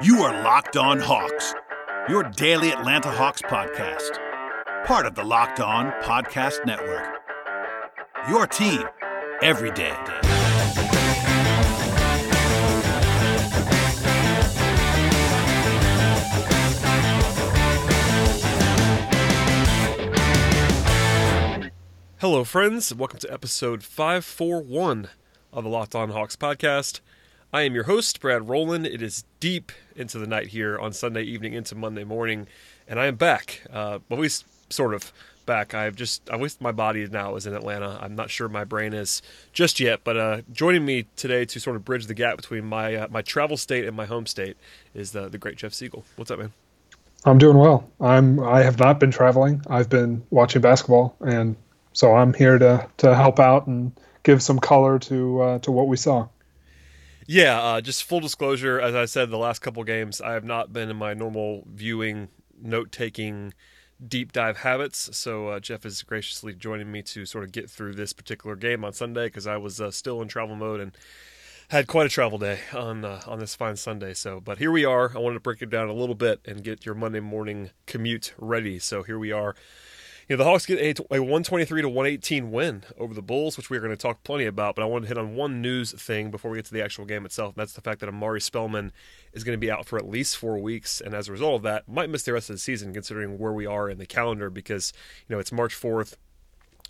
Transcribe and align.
You 0.00 0.22
are 0.22 0.44
Locked 0.44 0.76
On 0.76 1.00
Hawks, 1.00 1.54
your 2.08 2.22
daily 2.22 2.70
Atlanta 2.70 3.10
Hawks 3.10 3.42
podcast, 3.42 4.16
part 4.84 5.06
of 5.06 5.16
the 5.16 5.24
Locked 5.24 5.58
On 5.58 5.90
Podcast 6.02 6.64
Network. 6.64 7.16
Your 8.28 8.46
team 8.46 8.84
every 9.42 9.72
day. 9.72 9.96
Hello, 22.18 22.44
friends. 22.44 22.94
Welcome 22.94 23.18
to 23.18 23.32
episode 23.32 23.82
541 23.82 25.08
of 25.52 25.64
the 25.64 25.70
Locked 25.70 25.96
On 25.96 26.10
Hawks 26.10 26.36
podcast. 26.36 27.00
I 27.50 27.62
am 27.62 27.74
your 27.74 27.84
host, 27.84 28.20
Brad 28.20 28.46
Rowland. 28.46 28.86
It 28.86 29.00
is 29.00 29.24
deep 29.40 29.72
into 29.96 30.18
the 30.18 30.26
night 30.26 30.48
here 30.48 30.78
on 30.78 30.92
Sunday 30.92 31.22
evening 31.22 31.54
into 31.54 31.74
Monday 31.74 32.04
morning, 32.04 32.46
and 32.86 33.00
I 33.00 33.06
am 33.06 33.16
back. 33.16 33.62
Uh, 33.72 34.00
at 34.10 34.18
least 34.18 34.44
sort 34.70 34.92
of 34.92 35.14
back. 35.46 35.72
I've 35.72 35.96
just 35.96 36.28
I 36.28 36.36
wish 36.36 36.60
my 36.60 36.72
body 36.72 37.08
now 37.08 37.36
is 37.36 37.46
in 37.46 37.54
Atlanta. 37.54 37.98
I'm 38.02 38.14
not 38.14 38.28
sure 38.28 38.50
my 38.50 38.64
brain 38.64 38.92
is 38.92 39.22
just 39.54 39.80
yet, 39.80 40.00
but 40.04 40.18
uh, 40.18 40.40
joining 40.52 40.84
me 40.84 41.06
today 41.16 41.46
to 41.46 41.58
sort 41.58 41.76
of 41.76 41.86
bridge 41.86 42.06
the 42.06 42.12
gap 42.12 42.36
between 42.36 42.66
my 42.66 42.94
uh, 42.94 43.08
my 43.10 43.22
travel 43.22 43.56
state 43.56 43.86
and 43.86 43.96
my 43.96 44.04
home 44.04 44.26
state 44.26 44.58
is 44.92 45.12
the 45.12 45.30
the 45.30 45.38
great 45.38 45.56
Jeff 45.56 45.72
Siegel. 45.72 46.04
What's 46.16 46.30
up, 46.30 46.38
man? 46.38 46.52
I'm 47.24 47.38
doing 47.38 47.56
well. 47.56 47.88
I'm 47.98 48.40
I 48.40 48.62
have 48.62 48.78
not 48.78 49.00
been 49.00 49.10
traveling. 49.10 49.62
I've 49.70 49.88
been 49.88 50.22
watching 50.28 50.60
basketball 50.60 51.16
and 51.20 51.56
so 51.94 52.14
I'm 52.14 52.34
here 52.34 52.58
to 52.58 52.86
to 52.98 53.14
help 53.14 53.40
out 53.40 53.66
and 53.66 53.98
give 54.22 54.42
some 54.42 54.58
color 54.58 54.98
to 54.98 55.40
uh, 55.40 55.58
to 55.60 55.72
what 55.72 55.88
we 55.88 55.96
saw. 55.96 56.28
Yeah, 57.30 57.60
uh, 57.60 57.80
just 57.82 58.04
full 58.04 58.20
disclosure, 58.20 58.80
as 58.80 58.94
I 58.94 59.04
said, 59.04 59.28
the 59.28 59.36
last 59.36 59.58
couple 59.58 59.84
games, 59.84 60.18
I 60.18 60.32
have 60.32 60.44
not 60.44 60.72
been 60.72 60.88
in 60.88 60.96
my 60.96 61.12
normal 61.12 61.62
viewing, 61.70 62.28
note 62.58 62.90
taking, 62.90 63.52
deep 64.02 64.32
dive 64.32 64.56
habits. 64.56 65.14
So 65.14 65.48
uh, 65.48 65.60
Jeff 65.60 65.84
is 65.84 66.02
graciously 66.02 66.54
joining 66.54 66.90
me 66.90 67.02
to 67.02 67.26
sort 67.26 67.44
of 67.44 67.52
get 67.52 67.68
through 67.68 67.96
this 67.96 68.14
particular 68.14 68.56
game 68.56 68.82
on 68.82 68.94
Sunday 68.94 69.26
because 69.26 69.46
I 69.46 69.58
was 69.58 69.78
uh, 69.78 69.90
still 69.90 70.22
in 70.22 70.28
travel 70.28 70.56
mode 70.56 70.80
and 70.80 70.92
had 71.68 71.86
quite 71.86 72.06
a 72.06 72.08
travel 72.08 72.38
day 72.38 72.60
on 72.72 73.04
uh, 73.04 73.20
on 73.26 73.40
this 73.40 73.54
fine 73.54 73.76
Sunday. 73.76 74.14
So, 74.14 74.40
but 74.40 74.56
here 74.56 74.72
we 74.72 74.86
are. 74.86 75.12
I 75.14 75.18
wanted 75.18 75.34
to 75.34 75.40
break 75.40 75.60
it 75.60 75.68
down 75.68 75.90
a 75.90 75.92
little 75.92 76.14
bit 76.14 76.40
and 76.46 76.64
get 76.64 76.86
your 76.86 76.94
Monday 76.94 77.20
morning 77.20 77.72
commute 77.84 78.32
ready. 78.38 78.78
So 78.78 79.02
here 79.02 79.18
we 79.18 79.32
are 79.32 79.54
you 80.28 80.36
know, 80.36 80.44
the 80.44 80.50
Hawks 80.50 80.66
get 80.66 80.78
a, 80.78 80.90
a 81.14 81.20
123 81.20 81.82
to 81.82 81.88
118 81.88 82.50
win 82.50 82.84
over 82.98 83.14
the 83.14 83.22
Bulls, 83.22 83.56
which 83.56 83.70
we're 83.70 83.80
going 83.80 83.90
to 83.90 83.96
talk 83.96 84.22
plenty 84.24 84.44
about. 84.44 84.74
But 84.74 84.82
I 84.82 84.84
wanted 84.84 85.06
to 85.06 85.08
hit 85.08 85.18
on 85.18 85.34
one 85.34 85.62
news 85.62 85.92
thing 85.92 86.30
before 86.30 86.50
we 86.50 86.58
get 86.58 86.66
to 86.66 86.74
the 86.74 86.84
actual 86.84 87.06
game 87.06 87.24
itself. 87.24 87.54
And 87.54 87.62
that's 87.62 87.72
the 87.72 87.80
fact 87.80 88.00
that 88.00 88.10
Omari 88.10 88.42
Spellman 88.42 88.92
is 89.32 89.42
going 89.42 89.54
to 89.56 89.60
be 89.60 89.70
out 89.70 89.86
for 89.86 89.98
at 89.98 90.06
least 90.06 90.36
four 90.36 90.58
weeks, 90.58 91.00
and 91.00 91.14
as 91.14 91.28
a 91.28 91.32
result 91.32 91.56
of 91.56 91.62
that, 91.62 91.88
might 91.88 92.10
miss 92.10 92.24
the 92.24 92.34
rest 92.34 92.50
of 92.50 92.56
the 92.56 92.60
season, 92.60 92.92
considering 92.92 93.38
where 93.38 93.52
we 93.52 93.64
are 93.64 93.88
in 93.88 93.96
the 93.96 94.06
calendar. 94.06 94.50
Because 94.50 94.92
you 95.26 95.34
know 95.34 95.40
it's 95.40 95.50
March 95.50 95.74
4th 95.74 96.16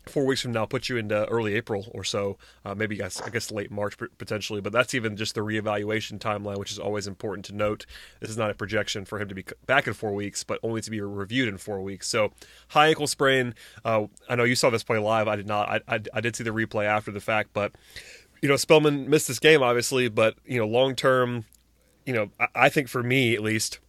four 0.08 0.24
weeks 0.24 0.40
from 0.40 0.52
now 0.52 0.66
put 0.66 0.88
you 0.88 0.96
into 0.96 1.26
early 1.26 1.54
April 1.54 1.86
or 1.92 2.04
so, 2.04 2.38
uh, 2.64 2.74
maybe 2.74 2.96
I 2.96 3.04
guess, 3.04 3.20
I 3.20 3.30
guess 3.30 3.50
late 3.50 3.70
March 3.70 3.96
potentially. 4.18 4.60
But 4.60 4.72
that's 4.72 4.94
even 4.94 5.16
just 5.16 5.34
the 5.34 5.40
reevaluation 5.40 6.18
timeline, 6.18 6.58
which 6.58 6.72
is 6.72 6.78
always 6.78 7.06
important 7.06 7.44
to 7.46 7.54
note. 7.54 7.86
This 8.20 8.30
is 8.30 8.36
not 8.36 8.50
a 8.50 8.54
projection 8.54 9.04
for 9.04 9.20
him 9.20 9.28
to 9.28 9.34
be 9.34 9.44
back 9.66 9.86
in 9.86 9.94
four 9.94 10.12
weeks, 10.12 10.44
but 10.44 10.58
only 10.62 10.80
to 10.80 10.90
be 10.90 11.00
reviewed 11.00 11.48
in 11.48 11.58
four 11.58 11.80
weeks. 11.82 12.08
So 12.08 12.32
high 12.68 12.88
ankle 12.88 13.06
sprain. 13.06 13.54
Uh, 13.84 14.06
I 14.28 14.36
know 14.36 14.44
you 14.44 14.54
saw 14.54 14.70
this 14.70 14.82
play 14.82 14.98
live. 14.98 15.28
I 15.28 15.36
did 15.36 15.46
not. 15.46 15.68
I, 15.68 15.80
I, 15.88 16.00
I 16.14 16.20
did 16.20 16.36
see 16.36 16.44
the 16.44 16.50
replay 16.50 16.86
after 16.86 17.10
the 17.10 17.20
fact, 17.20 17.50
but 17.52 17.72
you 18.42 18.48
know 18.48 18.56
Spellman 18.56 19.08
missed 19.08 19.28
this 19.28 19.38
game 19.38 19.62
obviously, 19.62 20.08
but 20.08 20.36
you 20.46 20.58
know 20.58 20.66
long 20.66 20.94
term, 20.94 21.44
you 22.04 22.12
know 22.12 22.30
I, 22.38 22.46
I 22.54 22.68
think 22.68 22.88
for 22.88 23.02
me 23.02 23.34
at 23.34 23.42
least 23.42 23.80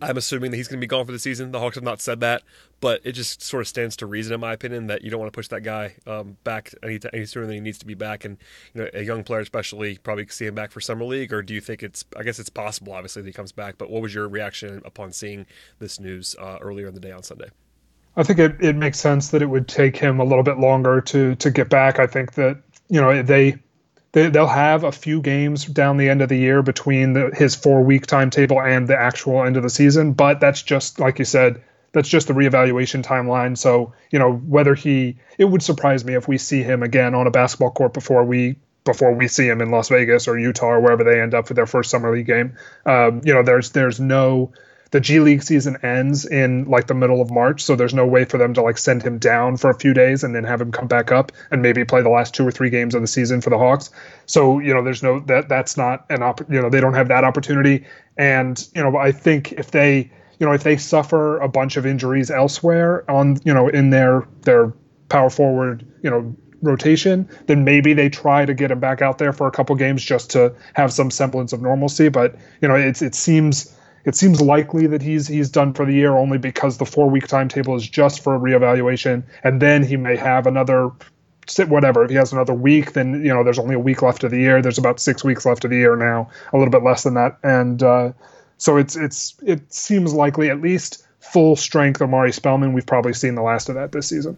I'm 0.00 0.16
assuming 0.16 0.50
that 0.50 0.56
he's 0.56 0.68
going 0.68 0.78
to 0.78 0.84
be 0.84 0.88
gone 0.88 1.06
for 1.06 1.12
the 1.12 1.18
season. 1.18 1.52
The 1.52 1.60
Hawks 1.60 1.74
have 1.74 1.84
not 1.84 2.00
said 2.00 2.20
that, 2.20 2.42
but 2.84 3.00
it 3.02 3.12
just 3.12 3.40
sort 3.40 3.62
of 3.62 3.66
stands 3.66 3.96
to 3.96 4.04
reason, 4.04 4.34
in 4.34 4.40
my 4.40 4.52
opinion, 4.52 4.88
that 4.88 5.02
you 5.02 5.10
don't 5.10 5.18
want 5.18 5.32
to 5.32 5.34
push 5.34 5.48
that 5.48 5.62
guy 5.62 5.94
um, 6.06 6.36
back 6.44 6.70
any, 6.82 7.00
any 7.14 7.24
sooner 7.24 7.46
than 7.46 7.54
he 7.54 7.60
needs 7.62 7.78
to 7.78 7.86
be 7.86 7.94
back. 7.94 8.26
And 8.26 8.36
you 8.74 8.82
know, 8.82 8.90
a 8.92 9.02
young 9.02 9.24
player, 9.24 9.40
especially, 9.40 9.96
probably 9.96 10.26
see 10.26 10.44
him 10.44 10.54
back 10.54 10.70
for 10.70 10.82
summer 10.82 11.06
league. 11.06 11.32
Or 11.32 11.40
do 11.40 11.54
you 11.54 11.62
think 11.62 11.82
it's? 11.82 12.04
I 12.14 12.22
guess 12.22 12.38
it's 12.38 12.50
possible, 12.50 12.92
obviously, 12.92 13.22
that 13.22 13.28
he 13.28 13.32
comes 13.32 13.52
back. 13.52 13.78
But 13.78 13.88
what 13.88 14.02
was 14.02 14.14
your 14.14 14.28
reaction 14.28 14.82
upon 14.84 15.12
seeing 15.12 15.46
this 15.78 15.98
news 15.98 16.36
uh, 16.38 16.58
earlier 16.60 16.86
in 16.86 16.92
the 16.92 17.00
day 17.00 17.10
on 17.10 17.22
Sunday? 17.22 17.48
I 18.18 18.22
think 18.22 18.38
it, 18.38 18.56
it 18.60 18.76
makes 18.76 19.00
sense 19.00 19.30
that 19.30 19.40
it 19.40 19.46
would 19.46 19.66
take 19.66 19.96
him 19.96 20.20
a 20.20 20.24
little 20.24 20.44
bit 20.44 20.58
longer 20.58 21.00
to 21.00 21.36
to 21.36 21.50
get 21.50 21.70
back. 21.70 21.98
I 21.98 22.06
think 22.06 22.34
that 22.34 22.58
you 22.90 23.00
know 23.00 23.22
they 23.22 23.60
they, 24.12 24.28
will 24.28 24.46
have 24.46 24.84
a 24.84 24.92
few 24.92 25.22
games 25.22 25.64
down 25.64 25.96
the 25.96 26.10
end 26.10 26.20
of 26.20 26.28
the 26.28 26.36
year 26.36 26.60
between 26.60 27.14
the, 27.14 27.30
his 27.34 27.54
four 27.54 27.82
week 27.82 28.06
timetable 28.06 28.60
and 28.60 28.86
the 28.86 29.00
actual 29.00 29.42
end 29.42 29.56
of 29.56 29.62
the 29.62 29.70
season. 29.70 30.12
But 30.12 30.38
that's 30.38 30.60
just 30.60 31.00
like 31.00 31.18
you 31.18 31.24
said, 31.24 31.62
that's 31.94 32.08
just 32.08 32.26
the 32.26 32.34
reevaluation 32.34 33.02
timeline. 33.02 33.56
So 33.56 33.94
you 34.10 34.18
know 34.18 34.32
whether 34.32 34.74
he, 34.74 35.16
it 35.38 35.46
would 35.46 35.62
surprise 35.62 36.04
me 36.04 36.14
if 36.14 36.28
we 36.28 36.36
see 36.36 36.62
him 36.62 36.82
again 36.82 37.14
on 37.14 37.26
a 37.26 37.30
basketball 37.30 37.70
court 37.70 37.94
before 37.94 38.24
we 38.24 38.56
before 38.84 39.14
we 39.14 39.28
see 39.28 39.48
him 39.48 39.62
in 39.62 39.70
Las 39.70 39.88
Vegas 39.88 40.28
or 40.28 40.38
Utah 40.38 40.66
or 40.66 40.80
wherever 40.80 41.04
they 41.04 41.20
end 41.20 41.32
up 41.32 41.48
for 41.48 41.54
their 41.54 41.66
first 41.66 41.90
summer 41.90 42.12
league 42.12 42.26
game. 42.26 42.56
Um, 42.84 43.22
you 43.24 43.32
know, 43.32 43.42
there's 43.42 43.70
there's 43.70 43.98
no 43.98 44.52
the 44.90 45.00
G 45.00 45.18
League 45.18 45.42
season 45.42 45.78
ends 45.82 46.24
in 46.24 46.66
like 46.66 46.86
the 46.86 46.94
middle 46.94 47.20
of 47.20 47.30
March, 47.30 47.62
so 47.62 47.74
there's 47.74 47.94
no 47.94 48.06
way 48.06 48.24
for 48.24 48.38
them 48.38 48.54
to 48.54 48.62
like 48.62 48.78
send 48.78 49.02
him 49.02 49.18
down 49.18 49.56
for 49.56 49.70
a 49.70 49.74
few 49.74 49.94
days 49.94 50.22
and 50.22 50.34
then 50.34 50.44
have 50.44 50.60
him 50.60 50.70
come 50.70 50.86
back 50.86 51.10
up 51.10 51.32
and 51.50 51.62
maybe 51.62 51.84
play 51.84 52.02
the 52.02 52.10
last 52.10 52.34
two 52.34 52.46
or 52.46 52.50
three 52.50 52.70
games 52.70 52.94
of 52.94 53.00
the 53.00 53.08
season 53.08 53.40
for 53.40 53.50
the 53.50 53.58
Hawks. 53.58 53.90
So 54.26 54.58
you 54.58 54.74
know, 54.74 54.82
there's 54.82 55.02
no 55.02 55.20
that 55.20 55.48
that's 55.48 55.76
not 55.76 56.06
an 56.10 56.22
op. 56.22 56.40
You 56.50 56.60
know, 56.60 56.70
they 56.70 56.80
don't 56.80 56.94
have 56.94 57.08
that 57.08 57.24
opportunity. 57.24 57.86
And 58.16 58.64
you 58.74 58.82
know, 58.82 58.96
I 58.96 59.12
think 59.12 59.52
if 59.52 59.70
they 59.70 60.10
you 60.44 60.50
know 60.50 60.54
if 60.54 60.62
they 60.62 60.76
suffer 60.76 61.38
a 61.38 61.48
bunch 61.48 61.78
of 61.78 61.86
injuries 61.86 62.30
elsewhere 62.30 63.10
on 63.10 63.38
you 63.46 63.54
know 63.54 63.66
in 63.66 63.88
their 63.88 64.28
their 64.42 64.74
power 65.08 65.30
forward 65.30 65.86
you 66.02 66.10
know 66.10 66.36
rotation, 66.60 67.26
then 67.46 67.64
maybe 67.64 67.94
they 67.94 68.10
try 68.10 68.44
to 68.44 68.52
get 68.52 68.70
him 68.70 68.78
back 68.78 69.00
out 69.00 69.16
there 69.16 69.32
for 69.32 69.46
a 69.46 69.50
couple 69.50 69.74
games 69.74 70.04
just 70.04 70.28
to 70.32 70.54
have 70.74 70.92
some 70.92 71.10
semblance 71.10 71.54
of 71.54 71.62
normalcy. 71.62 72.10
But 72.10 72.36
you 72.60 72.68
know, 72.68 72.74
it's 72.74 73.00
it 73.00 73.14
seems 73.14 73.74
it 74.04 74.14
seems 74.14 74.42
likely 74.42 74.86
that 74.86 75.00
he's 75.00 75.26
he's 75.26 75.48
done 75.48 75.72
for 75.72 75.86
the 75.86 75.94
year 75.94 76.14
only 76.14 76.36
because 76.36 76.76
the 76.76 76.84
four 76.84 77.08
week 77.08 77.26
timetable 77.26 77.74
is 77.74 77.88
just 77.88 78.22
for 78.22 78.34
a 78.34 78.38
reevaluation, 78.38 79.22
and 79.44 79.62
then 79.62 79.82
he 79.82 79.96
may 79.96 80.16
have 80.16 80.46
another 80.46 80.90
sit 81.46 81.70
whatever. 81.70 82.04
If 82.04 82.10
he 82.10 82.16
has 82.16 82.34
another 82.34 82.54
week, 82.54 82.92
then 82.92 83.24
you 83.24 83.32
know 83.32 83.42
there's 83.44 83.58
only 83.58 83.76
a 83.76 83.80
week 83.80 84.02
left 84.02 84.24
of 84.24 84.30
the 84.30 84.40
year. 84.40 84.60
There's 84.60 84.78
about 84.78 85.00
six 85.00 85.24
weeks 85.24 85.46
left 85.46 85.64
of 85.64 85.70
the 85.70 85.78
year 85.78 85.96
now, 85.96 86.28
a 86.52 86.58
little 86.58 86.70
bit 86.70 86.82
less 86.82 87.02
than 87.02 87.14
that, 87.14 87.38
and 87.42 87.82
uh, 87.82 88.12
so 88.58 88.76
it's 88.76 88.96
it's 88.96 89.36
it 89.44 89.72
seems 89.72 90.12
likely 90.12 90.50
at 90.50 90.60
least 90.60 91.06
full 91.20 91.56
strength 91.56 92.00
Omari 92.00 92.32
Spellman. 92.32 92.72
We've 92.72 92.86
probably 92.86 93.14
seen 93.14 93.34
the 93.34 93.42
last 93.42 93.68
of 93.68 93.74
that 93.74 93.92
this 93.92 94.08
season. 94.08 94.36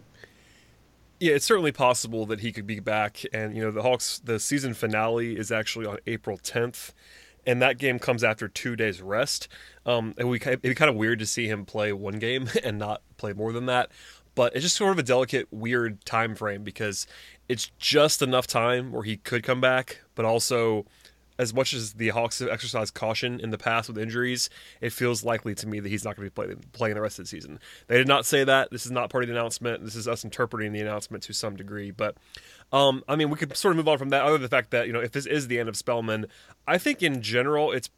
Yeah, 1.19 1.33
it's 1.33 1.45
certainly 1.45 1.71
possible 1.71 2.27
that 2.27 2.41
he 2.41 2.51
could 2.51 2.67
be 2.67 2.79
back, 2.79 3.23
and 3.33 3.55
you 3.55 3.61
know 3.61 3.71
the 3.71 3.81
Hawks. 3.81 4.19
The 4.19 4.39
season 4.39 4.73
finale 4.73 5.37
is 5.37 5.51
actually 5.51 5.85
on 5.85 5.97
April 6.05 6.37
10th 6.37 6.91
and 7.47 7.61
that 7.61 7.77
game 7.77 7.97
comes 7.97 8.23
after 8.23 8.49
two 8.49 8.75
days 8.75 9.01
rest. 9.01 9.47
Um, 9.85 10.13
and 10.17 10.29
we 10.29 10.37
it'd 10.37 10.61
be 10.61 10.75
kind 10.75 10.89
of 10.89 10.97
weird 10.97 11.19
to 11.19 11.25
see 11.25 11.47
him 11.47 11.65
play 11.65 11.93
one 11.93 12.19
game 12.19 12.49
and 12.63 12.77
not 12.77 13.01
play 13.15 13.33
more 13.33 13.53
than 13.53 13.65
that. 13.67 13.89
But 14.35 14.53
it's 14.53 14.63
just 14.63 14.75
sort 14.75 14.91
of 14.91 14.99
a 14.99 15.03
delicate, 15.03 15.47
weird 15.49 16.05
time 16.05 16.35
frame 16.35 16.63
because 16.63 17.07
it's 17.47 17.71
just 17.79 18.21
enough 18.21 18.45
time 18.45 18.91
where 18.91 19.01
he 19.01 19.17
could 19.17 19.41
come 19.41 19.59
back, 19.59 20.01
but 20.13 20.25
also 20.25 20.85
as 21.37 21.53
much 21.53 21.73
as 21.73 21.93
the 21.93 22.09
Hawks 22.09 22.39
have 22.39 22.49
exercised 22.49 22.93
caution 22.93 23.39
in 23.39 23.51
the 23.51 23.57
past 23.57 23.87
with 23.87 23.97
injuries, 23.97 24.49
it 24.81 24.91
feels 24.91 25.23
likely 25.23 25.55
to 25.55 25.67
me 25.67 25.79
that 25.79 25.89
he's 25.89 26.03
not 26.03 26.15
going 26.15 26.29
to 26.29 26.31
be 26.31 26.47
play, 26.47 26.55
playing 26.73 26.95
the 26.95 27.01
rest 27.01 27.19
of 27.19 27.25
the 27.25 27.29
season. 27.29 27.59
They 27.87 27.97
did 27.97 28.07
not 28.07 28.25
say 28.25 28.43
that. 28.43 28.71
This 28.71 28.85
is 28.85 28.91
not 28.91 29.09
part 29.09 29.23
of 29.23 29.29
the 29.29 29.35
announcement. 29.35 29.83
This 29.83 29.95
is 29.95 30.07
us 30.07 30.23
interpreting 30.23 30.73
the 30.73 30.81
announcement 30.81 31.23
to 31.23 31.33
some 31.33 31.55
degree. 31.55 31.91
But 31.91 32.15
um, 32.71 33.03
I 33.07 33.15
mean, 33.15 33.29
we 33.29 33.37
could 33.37 33.55
sort 33.55 33.71
of 33.71 33.77
move 33.77 33.87
on 33.87 33.97
from 33.97 34.09
that. 34.09 34.23
Other 34.23 34.33
than 34.33 34.41
the 34.41 34.49
fact 34.49 34.71
that 34.71 34.87
you 34.87 34.93
know, 34.93 35.01
if 35.01 35.11
this 35.11 35.25
is 35.25 35.47
the 35.47 35.59
end 35.59 35.69
of 35.69 35.77
Spellman, 35.77 36.27
I 36.67 36.77
think 36.77 37.01
in 37.01 37.21
general 37.21 37.71
it's 37.71 37.89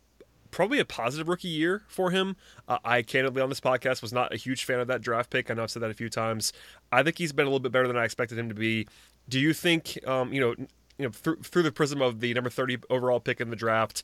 probably 0.51 0.79
a 0.79 0.85
positive 0.85 1.27
rookie 1.27 1.47
year 1.47 1.83
for 1.87 2.11
him. 2.11 2.35
Uh, 2.67 2.79
I 2.83 3.01
candidly 3.01 3.41
on 3.41 3.49
this 3.49 3.59
podcast 3.59 4.01
was 4.01 4.13
not 4.13 4.33
a 4.33 4.37
huge 4.37 4.65
fan 4.65 4.79
of 4.79 4.87
that 4.87 5.01
draft 5.01 5.29
pick. 5.29 5.49
I 5.49 5.53
know 5.53 5.63
I've 5.63 5.71
said 5.71 5.81
that 5.81 5.91
a 5.91 5.95
few 5.95 6.09
times. 6.09 6.53
I 6.91 7.03
think 7.03 7.17
he's 7.17 7.31
been 7.31 7.45
a 7.45 7.49
little 7.49 7.59
bit 7.59 7.71
better 7.71 7.87
than 7.87 7.97
I 7.97 8.05
expected 8.05 8.37
him 8.37 8.49
to 8.49 8.55
be. 8.55 8.87
Do 9.27 9.39
you 9.39 9.53
think, 9.53 9.99
um, 10.07 10.33
you 10.33 10.41
know, 10.41 10.55
you 10.99 11.05
know, 11.05 11.11
through, 11.11 11.37
through 11.37 11.63
the 11.63 11.71
prism 11.71 12.01
of 12.01 12.19
the 12.19 12.33
number 12.33 12.49
thirty 12.49 12.77
overall 12.89 13.19
pick 13.19 13.41
in 13.41 13.49
the 13.49 13.55
draft, 13.55 14.03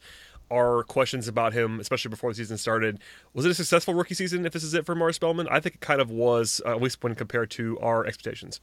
are 0.50 0.84
questions 0.84 1.28
about 1.28 1.54
him, 1.54 1.80
especially 1.80 2.10
before 2.10 2.32
the 2.32 2.36
season 2.36 2.58
started. 2.58 3.00
Was 3.34 3.46
it 3.46 3.52
a 3.52 3.56
successful 3.56 3.94
rookie 3.94 4.16
season? 4.16 4.46
If 4.46 4.54
this 4.54 4.64
is 4.64 4.74
it 4.74 4.86
for 4.86 4.94
Omari 4.94 5.14
Spellman, 5.14 5.48
I 5.50 5.60
think 5.60 5.76
it 5.76 5.82
kind 5.82 6.02
of 6.02 6.10
was, 6.10 6.62
uh, 6.66 6.72
at 6.72 6.82
least 6.82 7.04
when 7.04 7.16
compared 7.16 7.52
to 7.52 7.80
our 7.80 8.06
expectations. 8.06 8.62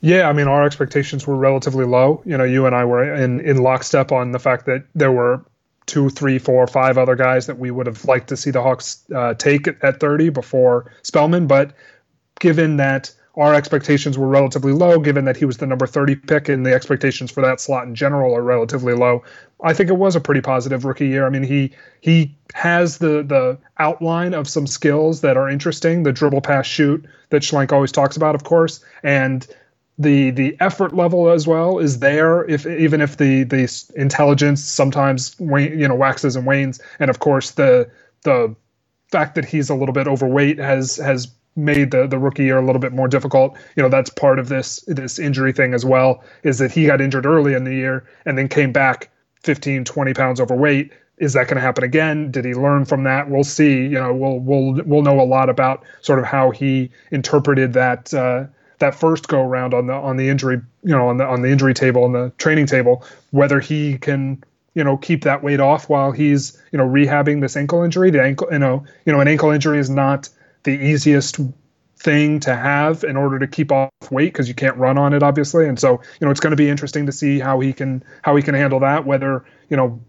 Yeah, 0.00 0.28
I 0.28 0.32
mean, 0.32 0.48
our 0.48 0.64
expectations 0.64 1.26
were 1.26 1.36
relatively 1.36 1.84
low. 1.84 2.22
You 2.24 2.36
know, 2.36 2.44
you 2.44 2.66
and 2.66 2.74
I 2.74 2.84
were 2.84 3.14
in 3.14 3.40
in 3.40 3.58
lockstep 3.58 4.12
on 4.12 4.32
the 4.32 4.38
fact 4.38 4.66
that 4.66 4.84
there 4.94 5.12
were 5.12 5.44
two, 5.86 6.10
three, 6.10 6.38
four, 6.38 6.66
five 6.66 6.98
other 6.98 7.16
guys 7.16 7.46
that 7.46 7.58
we 7.58 7.70
would 7.70 7.86
have 7.86 8.04
liked 8.04 8.28
to 8.28 8.36
see 8.36 8.50
the 8.50 8.62
Hawks 8.62 9.04
uh, 9.14 9.34
take 9.34 9.68
at 9.82 10.00
30 10.00 10.28
before 10.30 10.92
Spellman. 11.02 11.46
But 11.46 11.72
given 12.40 12.76
that 12.76 13.12
our 13.36 13.54
expectations 13.54 14.18
were 14.18 14.28
relatively 14.28 14.72
low, 14.72 14.98
given 14.98 15.24
that 15.24 15.36
he 15.36 15.44
was 15.44 15.56
the 15.56 15.66
number 15.66 15.86
30 15.86 16.16
pick, 16.16 16.48
and 16.48 16.66
the 16.66 16.74
expectations 16.74 17.30
for 17.30 17.40
that 17.42 17.60
slot 17.60 17.86
in 17.86 17.94
general 17.94 18.34
are 18.34 18.42
relatively 18.42 18.92
low. 18.92 19.22
I 19.62 19.72
think 19.72 19.88
it 19.88 19.96
was 19.96 20.14
a 20.14 20.20
pretty 20.20 20.42
positive 20.42 20.84
rookie 20.84 21.08
year. 21.08 21.24
I 21.24 21.30
mean, 21.30 21.42
he 21.42 21.72
he 22.00 22.36
has 22.54 22.98
the 22.98 23.22
the 23.22 23.58
outline 23.78 24.34
of 24.34 24.48
some 24.48 24.66
skills 24.66 25.22
that 25.22 25.36
are 25.36 25.48
interesting, 25.48 26.02
the 26.02 26.12
dribble, 26.12 26.42
pass, 26.42 26.66
shoot 26.66 27.04
that 27.30 27.42
Schlenk 27.42 27.72
always 27.72 27.92
talks 27.92 28.16
about, 28.16 28.34
of 28.34 28.44
course, 28.44 28.84
and 29.02 29.46
the 29.98 30.30
the 30.30 30.56
effort 30.60 30.94
level 30.94 31.30
as 31.30 31.46
well 31.46 31.78
is 31.78 32.00
there. 32.00 32.44
If 32.44 32.66
even 32.66 33.00
if 33.00 33.16
the 33.16 33.44
the 33.44 33.90
intelligence 33.96 34.62
sometimes 34.62 35.36
you 35.38 35.88
know 35.88 35.94
waxes 35.94 36.36
and 36.36 36.46
wanes, 36.46 36.80
and 36.98 37.08
of 37.08 37.18
course 37.18 37.52
the 37.52 37.90
the 38.24 38.54
fact 39.10 39.34
that 39.36 39.44
he's 39.44 39.70
a 39.70 39.74
little 39.74 39.92
bit 39.92 40.06
overweight 40.06 40.58
has 40.58 40.96
has 40.96 41.28
made 41.56 41.90
the 41.90 42.06
the 42.06 42.18
rookie 42.18 42.44
year 42.44 42.58
a 42.58 42.64
little 42.64 42.80
bit 42.80 42.92
more 42.92 43.08
difficult. 43.08 43.56
You 43.76 43.82
know, 43.82 43.88
that's 43.88 44.10
part 44.10 44.38
of 44.38 44.48
this 44.48 44.80
this 44.86 45.18
injury 45.18 45.52
thing 45.52 45.74
as 45.74 45.84
well 45.84 46.22
is 46.42 46.58
that 46.58 46.72
he 46.72 46.86
got 46.86 47.00
injured 47.00 47.26
early 47.26 47.54
in 47.54 47.64
the 47.64 47.74
year 47.74 48.04
and 48.24 48.38
then 48.38 48.48
came 48.48 48.72
back 48.72 49.10
15 49.42 49.84
20 49.84 50.14
pounds 50.14 50.40
overweight. 50.40 50.92
Is 51.18 51.34
that 51.34 51.46
going 51.46 51.56
to 51.56 51.60
happen 51.60 51.84
again? 51.84 52.30
Did 52.30 52.44
he 52.44 52.54
learn 52.54 52.84
from 52.84 53.04
that? 53.04 53.30
We'll 53.30 53.44
see. 53.44 53.82
You 53.82 54.00
know, 54.00 54.12
we'll 54.12 54.38
we'll 54.40 54.82
we'll 54.84 55.02
know 55.02 55.20
a 55.20 55.24
lot 55.24 55.48
about 55.48 55.84
sort 56.00 56.18
of 56.18 56.24
how 56.24 56.50
he 56.50 56.90
interpreted 57.10 57.74
that 57.74 58.12
uh, 58.14 58.46
that 58.78 58.94
first 58.94 59.28
go 59.28 59.42
around 59.42 59.74
on 59.74 59.86
the 59.86 59.92
on 59.92 60.16
the 60.16 60.28
injury, 60.28 60.60
you 60.82 60.90
know, 60.90 61.08
on 61.08 61.18
the 61.18 61.26
on 61.26 61.42
the 61.42 61.48
injury 61.48 61.74
table 61.74 62.04
on 62.04 62.12
the 62.12 62.32
training 62.38 62.66
table, 62.66 63.04
whether 63.30 63.60
he 63.60 63.98
can 63.98 64.42
you 64.74 64.82
know 64.82 64.96
keep 64.96 65.22
that 65.24 65.42
weight 65.42 65.60
off 65.60 65.88
while 65.88 66.12
he's 66.12 66.60
you 66.72 66.78
know 66.78 66.88
rehabbing 66.88 67.40
this 67.40 67.56
ankle 67.56 67.82
injury. 67.82 68.10
The 68.10 68.22
ankle, 68.22 68.48
you 68.50 68.58
know, 68.58 68.84
you 69.04 69.12
know, 69.12 69.20
an 69.20 69.28
ankle 69.28 69.50
injury 69.50 69.78
is 69.78 69.90
not 69.90 70.28
the 70.64 70.72
easiest 70.72 71.38
thing 72.02 72.40
to 72.40 72.54
have 72.54 73.04
in 73.04 73.16
order 73.16 73.38
to 73.38 73.46
keep 73.46 73.70
off 73.70 73.90
weight 74.10 74.32
because 74.32 74.48
you 74.48 74.54
can't 74.54 74.76
run 74.76 74.98
on 74.98 75.12
it 75.12 75.22
obviously. 75.22 75.68
And 75.68 75.78
so 75.78 76.00
you 76.20 76.26
know 76.26 76.30
it's 76.30 76.40
going 76.40 76.50
to 76.50 76.56
be 76.56 76.68
interesting 76.68 77.06
to 77.06 77.12
see 77.12 77.38
how 77.38 77.60
he 77.60 77.72
can 77.72 78.02
how 78.22 78.34
he 78.34 78.42
can 78.42 78.54
handle 78.54 78.80
that 78.80 79.06
whether 79.06 79.44
you 79.68 79.76
know 79.76 80.00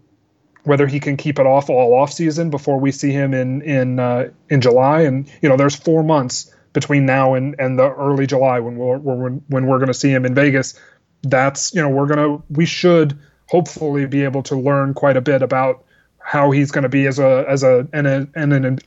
whether 0.64 0.86
he 0.86 0.98
can 0.98 1.16
keep 1.16 1.38
it 1.38 1.46
off 1.46 1.70
all 1.70 1.94
off 1.94 2.12
season 2.12 2.50
before 2.50 2.80
we 2.80 2.90
see 2.90 3.12
him 3.12 3.32
in 3.34 3.62
in 3.62 3.98
uh, 4.00 4.30
in 4.48 4.60
July. 4.60 5.02
And 5.02 5.30
you 5.40 5.48
know 5.48 5.56
there's 5.56 5.76
4 5.76 6.02
months 6.02 6.52
between 6.72 7.06
now 7.06 7.34
and 7.34 7.54
and 7.58 7.78
the 7.78 7.90
early 7.92 8.26
July 8.26 8.60
when 8.60 8.76
we're, 8.76 8.98
when 8.98 9.66
we're 9.66 9.78
going 9.78 9.88
to 9.88 9.94
see 9.94 10.10
him 10.10 10.26
in 10.26 10.34
Vegas. 10.34 10.78
That's 11.22 11.74
you 11.74 11.80
know 11.80 11.90
we're 11.90 12.06
going 12.06 12.18
to 12.18 12.44
we 12.50 12.66
should 12.66 13.18
hopefully 13.46 14.06
be 14.06 14.24
able 14.24 14.42
to 14.44 14.56
learn 14.56 14.94
quite 14.94 15.16
a 15.16 15.20
bit 15.20 15.42
about 15.42 15.84
how 16.18 16.50
he's 16.50 16.70
going 16.70 16.82
to 16.82 16.88
be 16.88 17.06
as 17.06 17.18
a 17.18 17.44
as 17.48 17.62
a 17.62 17.86
and, 17.92 18.06
a, 18.06 18.28
and 18.34 18.52
an 18.52 18.78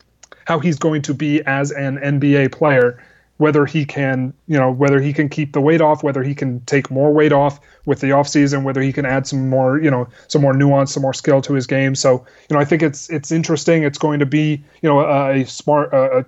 how 0.47 0.59
he's 0.59 0.79
going 0.79 1.01
to 1.01 1.13
be 1.13 1.41
as 1.45 1.71
an 1.71 1.97
NBA 1.97 2.53
player, 2.53 3.03
whether 3.35 3.65
he 3.65 3.83
can, 3.83 4.33
you 4.47 4.57
know, 4.57 4.71
whether 4.71 5.01
he 5.01 5.11
can 5.11 5.27
keep 5.27 5.51
the 5.51 5.59
weight 5.59 5.81
off, 5.81 6.03
whether 6.03 6.23
he 6.23 6.33
can 6.33 6.61
take 6.61 6.89
more 6.89 7.11
weight 7.11 7.33
off 7.33 7.59
with 7.85 7.99
the 7.99 8.11
offseason, 8.11 8.63
whether 8.63 8.79
he 8.79 8.93
can 8.93 9.05
add 9.05 9.27
some 9.27 9.49
more, 9.49 9.77
you 9.77 9.91
know, 9.91 10.07
some 10.29 10.41
more 10.41 10.53
nuance, 10.53 10.93
some 10.93 11.03
more 11.03 11.13
skill 11.13 11.41
to 11.41 11.53
his 11.53 11.67
game. 11.67 11.95
So, 11.95 12.25
you 12.49 12.53
know, 12.53 12.61
I 12.61 12.63
think 12.63 12.81
it's 12.81 13.09
it's 13.09 13.29
interesting. 13.29 13.83
It's 13.83 13.97
going 13.97 14.19
to 14.19 14.25
be, 14.25 14.63
you 14.81 14.87
know, 14.87 15.01
a, 15.01 15.41
a 15.41 15.45
smart 15.45 15.93
a, 15.93 16.25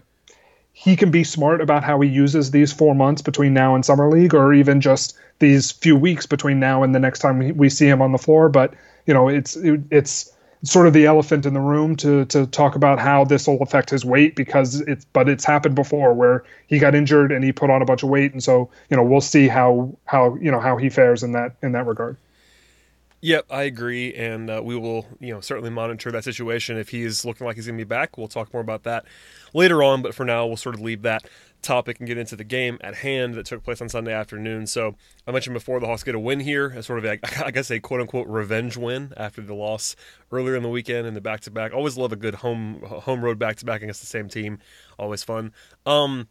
he 0.73 0.97
can 0.97 1.11
be 1.11 1.23
smart 1.23 1.61
about 1.61 1.85
how 1.85 2.01
he 2.01 2.09
uses 2.09 2.51
these 2.51 2.73
four 2.73 2.93
months 2.93 3.21
between 3.21 3.53
now 3.53 3.73
and 3.73 3.85
summer 3.85 4.11
league 4.11 4.35
or 4.35 4.53
even 4.53 4.81
just 4.81 5.17
these 5.39 5.71
few 5.71 5.95
weeks 5.95 6.25
between 6.25 6.59
now 6.59 6.83
and 6.83 6.93
the 6.93 6.99
next 6.99 7.19
time 7.19 7.55
we 7.55 7.69
see 7.69 7.87
him 7.87 8.01
on 8.01 8.11
the 8.11 8.17
floor 8.17 8.49
but 8.49 8.73
you 9.05 9.13
know 9.13 9.29
it's 9.29 9.55
it, 9.55 9.81
it's 9.91 10.33
sort 10.63 10.87
of 10.87 10.93
the 10.93 11.05
elephant 11.05 11.45
in 11.45 11.53
the 11.53 11.59
room 11.59 11.95
to 11.95 12.25
to 12.25 12.45
talk 12.47 12.75
about 12.75 12.99
how 12.99 13.23
this 13.23 13.47
will 13.47 13.61
affect 13.61 13.89
his 13.89 14.03
weight 14.03 14.35
because 14.35 14.81
it's 14.81 15.05
but 15.05 15.29
it's 15.29 15.45
happened 15.45 15.75
before 15.75 16.13
where 16.13 16.43
he 16.67 16.79
got 16.79 16.95
injured 16.95 17.31
and 17.31 17.43
he 17.43 17.51
put 17.51 17.69
on 17.69 17.81
a 17.81 17.85
bunch 17.85 18.03
of 18.03 18.09
weight 18.09 18.33
and 18.33 18.43
so 18.43 18.69
you 18.89 18.97
know 18.97 19.03
we'll 19.03 19.21
see 19.21 19.47
how 19.47 19.95
how 20.05 20.35
you 20.35 20.51
know 20.51 20.59
how 20.59 20.75
he 20.75 20.89
fares 20.89 21.23
in 21.23 21.31
that 21.31 21.55
in 21.63 21.71
that 21.71 21.85
regard. 21.85 22.17
Yep, 23.21 23.47
I 23.49 23.63
agree, 23.63 24.13
and 24.13 24.49
uh, 24.49 24.61
we 24.63 24.77
will, 24.77 25.05
you 25.19 25.33
know, 25.33 25.41
certainly 25.41 25.69
monitor 25.69 26.09
that 26.09 26.23
situation. 26.23 26.77
If 26.77 26.87
he's 26.87 27.25
looking 27.25 27.45
like 27.45 27.57
he's 27.57 27.65
going 27.65 27.77
to 27.77 27.83
be 27.83 27.87
back, 27.87 28.17
we'll 28.17 28.29
talk 28.29 28.53
more 28.53 28.61
about 28.61 28.83
that 28.83 29.03
later 29.53 29.83
on. 29.83 30.01
But 30.01 30.15
for 30.15 30.23
now, 30.23 30.47
we'll 30.47 30.55
sort 30.55 30.75
of 30.75 30.81
leave 30.81 31.01
that 31.01 31.25
topic 31.61 31.99
and 31.99 32.07
get 32.07 32.17
into 32.17 32.35
the 32.35 32.43
game 32.43 32.77
at 32.81 32.95
hand 32.95 33.33
that 33.35 33.45
took 33.45 33.63
place 33.63 33.81
on 33.81 33.89
Sunday 33.89 34.13
afternoon. 34.13 34.67
So 34.67 34.95
I 35.27 35.31
mentioned 35.31 35.53
before 35.53 35.79
the 35.79 35.87
Hawks 35.87 36.03
get 36.03 36.15
a 36.15 36.19
win 36.19 36.39
here, 36.39 36.73
as 36.75 36.85
sort 36.85 36.99
of 36.99 37.05
a, 37.05 37.19
I 37.45 37.51
guess 37.51 37.69
a 37.71 37.79
quote 37.79 38.01
unquote 38.01 38.27
revenge 38.27 38.77
win 38.77 39.13
after 39.17 39.41
the 39.41 39.53
loss 39.53 39.95
earlier 40.31 40.55
in 40.55 40.63
the 40.63 40.69
weekend 40.69 41.07
and 41.07 41.15
the 41.15 41.21
back 41.21 41.41
to 41.41 41.51
back. 41.51 41.73
Always 41.73 41.97
love 41.97 42.11
a 42.11 42.15
good 42.15 42.35
home 42.35 42.81
home 42.83 43.23
road 43.23 43.39
back 43.39 43.57
to 43.57 43.65
back 43.65 43.81
against 43.81 44.01
the 44.01 44.07
same 44.07 44.29
team. 44.29 44.59
Always 44.97 45.23
fun. 45.23 45.53
Um, 45.85 46.27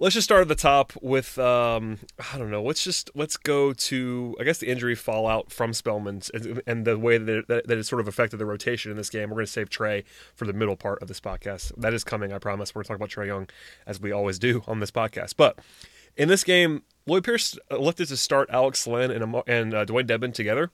let's 0.00 0.14
just 0.14 0.24
start 0.24 0.40
at 0.40 0.48
the 0.48 0.54
top 0.56 0.94
with 1.00 1.38
um, 1.38 1.98
I 2.32 2.38
don't 2.38 2.50
know. 2.50 2.62
Let's 2.62 2.82
just 2.82 3.10
let's 3.14 3.36
go 3.36 3.72
to 3.72 4.36
I 4.40 4.44
guess 4.44 4.58
the 4.58 4.68
injury 4.68 4.96
fallout 4.96 5.52
from 5.52 5.72
Spellman 5.72 6.22
and, 6.34 6.62
and 6.66 6.84
the 6.84 6.98
way 6.98 7.18
that 7.18 7.44
it, 7.48 7.48
that 7.48 7.78
it 7.78 7.84
sort 7.84 8.00
of 8.00 8.08
affected 8.08 8.38
the 8.38 8.46
rotation 8.46 8.90
in 8.90 8.96
this 8.96 9.10
game. 9.10 9.28
We're 9.28 9.36
going 9.36 9.46
to 9.46 9.52
save 9.52 9.70
Trae 9.70 10.04
for 10.34 10.46
the 10.46 10.52
middle 10.52 10.76
part 10.76 11.00
of 11.02 11.08
this 11.08 11.20
podcast. 11.20 11.72
That 11.76 11.94
is 11.94 12.02
coming, 12.02 12.32
I 12.32 12.38
promise. 12.38 12.74
We're 12.74 12.82
going 12.82 12.84
to 12.84 12.88
talk 12.88 12.96
about 12.96 13.10
Trae 13.10 13.26
Young 13.26 13.48
as 13.86 14.00
we 14.00 14.10
always 14.10 14.38
do 14.38 14.64
on 14.66 14.80
this 14.80 14.90
podcast. 14.90 15.34
But 15.36 15.58
in 16.16 16.28
this 16.28 16.42
game, 16.42 16.82
Lloyd 17.06 17.24
Pierce 17.24 17.58
elected 17.70 18.08
to 18.08 18.16
start 18.16 18.48
Alex 18.50 18.86
Len 18.86 19.10
and, 19.10 19.42
and 19.46 19.74
uh, 19.74 19.84
Dewayne 19.84 20.06
Dedmon 20.06 20.32
together 20.32 20.70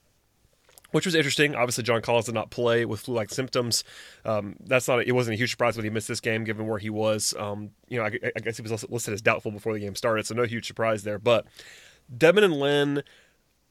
which 0.91 1.07
was 1.07 1.15
interesting. 1.15 1.55
Obviously, 1.55 1.85
John 1.85 2.03
Collins 2.03 2.27
did 2.27 2.35
not 2.35 2.51
play 2.51 2.85
with 2.85 3.01
flu-like 3.01 3.31
symptoms. 3.31 3.85
Um, 4.25 4.57
that's 4.61 4.89
not. 4.89 5.01
A, 5.01 5.09
it 5.09 5.13
wasn't 5.13 5.35
a 5.35 5.39
huge 5.39 5.51
surprise 5.51 5.77
when 5.77 5.85
he 5.85 5.91
missed 5.91 6.09
this 6.09 6.21
game, 6.21 6.45
given 6.45 6.67
where 6.67 6.79
he 6.79 6.91
was. 6.91 7.35
Um, 7.39 7.71
you 7.89 7.99
know, 7.99 8.05
I, 8.05 8.19
I, 8.37 8.41
guess 8.41 8.57
he 8.57 8.63
was 8.63 8.89
listed 8.89 9.15
as 9.15 9.23
doubtful 9.23 9.51
before 9.51 9.73
the 9.73 9.81
game 9.81 9.95
started, 9.95 10.27
so 10.27 10.35
no 10.35 10.45
huge 10.45 10.67
surprise 10.67 11.03
there. 11.03 11.19
But 11.19 11.47
Dedmon 12.15 12.45
and 12.45 12.55
Len, 12.55 13.03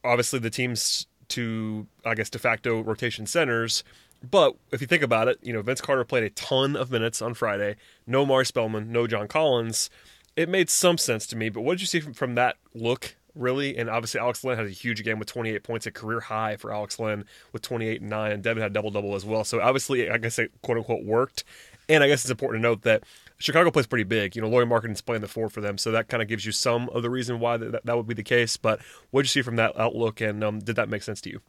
obviously 0.04 0.40
the 0.40 0.50
teams 0.50 1.08
to 1.30 1.88
I 2.06 2.16
guess 2.16 2.30
de 2.30 2.40
facto 2.40 2.82
rotation 2.82 3.26
centers. 3.26 3.84
But 4.24 4.56
if 4.72 4.82
you 4.82 4.88
think 4.88 5.04
about 5.04 5.28
it, 5.28 5.40
you 5.42 5.54
know 5.54 5.62
Vince 5.62 5.82
Carter 5.82 6.04
played 6.04 6.24
a 6.24 6.30
ton 6.32 6.76
of 6.76 6.92
minutes 6.92 7.22
on 7.22 7.34
Friday. 7.34 7.76
No 8.08 8.26
Mar 8.26 8.44
Spellman, 8.44 8.92
no 8.92 9.08
John 9.08 9.28
Collins. 9.28 9.90
It 10.36 10.50
made 10.50 10.70
some 10.70 10.98
sense 10.98 11.26
to 11.28 11.36
me. 11.36 11.50
But 11.50 11.62
what 11.62 11.74
did 11.74 11.82
you 11.82 11.88
see 11.88 12.02
from, 12.02 12.14
from 12.14 12.36
that 12.36 12.58
look 12.74 13.16
really. 13.36 13.78
And 13.78 13.90
obviously, 13.90 14.20
Alex 14.20 14.44
Len 14.44 14.58
had 14.58 14.66
a 14.66 14.70
huge 14.70 15.04
game 15.04 15.20
with 15.20 15.28
28 15.28 15.64
points, 15.64 15.86
a 15.86 15.92
career 15.92 16.20
high 16.20 16.58
for 16.58 16.74
Alex 16.74 17.00
Len 17.00 17.26
with 17.52 17.62
28 17.62 18.02
and 18.02 18.10
9. 18.10 18.32
And 18.32 18.44
Dedmon 18.44 18.62
had 18.62 18.74
double 18.74 18.92
double 18.92 19.16
as 19.16 19.26
well. 19.26 19.44
So 19.44 19.62
obviously, 19.62 20.10
I 20.10 20.18
guess 20.18 20.40
it 20.40 20.52
quote 20.62 20.78
unquote 20.78 21.04
worked. 21.04 21.44
And 21.88 22.04
I 22.04 22.08
guess 22.08 22.24
it's 22.24 22.32
important 22.32 22.64
to 22.64 22.70
note 22.70 22.82
that 22.84 23.04
Chicago 23.38 23.70
plays 23.70 23.88
pretty 23.88 24.04
big. 24.04 24.36
You 24.36 24.42
know, 24.42 24.48
Lauri 24.50 24.66
Markkanen's 24.66 25.02
playing 25.02 25.22
the 25.22 25.28
four 25.28 25.50
for 25.50 25.62
them, 25.62 25.78
so 25.78 25.92
that 25.92 26.08
kind 26.08 26.24
of 26.24 26.30
gives 26.30 26.46
you 26.46 26.52
some 26.52 26.90
of 26.90 27.04
the 27.04 27.10
reason 27.10 27.40
why 27.40 27.58
that, 27.58 27.86
that 27.86 27.98
would 27.98 28.08
be 28.08 28.14
the 28.14 28.24
case. 28.24 28.58
But 28.58 28.80
what 29.12 29.22
did 29.22 29.26
you 29.28 29.42
see 29.42 29.44
from 29.44 29.58
that 29.58 29.78
outlook, 29.80 30.22
and 30.22 30.44
um, 30.44 30.60
did 30.60 30.78
that 30.78 30.90
make 30.90 31.04
sense 31.04 31.22
to 31.22 31.30
you? 31.30 31.42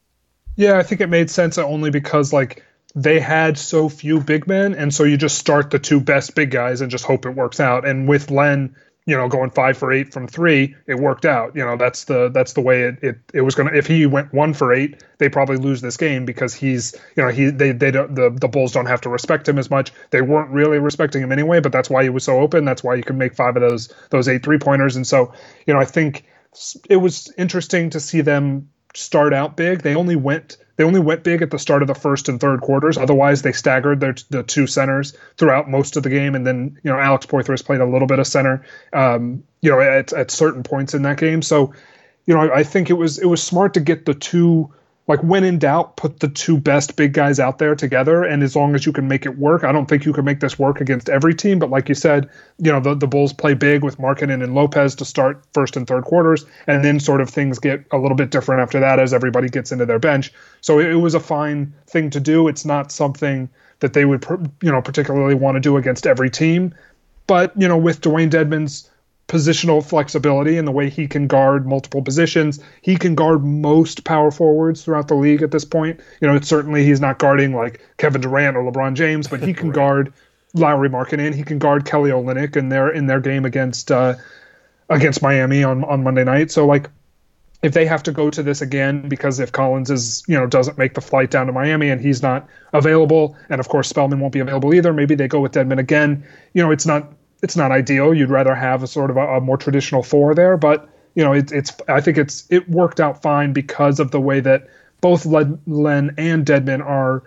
Yeah, 0.56 0.78
I 0.78 0.82
think 0.82 1.00
it 1.00 1.08
made 1.08 1.30
sense 1.30 1.58
only 1.58 1.90
because 1.90 2.32
like 2.32 2.64
they 2.94 3.20
had 3.20 3.58
so 3.58 3.88
few 3.88 4.20
big 4.20 4.46
men, 4.46 4.74
and 4.74 4.92
so 4.92 5.04
you 5.04 5.16
just 5.16 5.38
start 5.38 5.70
the 5.70 5.78
two 5.78 6.00
best 6.00 6.34
big 6.34 6.50
guys 6.50 6.80
and 6.80 6.90
just 6.90 7.04
hope 7.04 7.26
it 7.26 7.30
works 7.30 7.60
out. 7.60 7.86
And 7.86 8.08
with 8.08 8.30
Len, 8.30 8.74
you 9.06 9.16
know, 9.16 9.28
going 9.28 9.50
five 9.50 9.78
for 9.78 9.92
eight 9.92 10.12
from 10.12 10.26
three, 10.26 10.74
it 10.86 10.96
worked 10.96 11.24
out. 11.24 11.54
You 11.54 11.64
know, 11.64 11.76
that's 11.76 12.04
the 12.04 12.28
that's 12.28 12.54
the 12.54 12.60
way 12.60 12.82
it 12.82 12.98
it, 13.02 13.18
it 13.32 13.40
was 13.42 13.54
gonna. 13.54 13.70
If 13.72 13.86
he 13.86 14.04
went 14.04 14.32
one 14.34 14.52
for 14.52 14.72
eight, 14.72 15.02
they 15.18 15.28
probably 15.28 15.56
lose 15.56 15.80
this 15.80 15.96
game 15.96 16.24
because 16.24 16.52
he's 16.52 16.92
you 17.16 17.22
know 17.22 17.30
he 17.30 17.50
they 17.50 17.70
they 17.70 17.92
don't 17.92 18.16
the 18.16 18.30
the 18.30 18.48
Bulls 18.48 18.72
don't 18.72 18.86
have 18.86 19.00
to 19.02 19.08
respect 19.08 19.48
him 19.48 19.58
as 19.58 19.70
much. 19.70 19.92
They 20.10 20.22
weren't 20.22 20.50
really 20.50 20.80
respecting 20.80 21.22
him 21.22 21.30
anyway, 21.30 21.60
but 21.60 21.70
that's 21.70 21.88
why 21.88 22.02
he 22.02 22.08
was 22.10 22.24
so 22.24 22.40
open. 22.40 22.64
That's 22.64 22.82
why 22.82 22.96
you 22.96 23.04
could 23.04 23.16
make 23.16 23.34
five 23.34 23.54
of 23.56 23.62
those 23.62 23.94
those 24.10 24.26
eight 24.26 24.42
three 24.42 24.58
pointers. 24.58 24.96
And 24.96 25.06
so 25.06 25.32
you 25.66 25.72
know, 25.72 25.80
I 25.80 25.84
think 25.84 26.24
it 26.90 26.96
was 26.96 27.32
interesting 27.38 27.90
to 27.90 28.00
see 28.00 28.22
them 28.22 28.70
start 28.92 29.32
out 29.32 29.56
big. 29.56 29.82
They 29.82 29.94
only 29.94 30.16
went 30.16 30.56
they 30.76 30.84
only 30.84 31.00
went 31.00 31.24
big 31.24 31.42
at 31.42 31.50
the 31.50 31.58
start 31.58 31.82
of 31.82 31.88
the 31.88 31.94
first 31.94 32.28
and 32.28 32.40
third 32.40 32.60
quarters. 32.60 32.98
Otherwise, 32.98 33.42
they 33.42 33.52
staggered 33.52 34.00
their 34.00 34.14
the 34.30 34.42
two 34.42 34.66
centers 34.66 35.16
throughout 35.36 35.70
most 35.70 35.96
of 35.96 36.02
the 36.02 36.10
game. 36.10 36.34
And 36.34 36.46
then 36.46 36.78
you 36.82 36.90
know 36.90 36.98
Alex 36.98 37.26
Poythress 37.26 37.64
played 37.64 37.80
a 37.80 37.86
little 37.86 38.06
bit 38.06 38.18
of 38.18 38.26
center, 38.26 38.64
um, 38.92 39.42
you 39.62 39.70
know, 39.70 39.80
at, 39.80 40.12
at 40.12 40.30
certain 40.30 40.62
points 40.62 40.94
in 40.94 41.02
that 41.02 41.18
game. 41.18 41.42
So, 41.42 41.74
you 42.26 42.34
know, 42.34 42.40
I, 42.40 42.58
I 42.58 42.62
think 42.62 42.90
it 42.90 42.94
was 42.94 43.18
it 43.18 43.26
was 43.26 43.42
smart 43.42 43.74
to 43.74 43.80
get 43.80 44.04
the 44.04 44.14
two 44.14 44.72
like 45.08 45.20
when 45.20 45.44
in 45.44 45.58
doubt, 45.58 45.96
put 45.96 46.18
the 46.18 46.28
two 46.28 46.58
best 46.58 46.96
big 46.96 47.12
guys 47.12 47.38
out 47.38 47.58
there 47.58 47.76
together. 47.76 48.24
And 48.24 48.42
as 48.42 48.56
long 48.56 48.74
as 48.74 48.84
you 48.84 48.92
can 48.92 49.06
make 49.06 49.24
it 49.24 49.38
work, 49.38 49.62
I 49.62 49.70
don't 49.70 49.86
think 49.86 50.04
you 50.04 50.12
can 50.12 50.24
make 50.24 50.40
this 50.40 50.58
work 50.58 50.80
against 50.80 51.08
every 51.08 51.34
team. 51.34 51.60
But 51.60 51.70
like 51.70 51.88
you 51.88 51.94
said, 51.94 52.28
you 52.58 52.72
know, 52.72 52.80
the, 52.80 52.94
the 52.94 53.06
Bulls 53.06 53.32
play 53.32 53.54
big 53.54 53.84
with 53.84 53.98
Markkanen 53.98 54.42
and 54.42 54.54
Lopez 54.54 54.96
to 54.96 55.04
start 55.04 55.44
first 55.52 55.76
and 55.76 55.86
third 55.86 56.04
quarters. 56.04 56.44
And 56.66 56.84
then 56.84 56.98
sort 56.98 57.20
of 57.20 57.30
things 57.30 57.60
get 57.60 57.84
a 57.92 57.98
little 57.98 58.16
bit 58.16 58.30
different 58.30 58.62
after 58.62 58.80
that 58.80 58.98
as 58.98 59.14
everybody 59.14 59.48
gets 59.48 59.70
into 59.70 59.86
their 59.86 60.00
bench. 60.00 60.32
So 60.60 60.80
it, 60.80 60.86
it 60.86 60.96
was 60.96 61.14
a 61.14 61.20
fine 61.20 61.72
thing 61.86 62.10
to 62.10 62.18
do. 62.18 62.48
It's 62.48 62.64
not 62.64 62.90
something 62.90 63.48
that 63.78 63.92
they 63.92 64.06
would, 64.06 64.24
you 64.60 64.72
know, 64.72 64.82
particularly 64.82 65.34
want 65.34 65.54
to 65.54 65.60
do 65.60 65.76
against 65.76 66.06
every 66.06 66.30
team. 66.30 66.74
But, 67.28 67.52
you 67.56 67.68
know, 67.68 67.76
with 67.76 68.00
Dewayne 68.00 68.30
Dedmon's 68.30 68.90
positional 69.28 69.84
flexibility 69.84 70.56
and 70.56 70.68
the 70.68 70.72
way 70.72 70.88
he 70.88 71.08
can 71.08 71.26
guard 71.26 71.66
multiple 71.66 72.02
positions. 72.02 72.60
He 72.82 72.96
can 72.96 73.14
guard 73.14 73.44
most 73.44 74.04
power 74.04 74.30
forwards 74.30 74.84
throughout 74.84 75.08
the 75.08 75.14
league 75.14 75.42
at 75.42 75.50
this 75.50 75.64
point. 75.64 76.00
You 76.20 76.28
know, 76.28 76.36
it's 76.36 76.48
certainly 76.48 76.84
he's 76.84 77.00
not 77.00 77.18
guarding 77.18 77.54
like 77.54 77.80
Kevin 77.96 78.20
Durant 78.20 78.56
or 78.56 78.70
LeBron 78.70 78.94
James, 78.94 79.26
but 79.26 79.42
he 79.42 79.52
can 79.52 79.68
right. 79.70 79.74
guard 79.74 80.12
Lauri 80.54 80.88
Markkanen. 80.88 81.34
He 81.34 81.42
can 81.42 81.58
guard 81.58 81.84
Kelly 81.84 82.10
Olynyk 82.10 82.56
in 82.56 82.68
their 82.68 82.88
in 82.88 83.06
their 83.06 83.20
game 83.20 83.44
against 83.44 83.90
uh, 83.90 84.14
against 84.88 85.22
Miami 85.22 85.64
on 85.64 85.82
on 85.84 86.04
Monday 86.04 86.24
night. 86.24 86.50
So 86.52 86.66
like 86.66 86.88
if 87.62 87.72
they 87.72 87.86
have 87.86 88.02
to 88.04 88.12
go 88.12 88.30
to 88.30 88.42
this 88.42 88.60
again 88.60 89.08
because 89.08 89.40
if 89.40 89.50
Collins 89.50 89.90
is 89.90 90.22
you 90.28 90.38
know 90.38 90.46
doesn't 90.46 90.78
make 90.78 90.94
the 90.94 91.00
flight 91.00 91.32
down 91.32 91.46
to 91.46 91.52
Miami 91.52 91.90
and 91.90 92.00
he's 92.00 92.22
not 92.22 92.48
available, 92.72 93.36
and 93.48 93.58
of 93.58 93.68
course 93.68 93.88
Spellman 93.88 94.20
won't 94.20 94.32
be 94.32 94.40
available 94.40 94.72
either, 94.72 94.92
maybe 94.92 95.16
they 95.16 95.26
go 95.26 95.40
with 95.40 95.52
Dedmon 95.52 95.78
again. 95.78 96.24
You 96.52 96.62
know, 96.62 96.70
it's 96.70 96.86
not 96.86 97.12
it's 97.42 97.56
not 97.56 97.70
ideal. 97.70 98.14
You'd 98.14 98.30
rather 98.30 98.54
have 98.54 98.82
a 98.82 98.86
sort 98.86 99.10
of 99.10 99.16
a, 99.16 99.36
a 99.36 99.40
more 99.40 99.56
traditional 99.56 100.02
four 100.02 100.34
there, 100.34 100.56
but 100.56 100.88
you 101.14 101.24
know, 101.24 101.32
it, 101.32 101.52
it's 101.52 101.72
I 101.88 102.00
think 102.00 102.18
it's 102.18 102.44
it 102.50 102.68
worked 102.68 103.00
out 103.00 103.22
fine 103.22 103.52
because 103.52 104.00
of 104.00 104.10
the 104.10 104.20
way 104.20 104.40
that 104.40 104.68
both 105.00 105.26
Len 105.26 105.58
and 105.66 106.46
Dedmon 106.46 106.84
are 106.84 107.22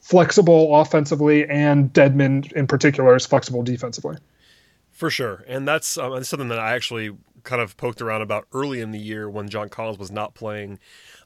flexible 0.00 0.74
offensively, 0.74 1.48
and 1.48 1.92
Dedmon 1.92 2.50
in 2.52 2.66
particular 2.66 3.14
is 3.14 3.26
flexible 3.26 3.62
defensively. 3.62 4.16
For 4.90 5.10
sure, 5.10 5.44
and 5.46 5.66
that's, 5.66 5.96
um, 5.96 6.12
that's 6.14 6.28
something 6.28 6.48
that 6.48 6.58
I 6.58 6.74
actually 6.74 7.16
kind 7.42 7.62
of 7.62 7.76
poked 7.76 8.02
around 8.02 8.22
about 8.22 8.46
early 8.52 8.80
in 8.80 8.90
the 8.90 8.98
year 8.98 9.30
when 9.30 9.48
John 9.48 9.68
Collins 9.68 9.98
was 9.98 10.10
not 10.10 10.34
playing 10.34 10.78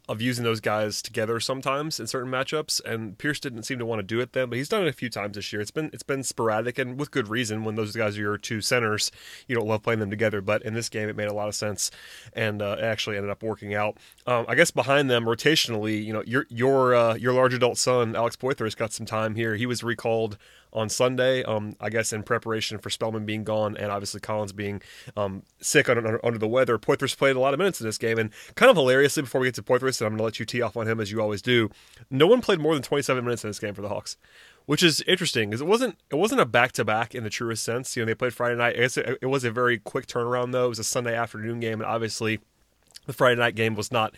of 0.08 0.20
using 0.20 0.44
those 0.44 0.60
guys 0.60 1.00
together 1.00 1.40
sometimes 1.40 1.98
in 1.98 2.06
certain 2.06 2.30
matchups, 2.30 2.84
and 2.84 3.16
Pierce 3.16 3.40
didn't 3.40 3.62
seem 3.62 3.78
to 3.78 3.86
want 3.86 4.00
to 4.00 4.02
do 4.02 4.20
it 4.20 4.32
then, 4.34 4.50
but 4.50 4.58
he's 4.58 4.68
done 4.68 4.82
it 4.82 4.88
a 4.88 4.92
few 4.92 5.08
times 5.08 5.34
this 5.34 5.52
year. 5.52 5.62
It's 5.62 5.70
been 5.70 5.90
it's 5.92 6.02
been 6.02 6.22
sporadic 6.22 6.78
and 6.78 6.98
with 6.98 7.10
good 7.10 7.28
reason. 7.28 7.64
When 7.64 7.74
those 7.74 7.96
guys 7.96 8.18
are 8.18 8.20
your 8.20 8.36
two 8.36 8.60
centers, 8.60 9.10
you 9.48 9.56
don't 9.56 9.66
love 9.66 9.82
playing 9.82 10.00
them 10.00 10.10
together, 10.10 10.40
but 10.40 10.62
in 10.62 10.74
this 10.74 10.88
game 10.88 11.08
it 11.08 11.16
made 11.16 11.28
a 11.28 11.32
lot 11.32 11.48
of 11.48 11.54
sense, 11.54 11.90
and 12.34 12.60
uh, 12.60 12.76
it 12.78 12.84
actually 12.84 13.16
ended 13.16 13.30
up 13.30 13.42
working 13.42 13.74
out. 13.74 13.96
Um, 14.26 14.44
I 14.46 14.54
guess 14.54 14.70
behind 14.70 15.08
them 15.10 15.24
rotationally, 15.24 16.04
you 16.04 16.12
know, 16.12 16.22
your 16.26 16.46
your 16.50 16.94
uh, 16.94 17.14
your 17.14 17.32
large 17.32 17.54
adult 17.54 17.78
son 17.78 18.14
Alex 18.14 18.36
Poythress 18.36 18.76
got 18.76 18.92
some 18.92 19.06
time 19.06 19.34
here. 19.34 19.56
He 19.56 19.66
was 19.66 19.82
recalled 19.82 20.36
on 20.74 20.88
Sunday. 20.88 21.42
Um, 21.44 21.76
I 21.80 21.90
guess 21.90 22.12
in 22.12 22.22
preparation 22.22 22.78
for 22.78 22.90
Spellman 22.90 23.24
being 23.24 23.44
gone 23.44 23.76
and 23.76 23.90
obviously 23.90 24.20
Collins 24.20 24.52
being 24.52 24.82
um, 25.16 25.42
sick 25.60 25.88
under, 25.88 26.24
under 26.24 26.38
the 26.38 26.48
weather. 26.48 26.78
Poythress 26.78 27.16
played 27.16 27.36
a 27.36 27.40
lot 27.40 27.54
of 27.54 27.58
minutes 27.58 27.80
in 27.80 27.86
this 27.86 27.98
game, 27.98 28.18
and 28.18 28.30
kind 28.54 28.70
of 28.70 28.76
hilariously, 28.76 29.22
before 29.22 29.40
we 29.40 29.46
get 29.46 29.54
to 29.54 29.62
Poythress, 29.62 30.00
and 30.00 30.06
I'm 30.06 30.12
going 30.12 30.18
to 30.18 30.24
let 30.24 30.40
you 30.40 30.46
tee 30.46 30.62
off 30.62 30.76
on 30.76 30.88
him 30.88 31.00
as 31.00 31.10
you 31.10 31.20
always 31.20 31.42
do. 31.42 31.70
No 32.10 32.26
one 32.26 32.40
played 32.40 32.58
more 32.58 32.74
than 32.74 32.82
27 32.82 33.24
minutes 33.24 33.44
in 33.44 33.50
this 33.50 33.58
game 33.58 33.74
for 33.74 33.82
the 33.82 33.88
Hawks 33.88 34.16
which 34.66 34.82
is 34.82 35.02
interesting 35.02 35.50
because 35.50 35.60
it 35.60 35.66
wasn't 35.66 35.98
it 36.10 36.14
wasn't 36.14 36.40
a 36.40 36.46
back 36.46 36.72
to 36.72 36.84
back 36.84 37.14
in 37.14 37.24
the 37.24 37.30
truest 37.30 37.62
sense. 37.62 37.96
You 37.96 38.02
know, 38.02 38.06
they 38.06 38.14
played 38.14 38.32
Friday 38.32 38.56
night. 38.56 38.76
I 38.76 38.80
guess 38.80 38.96
it, 38.96 39.18
it, 39.20 39.26
was 39.26 39.44
a 39.44 39.50
very 39.50 39.78
quick 39.78 40.06
turnaround 40.06 40.52
though. 40.52 40.66
It 40.66 40.70
was 40.70 40.78
a 40.78 40.84
Sunday 40.84 41.14
afternoon 41.14 41.60
game, 41.60 41.80
and 41.80 41.90
obviously, 41.90 42.40
the 43.06 43.12
Friday 43.12 43.38
night 43.38 43.54
game 43.54 43.74
was 43.74 43.92
not 43.92 44.14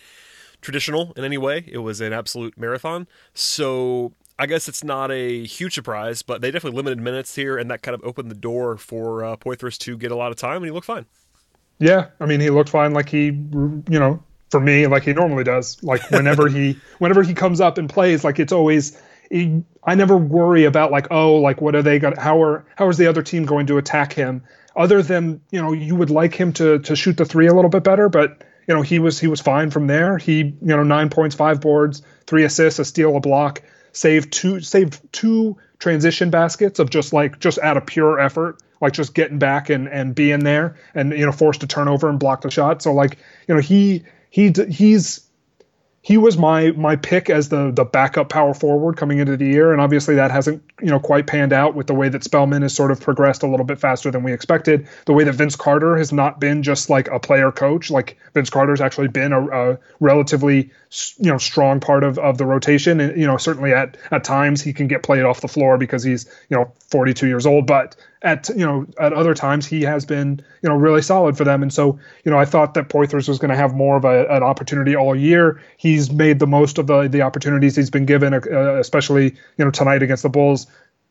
traditional 0.61 1.13
in 1.17 1.25
any 1.25 1.39
way. 1.39 1.65
It 1.67 1.79
was 1.79 2.01
an 2.01 2.13
absolute 2.13 2.57
marathon. 2.59 3.09
So 3.35 4.13
I 4.39 4.47
guess 4.47 4.69
it's 4.69 4.85
not 4.85 5.11
a 5.11 5.45
huge 5.45 5.75
surprise, 5.75 6.23
but 6.23 6.43
they 6.43 6.51
definitely 6.51 6.77
limited 6.77 7.01
minutes 7.01 7.35
here, 7.35 7.57
and 7.57 7.71
that 7.71 7.83
kind 7.83 7.95
of 7.95 8.05
opened 8.05 8.31
the 8.31 8.37
door 8.37 8.77
for 8.77 9.25
uh, 9.25 9.37
Poythress 9.37 9.79
to 9.79 9.97
get 9.97 10.11
a 10.11 10.17
lot 10.17 10.31
of 10.31 10.37
time, 10.37 10.57
and 10.57 10.67
he 10.67 10.71
looked 10.71 10.87
fine. 10.87 11.07
Yeah, 11.79 12.09
I 12.21 12.27
mean, 12.27 12.41
he 12.41 12.51
looked 12.51 12.69
fine, 12.69 12.93
like 12.93 13.09
he, 13.09 13.27
you 13.27 13.85
know, 13.89 14.23
for 14.51 14.61
me, 14.61 14.87
like 14.87 15.05
he 15.05 15.15
normally 15.15 15.45
does. 15.45 15.83
Like 15.83 16.11
whenever 16.11 16.49
he, 16.49 16.79
whenever 16.99 17.23
he 17.23 17.33
comes 17.33 17.61
up 17.61 17.79
and 17.79 17.89
plays, 17.89 18.25
like 18.25 18.39
it's 18.39 18.53
always. 18.53 19.01
He, 19.29 19.65
I 19.83 19.97
never 19.97 20.17
worry 20.17 20.67
about 20.67 20.93
like, 20.93 21.09
oh, 21.11 21.37
like 21.37 21.61
what 21.61 21.75
are 21.75 21.83
they 21.83 21.99
going? 21.99 22.17
How 22.17 22.41
are 22.43 22.65
how 22.77 22.89
is 22.89 22.97
the 22.97 23.09
other 23.09 23.23
team 23.23 23.45
going 23.45 23.67
to 23.67 23.79
attack 23.79 24.13
him? 24.13 24.45
Other 24.77 25.03
than 25.03 25.41
you 25.51 25.61
know, 25.61 25.73
you 25.73 25.97
would 25.97 26.11
like 26.11 26.35
him 26.35 26.53
to 26.55 26.79
to 26.81 26.95
shoot 26.95 27.17
the 27.17 27.25
three 27.25 27.49
a 27.49 27.55
little 27.55 27.71
bit 27.71 27.83
better, 27.83 28.09
but 28.09 28.45
you 28.69 28.75
know, 28.75 28.83
he 28.83 28.99
was 28.99 29.19
he 29.19 29.27
was 29.27 29.41
fine 29.41 29.71
from 29.71 29.89
there. 29.89 30.17
He, 30.19 30.39
you 30.39 30.55
know, 30.61 30.85
nine 30.85 31.09
points, 31.09 31.35
five 31.35 31.61
boards, 31.61 32.03
three 32.27 32.45
assists, 32.45 32.79
a 32.79 32.85
steal, 32.85 33.17
a 33.17 33.21
block 33.21 33.63
saved 33.97 34.33
two 34.33 34.61
saved 34.61 35.01
two 35.13 35.57
transition 35.79 36.31
baskets 36.31 36.79
of 36.79 36.91
just 36.91 37.13
like 37.13 37.39
just 37.39 37.59
out 37.59 37.77
of 37.77 37.87
pure 37.87 38.19
effort 38.19 38.61
like 38.81 38.93
just 38.93 39.15
getting 39.15 39.39
back 39.39 39.71
and 39.71 39.89
and 39.89 40.15
being 40.15 40.41
there 40.41 40.77
and 40.95 41.13
you 41.13 41.25
know 41.25 41.33
forced 41.33 41.61
to 41.61 41.67
turn 41.67 41.89
over 41.89 42.09
and 42.09 42.19
block 42.19 42.43
the 42.43 42.51
shot. 42.51 42.83
So 42.83 42.93
like 42.93 43.19
you 43.49 43.55
know 43.55 43.61
he 43.61 44.05
he 44.31 44.53
he's 44.69 45.26
he 46.07 46.19
was 46.19 46.39
my 46.39 46.71
my 46.71 46.95
pick 46.95 47.29
as 47.29 47.49
the 47.49 47.73
the 47.73 47.85
backup 47.85 48.29
power 48.29 48.55
forward 48.55 48.97
coming 48.97 49.19
into 49.19 49.37
the 49.37 49.45
year, 49.45 49.73
and 49.73 49.81
obviously 49.81 50.15
that 50.15 50.31
hasn't 50.31 50.63
you 50.81 50.87
know 50.87 51.01
quite 51.01 51.27
panned 51.27 51.53
out 51.53 51.75
with 51.75 51.89
the 51.89 51.95
way 51.95 52.09
that 52.09 52.23
Spellman 52.23 52.63
has 52.63 52.73
sort 52.73 52.93
of 52.93 53.01
progressed 53.01 53.43
a 53.43 53.49
little 53.49 53.67
bit 53.67 53.81
faster 53.81 54.13
than 54.13 54.23
we 54.23 54.33
expected. 54.33 54.87
The 55.07 55.13
way 55.13 55.25
that 55.25 55.33
Vince 55.33 55.57
Carter 55.57 55.97
has 55.97 56.13
not 56.13 56.39
been 56.39 56.63
just 56.63 56.89
like 56.89 57.09
a 57.09 57.19
player 57.19 57.51
coach, 57.51 57.91
like 57.91 58.17
Vince 58.35 58.51
Carter's 58.51 58.81
actually 58.81 59.09
been 59.09 59.33
a, 59.33 59.49
a 59.49 59.79
relatively 59.99 60.71
you 61.19 61.29
know 61.29 61.39
strong 61.39 61.81
part 61.81 62.05
of, 62.05 62.21
of 62.21 62.39
the 62.39 62.47
rotation, 62.47 63.01
and 63.01 63.21
you 63.21 63.27
know 63.27 63.37
certainly 63.37 63.73
at 63.73 63.97
at 64.13 64.23
times 64.23 64.63
he 64.63 64.73
can 64.73 64.87
get 64.87 65.03
played 65.03 65.25
off 65.25 65.41
the 65.41 65.49
floor 65.49 65.77
because 65.77 66.05
he's 66.05 66.27
you 66.49 66.57
know 66.57 66.71
42 66.89 67.27
years 67.27 67.47
old, 67.47 67.67
but 67.67 67.97
at 68.23 68.49
you 68.51 68.65
know 68.65 68.87
at 68.99 69.13
other 69.13 69.35
times 69.35 69.67
he 69.67 69.83
has 69.83 70.05
been 70.05 70.41
you 70.63 70.69
know 70.69 70.75
really 70.75 71.03
solid 71.03 71.37
for 71.37 71.45
them. 71.45 71.63
And 71.63 71.73
so 71.73 71.99
you 72.25 72.31
know 72.31 72.39
I 72.39 72.45
thought 72.45 72.75
that 72.75 72.89
Poythress 72.89 73.29
was 73.29 73.39
going 73.39 73.51
to 73.51 73.57
have 73.57 73.75
more 73.75 73.97
of 73.97 74.05
a, 74.05 74.27
an 74.29 74.43
opportunity 74.43 74.97
all 74.97 75.15
year. 75.15 75.61
He's 75.77 76.11
made 76.11 76.39
the 76.39 76.47
most 76.47 76.79
of 76.79 76.87
the 76.87 77.09
the 77.09 77.23
opportunities 77.23 77.77
he's 77.77 77.91
been 77.91 78.07
given 78.07 78.35
uh, 78.35 78.41
especially 78.79 79.35
you 79.59 79.65
know 79.65 79.71
tonight 79.71 80.03
against 80.03 80.23
the 80.23 80.29
Bulls. 80.29 80.67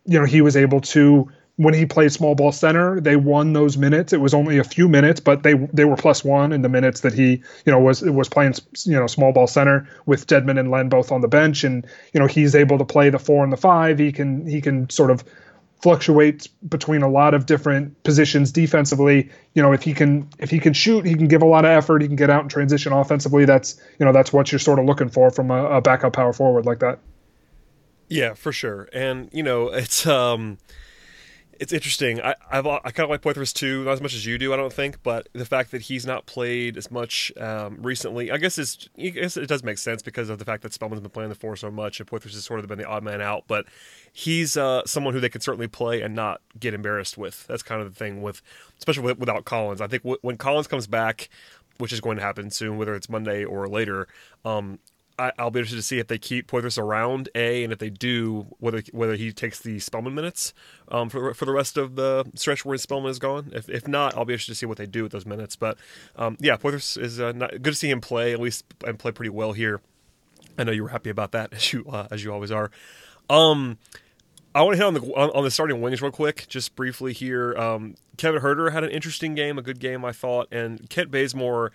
You 0.05 0.19
know 0.19 0.25
he 0.25 0.41
was 0.41 0.55
able 0.57 0.81
to 0.81 1.29
when 1.57 1.73
he 1.73 1.85
played 1.85 2.11
small 2.11 2.35
ball 2.35 2.51
center 2.51 2.99
they 2.99 3.15
won 3.15 3.53
those 3.53 3.77
minutes. 3.77 4.11
It 4.11 4.19
was 4.19 4.33
only 4.33 4.57
a 4.57 4.63
few 4.63 4.89
minutes 4.89 5.19
but 5.19 5.43
they 5.43 5.53
they 5.71 5.85
were 5.85 5.95
plus 5.95 6.23
one 6.23 6.51
in 6.51 6.63
the 6.63 6.69
minutes 6.69 7.01
that 7.01 7.13
he 7.13 7.43
you 7.65 7.71
know 7.71 7.79
was 7.79 8.01
was 8.01 8.29
playing 8.29 8.55
you 8.83 8.99
know 8.99 9.07
small 9.07 9.31
ball 9.31 9.47
center 9.47 9.87
with 10.07 10.25
Dedmon 10.25 10.59
and 10.59 10.71
Len 10.71 10.89
both 10.89 11.11
on 11.11 11.21
the 11.21 11.27
bench. 11.27 11.63
And 11.63 11.85
you 12.13 12.19
know 12.19 12.25
he's 12.27 12.55
able 12.55 12.79
to 12.79 12.85
play 12.85 13.11
the 13.11 13.19
four 13.19 13.43
and 13.43 13.53
the 13.53 13.57
five. 13.57 13.99
He 13.99 14.11
can 14.11 14.47
he 14.47 14.59
can 14.59 14.89
sort 14.89 15.11
of 15.11 15.23
fluctuates 15.81 16.47
between 16.47 17.01
a 17.01 17.09
lot 17.09 17.33
of 17.33 17.45
different 17.45 18.01
positions 18.03 18.51
defensively. 18.51 19.29
You 19.53 19.61
know, 19.61 19.71
if 19.71 19.83
he 19.83 19.93
can 19.93 20.29
if 20.39 20.49
he 20.49 20.59
can 20.59 20.73
shoot, 20.73 21.05
he 21.05 21.15
can 21.15 21.27
give 21.27 21.41
a 21.41 21.45
lot 21.45 21.65
of 21.65 21.71
effort. 21.71 22.01
He 22.01 22.07
can 22.07 22.15
get 22.15 22.29
out 22.29 22.41
and 22.41 22.49
transition 22.49 22.91
offensively. 22.91 23.45
That's 23.45 23.79
you 23.99 24.05
know 24.05 24.11
that's 24.11 24.33
what 24.33 24.51
you're 24.51 24.59
sort 24.59 24.79
of 24.79 24.85
looking 24.85 25.09
for 25.09 25.29
from 25.31 25.51
a, 25.51 25.65
a 25.65 25.81
backup 25.81 26.13
power 26.13 26.33
forward 26.33 26.65
like 26.65 26.79
that. 26.79 26.99
Yeah, 28.07 28.33
for 28.33 28.51
sure. 28.51 28.89
And 28.93 29.29
you 29.31 29.43
know, 29.43 29.67
it's 29.69 30.05
um 30.05 30.57
it's 31.59 31.73
interesting. 31.73 32.21
I 32.21 32.35
I've, 32.51 32.65
i 32.67 32.79
kind 32.79 32.99
of 32.99 33.09
like 33.09 33.21
Poythress 33.21 33.53
too, 33.53 33.83
not 33.85 33.91
as 33.91 34.01
much 34.01 34.13
as 34.13 34.25
you 34.25 34.37
do, 34.37 34.53
I 34.53 34.57
don't 34.57 34.73
think. 34.73 35.01
But 35.03 35.29
the 35.33 35.45
fact 35.45 35.71
that 35.71 35.81
he's 35.81 36.05
not 36.05 36.25
played 36.25 36.77
as 36.77 36.91
much 36.91 37.31
um, 37.37 37.77
recently, 37.81 38.31
I 38.31 38.37
guess 38.37 38.57
is 38.57 38.89
I 38.97 39.09
guess 39.09 39.37
it 39.37 39.47
does 39.47 39.63
make 39.63 39.77
sense 39.77 40.01
because 40.01 40.29
of 40.29 40.39
the 40.39 40.45
fact 40.45 40.63
that 40.63 40.73
Spellman's 40.73 41.01
been 41.01 41.11
playing 41.11 41.29
the 41.29 41.35
four 41.35 41.55
so 41.55 41.71
much, 41.71 41.99
and 41.99 42.09
Poythress 42.09 42.33
has 42.33 42.45
sort 42.45 42.59
of 42.59 42.67
been 42.67 42.77
the 42.77 42.87
odd 42.87 43.03
man 43.03 43.21
out. 43.21 43.43
But 43.47 43.65
he's 44.11 44.57
uh, 44.57 44.83
someone 44.85 45.13
who 45.13 45.19
they 45.19 45.29
can 45.29 45.41
certainly 45.41 45.67
play 45.67 46.01
and 46.01 46.15
not 46.15 46.41
get 46.59 46.73
embarrassed 46.73 47.17
with. 47.17 47.45
That's 47.47 47.63
kind 47.63 47.81
of 47.81 47.91
the 47.91 47.97
thing 47.97 48.21
with, 48.21 48.41
especially 48.77 49.03
with, 49.03 49.19
without 49.19 49.45
Collins. 49.45 49.81
I 49.81 49.87
think 49.87 50.03
w- 50.03 50.19
when 50.21 50.37
Collins 50.37 50.67
comes 50.67 50.87
back, 50.87 51.29
which 51.77 51.93
is 51.93 52.01
going 52.01 52.17
to 52.17 52.23
happen 52.23 52.51
soon, 52.51 52.77
whether 52.77 52.95
it's 52.95 53.09
Monday 53.09 53.43
or 53.43 53.67
later. 53.67 54.07
Um, 54.43 54.79
I, 55.17 55.31
will 55.37 55.51
be 55.51 55.59
interested 55.59 55.77
to 55.77 55.81
see 55.81 55.99
if 55.99 56.07
they 56.07 56.17
keep 56.17 56.47
Poythress 56.47 56.77
around 56.77 57.29
a, 57.35 57.63
and 57.63 57.71
if 57.71 57.79
they 57.79 57.89
do, 57.89 58.47
whether 58.59 58.81
whether 58.91 59.15
he 59.15 59.31
takes 59.31 59.59
the 59.59 59.79
Spellman 59.79 60.13
minutes 60.13 60.53
um, 60.89 61.09
for 61.09 61.33
for 61.33 61.45
the 61.45 61.53
rest 61.53 61.77
of 61.77 61.95
the 61.95 62.25
stretch 62.35 62.65
where 62.65 62.77
Spellman 62.77 63.09
is 63.09 63.19
gone. 63.19 63.51
If 63.53 63.69
if 63.69 63.87
not, 63.87 64.15
I'll 64.15 64.25
be 64.25 64.33
interested 64.33 64.53
to 64.53 64.57
see 64.57 64.65
what 64.65 64.77
they 64.77 64.85
do 64.85 65.03
with 65.03 65.11
those 65.11 65.25
minutes. 65.25 65.55
But 65.55 65.77
um, 66.15 66.37
yeah, 66.39 66.57
Poythress 66.57 67.01
is 67.01 67.19
uh, 67.19 67.31
not, 67.31 67.51
good 67.51 67.71
to 67.71 67.75
see 67.75 67.89
him 67.89 68.01
play 68.01 68.33
at 68.33 68.39
least 68.39 68.65
and 68.85 68.99
play 68.99 69.11
pretty 69.11 69.29
well 69.29 69.53
here. 69.53 69.81
I 70.57 70.63
know 70.63 70.71
you 70.71 70.83
were 70.83 70.89
happy 70.89 71.09
about 71.09 71.31
that 71.31 71.53
as 71.53 71.71
you 71.71 71.85
uh, 71.89 72.07
as 72.11 72.23
you 72.23 72.33
always 72.33 72.51
are. 72.51 72.71
Um, 73.29 73.77
I 74.53 74.61
want 74.61 74.73
to 74.73 74.77
hit 74.77 74.85
on 74.85 74.93
the 74.93 75.01
on, 75.15 75.29
on, 75.31 75.43
the 75.43 75.51
starting 75.51 75.81
wings 75.81 76.01
real 76.01 76.11
quick, 76.11 76.45
just 76.47 76.75
briefly 76.75 77.13
here. 77.13 77.55
Um, 77.57 77.95
Kevin 78.17 78.41
Huerter 78.41 78.71
had 78.71 78.83
an 78.83 78.89
interesting 78.89 79.35
game, 79.35 79.57
a 79.57 79.61
good 79.61 79.79
game 79.79 80.05
I 80.05 80.11
thought, 80.11 80.47
and 80.51 80.89
Kent 80.89 81.11
Bazemore 81.11 81.71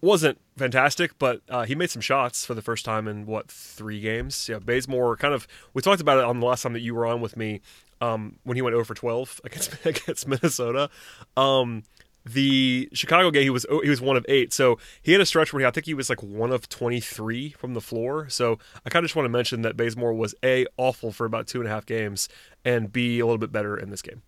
wasn't 0.00 0.38
fantastic, 0.56 1.18
but 1.18 1.42
uh, 1.48 1.64
he 1.64 1.74
made 1.74 1.90
some 1.90 2.02
shots 2.02 2.44
for 2.44 2.54
the 2.54 2.62
first 2.62 2.84
time 2.84 3.08
in 3.08 3.26
what 3.26 3.50
three 3.50 4.00
games. 4.00 4.48
Yeah, 4.48 4.58
Bazemore 4.58 5.16
kind 5.16 5.34
of. 5.34 5.46
We 5.74 5.82
talked 5.82 6.00
about 6.00 6.18
it 6.18 6.24
on 6.24 6.40
the 6.40 6.46
last 6.46 6.62
time 6.62 6.72
that 6.74 6.80
you 6.80 6.94
were 6.94 7.06
on 7.06 7.20
with 7.20 7.36
me 7.36 7.60
um, 8.00 8.38
when 8.44 8.56
he 8.56 8.62
went 8.62 8.74
over 8.74 8.84
for 8.84 8.94
twelve 8.94 9.40
against 9.44 9.74
against 9.86 10.28
Minnesota. 10.28 10.90
Um, 11.36 11.82
the 12.24 12.88
Chicago 12.92 13.30
game, 13.30 13.42
he 13.42 13.50
was 13.50 13.66
he 13.82 13.88
was 13.88 14.00
one 14.00 14.16
of 14.16 14.24
eight, 14.28 14.52
so 14.52 14.78
he 15.02 15.12
had 15.12 15.20
a 15.20 15.26
stretch 15.26 15.52
where 15.52 15.60
he, 15.60 15.66
I 15.66 15.70
think 15.70 15.86
he 15.86 15.94
was 15.94 16.08
like 16.08 16.22
one 16.22 16.52
of 16.52 16.68
twenty 16.68 17.00
three 17.00 17.50
from 17.50 17.74
the 17.74 17.80
floor. 17.80 18.28
So 18.28 18.58
I 18.84 18.90
kind 18.90 19.04
of 19.04 19.08
just 19.08 19.16
want 19.16 19.24
to 19.24 19.30
mention 19.30 19.62
that 19.62 19.76
Bazemore 19.76 20.12
was 20.12 20.34
a 20.44 20.66
awful 20.76 21.10
for 21.10 21.24
about 21.24 21.46
two 21.46 21.60
and 21.60 21.68
a 21.68 21.70
half 21.70 21.86
games, 21.86 22.28
and 22.64 22.92
b 22.92 23.18
a 23.18 23.26
little 23.26 23.38
bit 23.38 23.50
better 23.52 23.76
in 23.76 23.90
this 23.90 24.02
game. 24.02 24.22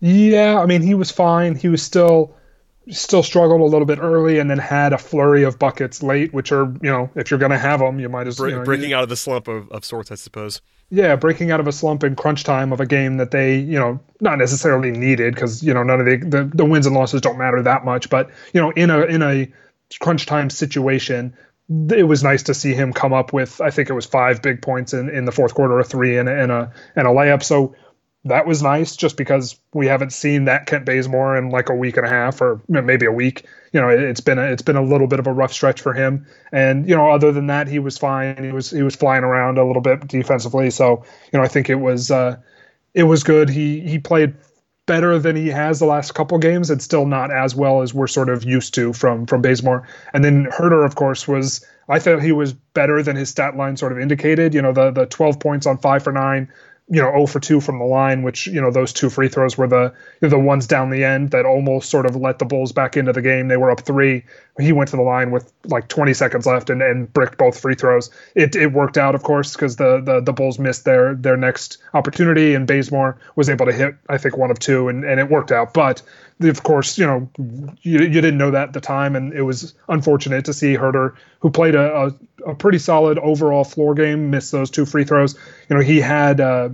Yeah, 0.00 0.58
I 0.58 0.66
mean 0.66 0.82
he 0.82 0.94
was 0.94 1.10
fine. 1.10 1.54
He 1.54 1.68
was 1.68 1.82
still 1.82 2.34
still 2.90 3.22
struggled 3.22 3.60
a 3.60 3.64
little 3.64 3.86
bit 3.86 3.98
early 3.98 4.38
and 4.38 4.50
then 4.50 4.58
had 4.58 4.92
a 4.92 4.98
flurry 4.98 5.44
of 5.44 5.58
buckets 5.58 6.02
late, 6.02 6.32
which 6.34 6.52
are, 6.52 6.64
you 6.82 6.90
know, 6.90 7.10
if 7.14 7.30
you're 7.30 7.40
going 7.40 7.52
to 7.52 7.58
have 7.58 7.80
them, 7.80 7.98
you 7.98 8.08
might 8.08 8.26
as 8.26 8.38
well. 8.38 8.50
You 8.50 8.56
know, 8.56 8.64
breaking 8.64 8.90
you, 8.90 8.96
out 8.96 9.02
of 9.02 9.08
the 9.08 9.16
slump 9.16 9.48
of, 9.48 9.70
of 9.70 9.84
sorts, 9.84 10.10
I 10.10 10.16
suppose. 10.16 10.60
Yeah, 10.90 11.16
breaking 11.16 11.50
out 11.50 11.60
of 11.60 11.66
a 11.66 11.72
slump 11.72 12.04
in 12.04 12.14
crunch 12.14 12.44
time 12.44 12.72
of 12.72 12.80
a 12.80 12.86
game 12.86 13.16
that 13.16 13.30
they, 13.30 13.56
you 13.56 13.78
know, 13.78 14.00
not 14.20 14.38
necessarily 14.38 14.90
needed 14.90 15.34
because, 15.34 15.62
you 15.62 15.72
know, 15.72 15.82
none 15.82 16.00
of 16.00 16.06
the, 16.06 16.16
the, 16.16 16.50
the 16.54 16.64
wins 16.64 16.86
and 16.86 16.94
losses 16.94 17.20
don't 17.20 17.38
matter 17.38 17.62
that 17.62 17.84
much. 17.84 18.10
But, 18.10 18.30
you 18.52 18.60
know, 18.60 18.70
in 18.70 18.90
a, 18.90 19.00
in 19.02 19.22
a 19.22 19.50
crunch 20.00 20.26
time 20.26 20.50
situation, 20.50 21.34
it 21.90 22.06
was 22.06 22.22
nice 22.22 22.42
to 22.44 22.54
see 22.54 22.74
him 22.74 22.92
come 22.92 23.14
up 23.14 23.32
with, 23.32 23.60
I 23.62 23.70
think 23.70 23.88
it 23.88 23.94
was 23.94 24.04
five 24.04 24.42
big 24.42 24.60
points 24.60 24.92
in, 24.92 25.08
in 25.08 25.24
the 25.24 25.32
fourth 25.32 25.54
quarter 25.54 25.78
or 25.78 25.84
three 25.84 26.18
and, 26.18 26.28
and 26.28 26.52
a, 26.52 26.72
and 26.94 27.08
a 27.08 27.10
layup. 27.10 27.42
So, 27.42 27.74
that 28.26 28.46
was 28.46 28.62
nice 28.62 28.96
just 28.96 29.16
because 29.16 29.58
we 29.74 29.86
haven't 29.86 30.12
seen 30.12 30.44
that 30.44 30.66
Kent 30.66 30.86
Bazemore 30.86 31.36
in 31.36 31.50
like 31.50 31.68
a 31.68 31.74
week 31.74 31.96
and 31.96 32.06
a 32.06 32.08
half 32.08 32.40
or 32.40 32.60
maybe 32.68 33.04
a 33.04 33.12
week. 33.12 33.46
You 33.72 33.80
know, 33.80 33.88
it, 33.90 34.00
has 34.00 34.20
been 34.20 34.38
a, 34.38 34.44
it's 34.44 34.62
been 34.62 34.76
a 34.76 34.82
little 34.82 35.06
bit 35.06 35.18
of 35.18 35.26
a 35.26 35.32
rough 35.32 35.52
stretch 35.52 35.80
for 35.80 35.92
him. 35.92 36.26
And 36.50 36.88
you 36.88 36.96
know, 36.96 37.10
other 37.10 37.32
than 37.32 37.48
that, 37.48 37.68
he 37.68 37.78
was 37.78 37.98
fine. 37.98 38.42
He 38.42 38.50
was 38.50 38.70
he 38.70 38.82
was 38.82 38.96
flying 38.96 39.24
around 39.24 39.58
a 39.58 39.66
little 39.66 39.82
bit 39.82 40.08
defensively. 40.08 40.70
So 40.70 41.04
you 41.32 41.38
know, 41.38 41.44
I 41.44 41.48
think 41.48 41.68
it 41.68 41.76
was 41.76 42.10
uh, 42.10 42.36
it 42.94 43.04
was 43.04 43.22
good. 43.24 43.50
He 43.50 43.80
he 43.80 43.98
played 43.98 44.34
better 44.86 45.18
than 45.18 45.36
he 45.36 45.48
has 45.48 45.78
the 45.78 45.86
last 45.86 46.14
couple 46.14 46.36
games 46.38 46.68
and 46.70 46.80
still 46.80 47.06
not 47.06 47.30
as 47.30 47.54
well 47.54 47.80
as 47.80 47.94
we're 47.94 48.06
sort 48.06 48.28
of 48.28 48.44
used 48.44 48.74
to 48.74 48.94
from 48.94 49.26
from 49.26 49.42
Bazemore. 49.42 49.86
And 50.14 50.24
then 50.24 50.46
Huerter, 50.46 50.86
of 50.86 50.94
course, 50.94 51.28
was 51.28 51.64
I 51.90 51.98
thought 51.98 52.22
he 52.22 52.32
was 52.32 52.54
better 52.54 53.02
than 53.02 53.16
his 53.16 53.28
stat 53.28 53.56
line 53.56 53.76
sort 53.76 53.92
of 53.92 53.98
indicated. 53.98 54.54
You 54.54 54.62
know, 54.62 54.72
the 54.72 54.90
the 54.90 55.04
12 55.04 55.40
points 55.40 55.66
on 55.66 55.76
five 55.76 56.02
for 56.02 56.12
nine, 56.12 56.50
you 56.88 57.00
know 57.00 57.10
0 57.10 57.26
for 57.26 57.40
2 57.40 57.60
from 57.60 57.78
the 57.78 57.84
line 57.84 58.22
which 58.22 58.46
you 58.46 58.60
know 58.60 58.70
those 58.70 58.92
two 58.92 59.08
free 59.08 59.28
throws 59.28 59.56
were 59.56 59.66
the 59.66 59.92
the 60.20 60.38
ones 60.38 60.66
down 60.66 60.90
the 60.90 61.02
end 61.02 61.30
that 61.30 61.46
almost 61.46 61.88
sort 61.88 62.04
of 62.04 62.14
let 62.14 62.38
the 62.38 62.44
bulls 62.44 62.72
back 62.72 62.96
into 62.96 63.12
the 63.12 63.22
game. 63.22 63.48
They 63.48 63.56
were 63.56 63.70
up 63.70 63.80
3 63.80 64.22
he 64.60 64.72
went 64.72 64.90
to 64.90 64.96
the 64.96 65.02
line 65.02 65.30
with 65.30 65.50
like 65.64 65.88
20 65.88 66.14
seconds 66.14 66.46
left 66.46 66.70
and, 66.70 66.82
and 66.82 67.12
bricked 67.12 67.38
both 67.38 67.58
free 67.58 67.74
throws. 67.74 68.10
It, 68.34 68.54
it 68.54 68.72
worked 68.72 68.98
out 68.98 69.14
of 69.14 69.22
course 69.22 69.54
because 69.54 69.76
the, 69.76 70.00
the 70.00 70.20
the 70.20 70.32
bulls 70.32 70.58
missed 70.58 70.84
their 70.84 71.14
their 71.14 71.36
next 71.36 71.78
opportunity 71.94 72.54
and 72.54 72.66
Bazemore 72.66 73.18
was 73.34 73.48
able 73.48 73.66
to 73.66 73.72
hit 73.72 73.96
I 74.10 74.18
think 74.18 74.36
one 74.36 74.50
of 74.50 74.58
two 74.58 74.88
and, 74.88 75.04
and 75.04 75.18
it 75.18 75.30
worked 75.30 75.52
out. 75.52 75.72
But 75.72 76.02
of 76.40 76.62
course, 76.62 76.98
you 76.98 77.06
know, 77.06 77.30
you, 77.82 78.00
you 78.00 78.20
didn't 78.20 78.38
know 78.38 78.50
that 78.50 78.68
at 78.68 78.72
the 78.72 78.80
time, 78.80 79.14
and 79.14 79.32
it 79.32 79.42
was 79.42 79.74
unfortunate 79.88 80.44
to 80.46 80.52
see 80.52 80.74
Huerter 80.74 81.14
who 81.38 81.50
played 81.50 81.74
a, 81.74 82.06
a, 82.06 82.14
a 82.46 82.54
pretty 82.54 82.78
solid 82.78 83.18
overall 83.18 83.64
floor 83.64 83.94
game, 83.94 84.30
Missed 84.30 84.52
those 84.52 84.70
two 84.70 84.84
free 84.86 85.04
throws. 85.04 85.34
You 85.68 85.76
know, 85.76 85.82
he 85.82 86.00
had, 86.00 86.40
uh, 86.40 86.70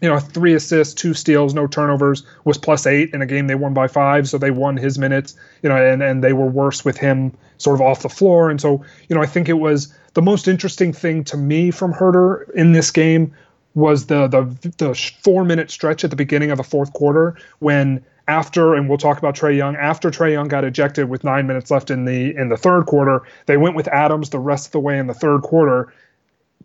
you 0.00 0.08
know, 0.08 0.18
three 0.18 0.54
assists, 0.54 0.94
two 0.94 1.14
steals, 1.14 1.54
no 1.54 1.66
turnovers, 1.66 2.24
was 2.44 2.58
plus 2.58 2.86
eight 2.86 3.14
in 3.14 3.22
a 3.22 3.26
game 3.26 3.46
they 3.46 3.54
won 3.54 3.72
by 3.72 3.86
five, 3.86 4.28
so 4.28 4.36
they 4.38 4.50
won 4.50 4.76
his 4.76 4.98
minutes, 4.98 5.34
you 5.62 5.68
know, 5.68 5.76
and, 5.76 6.02
and 6.02 6.24
they 6.24 6.32
were 6.32 6.46
worse 6.46 6.84
with 6.84 6.96
him 6.96 7.32
sort 7.58 7.74
of 7.74 7.80
off 7.80 8.02
the 8.02 8.08
floor. 8.08 8.50
And 8.50 8.60
so, 8.60 8.84
you 9.08 9.14
know, 9.14 9.22
I 9.22 9.26
think 9.26 9.48
it 9.48 9.54
was 9.54 9.94
the 10.14 10.22
most 10.22 10.48
interesting 10.48 10.92
thing 10.92 11.24
to 11.24 11.36
me 11.36 11.70
from 11.70 11.92
Huerter 11.94 12.50
in 12.50 12.72
this 12.72 12.90
game 12.90 13.32
was 13.74 14.06
the 14.06 14.26
the 14.28 14.42
the 14.76 14.94
four 15.22 15.44
minute 15.44 15.70
stretch 15.70 16.04
at 16.04 16.10
the 16.10 16.16
beginning 16.16 16.50
of 16.50 16.58
the 16.58 16.64
fourth 16.64 16.92
quarter 16.92 17.36
when 17.60 18.04
after, 18.28 18.74
and 18.74 18.88
we'll 18.88 18.98
talk 18.98 19.18
about 19.18 19.34
Trae 19.34 19.56
Young. 19.56 19.76
After 19.76 20.10
Trae 20.10 20.32
Young 20.32 20.48
got 20.48 20.64
ejected 20.64 21.08
with 21.08 21.24
nine 21.24 21.46
minutes 21.46 21.70
left 21.70 21.90
in 21.90 22.04
the 22.04 22.34
in 22.36 22.48
the 22.48 22.56
third 22.56 22.86
quarter, 22.86 23.22
they 23.46 23.56
went 23.56 23.74
with 23.74 23.88
Adams 23.88 24.30
the 24.30 24.38
rest 24.38 24.66
of 24.66 24.72
the 24.72 24.80
way 24.80 24.98
in 24.98 25.06
the 25.06 25.14
third 25.14 25.42
quarter. 25.42 25.92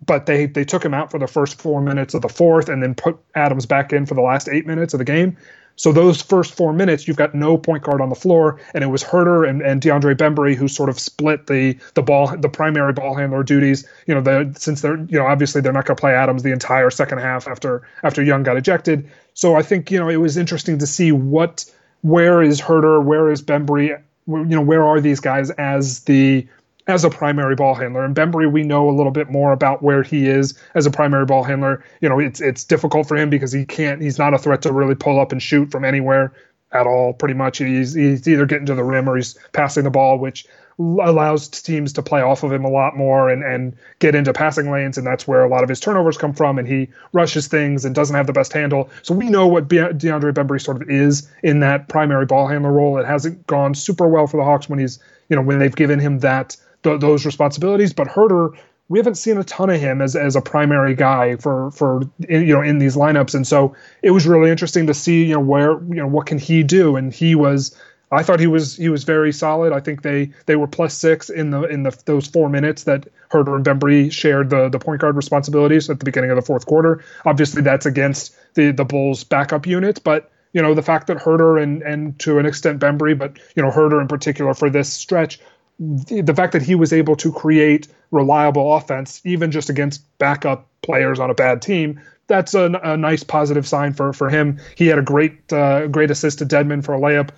But 0.06 0.28
they 0.28 0.46
they 0.46 0.64
took 0.64 0.86
him 0.86 0.94
out 0.94 1.10
for 1.10 1.20
the 1.20 1.28
first 1.28 1.60
four 1.60 1.82
minutes 1.82 2.14
of 2.14 2.22
the 2.22 2.30
fourth, 2.30 2.70
and 2.70 2.84
then 2.84 2.94
put 2.94 3.18
Adams 3.36 3.66
back 3.66 3.92
in 3.92 4.06
for 4.06 4.14
the 4.14 4.22
last 4.22 4.48
eight 4.48 4.68
minutes 4.68 4.94
of 4.94 5.00
the 5.00 5.06
game. 5.06 5.36
So 5.78 5.92
those 5.92 6.24
first 6.24 6.56
four 6.56 6.74
minutes, 6.74 7.08
you've 7.08 7.18
got 7.18 7.36
no 7.36 7.56
point 7.56 7.84
guard 7.84 8.02
on 8.02 8.10
the 8.10 8.16
floor, 8.16 8.60
and 8.74 8.84
it 8.84 8.88
was 8.88 9.04
Huerter 9.04 9.48
and, 9.48 9.62
and 9.62 9.80
DeAndre 9.80 10.16
Bembry 10.16 10.56
who 10.56 10.68
sort 10.68 10.90
of 10.90 11.00
split 11.00 11.46
the 11.46 11.78
the 11.94 12.02
ball 12.02 12.36
the 12.36 12.50
primary 12.50 12.94
ball 12.94 13.16
handler 13.16 13.44
duties. 13.44 13.88
You 14.08 14.16
know, 14.16 14.22
the, 14.22 14.54
since 14.58 14.82
they're 14.82 14.98
you 14.98 15.20
know 15.20 15.28
obviously 15.28 15.62
they're 15.62 15.72
not 15.72 15.86
going 15.86 15.96
to 15.96 16.02
play 16.02 16.14
Adams 16.14 16.42
the 16.42 16.52
entire 16.52 16.90
second 16.90 17.20
half 17.20 17.48
after 17.48 17.88
after 18.04 18.24
Young 18.24 18.44
got 18.44 18.58
ejected. 18.58 19.10
So 19.38 19.56
I 19.56 19.62
think 19.62 19.92
you 19.92 20.00
know 20.00 20.10
it 20.10 20.16
was 20.16 20.36
interesting 20.36 20.80
to 20.80 20.88
see 20.88 21.12
what 21.12 21.64
where 22.02 22.42
is 22.42 22.60
Huerter, 22.60 23.04
where 23.04 23.30
is 23.30 23.40
Bembry, 23.40 23.90
you 24.26 24.46
know 24.46 24.62
where 24.62 24.82
are 24.82 25.00
these 25.00 25.20
guys 25.20 25.52
as 25.52 26.00
the 26.06 26.48
as 26.88 27.04
a 27.04 27.12
primary 27.12 27.54
ball 27.54 27.76
handler. 27.76 28.04
And 28.04 28.16
Bembry, 28.16 28.52
we 28.52 28.64
know 28.64 28.90
a 28.90 28.96
little 28.96 29.12
bit 29.12 29.30
more 29.30 29.52
about 29.52 29.84
where 29.84 30.02
he 30.02 30.26
is 30.26 30.58
as 30.74 30.88
a 30.88 30.92
primary 30.92 31.28
ball 31.28 31.44
handler. 31.44 31.86
You 32.02 32.10
know, 32.10 32.18
it's 32.18 32.42
it's 32.42 32.64
difficult 32.64 33.08
for 33.08 33.16
him 33.16 33.30
because 33.30 33.52
he 33.52 33.64
can't. 33.64 34.02
He's 34.02 34.18
not 34.18 34.34
a 34.34 34.40
threat 34.40 34.64
to 34.64 34.74
really 34.74 34.96
pull 34.96 35.20
up 35.20 35.32
and 35.32 35.40
shoot 35.40 35.70
from 35.70 35.86
anywhere 35.86 36.34
at 36.72 36.88
all. 36.88 37.14
Pretty 37.14 37.34
much, 37.34 37.58
he's 37.60 37.94
he's 37.94 38.28
either 38.28 38.46
getting 38.46 38.66
to 38.68 38.76
the 38.76 38.84
rim 38.84 39.10
or 39.10 39.16
he's 39.16 39.38
passing 39.54 39.84
the 39.84 39.90
ball, 39.90 40.18
which 40.20 40.46
allows 40.80 41.48
teams 41.48 41.92
to 41.92 42.04
play 42.04 42.22
off 42.22 42.44
of 42.44 42.52
him 42.52 42.64
a 42.64 42.70
lot 42.70 42.96
more 42.96 43.32
and, 43.32 43.44
and 43.44 43.76
get 43.98 44.14
into 44.14 44.32
passing 44.32 44.70
lanes. 44.70 44.96
And 44.96 45.08
that's 45.08 45.28
where 45.28 45.44
a 45.44 45.50
lot 45.50 45.64
of 45.64 45.70
his 45.70 45.80
turnovers 45.80 46.18
come 46.18 46.34
from. 46.34 46.60
And 46.60 46.68
he 46.68 46.88
rushes 47.14 47.48
things 47.48 47.84
and 47.84 47.96
doesn't 47.96 48.16
have 48.16 48.28
the 48.28 48.34
best 48.34 48.54
handle. 48.54 48.90
So 49.02 49.16
we 49.16 49.28
know 49.28 49.48
what 49.48 49.70
DeAndre 49.70 50.34
Bembry 50.34 50.62
sort 50.62 50.82
of 50.82 50.88
is 50.88 51.28
in 51.42 51.62
that 51.62 51.90
primary 51.90 52.28
ball 52.28 52.48
handler 52.48 52.72
role. 52.72 53.00
It 53.00 53.08
hasn't 53.08 53.48
gone 53.48 53.74
super 53.74 54.08
well 54.08 54.28
for 54.28 54.38
the 54.38 54.44
Hawks 54.44 54.70
when 54.70 54.78
he's, 54.78 55.00
you 55.30 55.36
know, 55.36 55.42
when 55.42 55.58
they've 55.58 55.76
given 55.76 56.00
him 56.00 56.20
that 56.20 56.56
th- 56.84 57.00
those 57.02 57.26
responsibilities. 57.26 57.92
But 57.92 58.08
Huerter, 58.10 58.56
we 58.90 59.00
haven't 59.00 59.16
seen 59.16 59.38
a 59.38 59.44
ton 59.44 59.70
of 59.70 59.80
him 59.80 60.02
as, 60.02 60.16
as 60.16 60.36
a 60.36 60.42
primary 60.42 60.96
guy 60.96 61.36
for 61.38 61.72
for 61.72 62.02
you 62.28 62.54
know 62.54 62.62
in 62.62 62.80
these 62.80 62.96
lineups, 62.96 63.36
and 63.36 63.46
so 63.46 63.76
it 64.02 64.12
was 64.12 64.26
really 64.26 64.50
interesting 64.50 64.88
to 64.88 64.94
see 64.94 65.26
you 65.26 65.34
know 65.34 65.40
where 65.40 65.72
you 65.72 65.96
know 65.96 66.08
what 66.08 66.26
can 66.26 66.38
he 66.38 66.64
do, 66.64 66.96
and 66.96 67.14
he 67.14 67.36
was. 67.36 67.78
I 68.10 68.24
thought 68.24 68.40
he 68.40 68.48
was 68.48 68.78
he 68.78 68.88
was 68.88 69.04
very 69.04 69.34
solid. 69.34 69.74
I 69.74 69.82
think 69.82 70.02
they 70.02 70.32
they 70.46 70.56
were 70.56 70.68
plus 70.68 70.94
six 70.94 71.30
in 71.30 71.50
the 71.50 71.64
in 71.64 71.84
the 71.84 71.98
those 72.06 72.26
four 72.26 72.48
minutes 72.48 72.84
that 72.84 73.06
Huerter 73.32 73.58
and 73.58 73.66
Bembry 73.66 74.10
shared 74.10 74.50
the 74.50 74.70
the 74.70 74.80
point 74.80 75.02
guard 75.02 75.18
responsibilities 75.18 75.90
at 75.90 76.00
the 76.00 76.06
beginning 76.06 76.30
of 76.30 76.38
the 76.38 76.42
fourth 76.42 76.66
quarter. 76.66 77.04
Obviously, 77.26 77.62
that's 77.62 77.86
against 77.86 78.34
the 78.54 78.72
the 78.72 78.86
Bulls' 78.86 79.26
backup 79.26 79.68
unit, 79.68 80.00
but 80.06 80.32
you 80.54 80.62
know 80.62 80.74
the 80.74 80.82
fact 80.82 81.08
that 81.08 81.18
Huerter 81.18 81.62
and 81.62 81.82
and 81.82 82.18
to 82.20 82.40
an 82.40 82.46
extent 82.46 82.80
Bembry, 82.80 83.18
but 83.18 83.38
you 83.56 83.62
know 83.62 83.72
Huerter 83.72 84.00
in 84.00 84.08
particular 84.08 84.54
for 84.54 84.70
this 84.70 84.92
stretch 84.92 85.42
the 85.80 86.34
fact 86.36 86.54
that 86.54 86.62
he 86.62 86.76
was 86.76 86.92
able 86.92 87.16
to 87.18 87.32
create 87.32 87.88
reliable 88.12 88.74
offense, 88.76 89.22
even 89.26 89.52
just 89.52 89.70
against 89.70 90.02
backup 90.18 90.68
players 90.82 91.20
on 91.20 91.30
a 91.30 91.36
bad 91.36 91.62
team, 91.62 92.00
that's 92.28 92.54
a, 92.54 92.66
a 92.84 92.98
nice 92.98 93.24
positive 93.24 93.68
sign 93.68 93.94
for, 93.94 94.12
for 94.14 94.30
him. 94.30 94.60
He 94.76 94.88
had 94.88 95.00
a 95.00 95.04
great 95.04 95.52
uh, 95.54 95.88
great 95.88 96.12
assist 96.12 96.40
to 96.40 96.46
Dedmon 96.46 96.84
for 96.84 96.96
a 96.96 97.00
layup, 97.00 97.30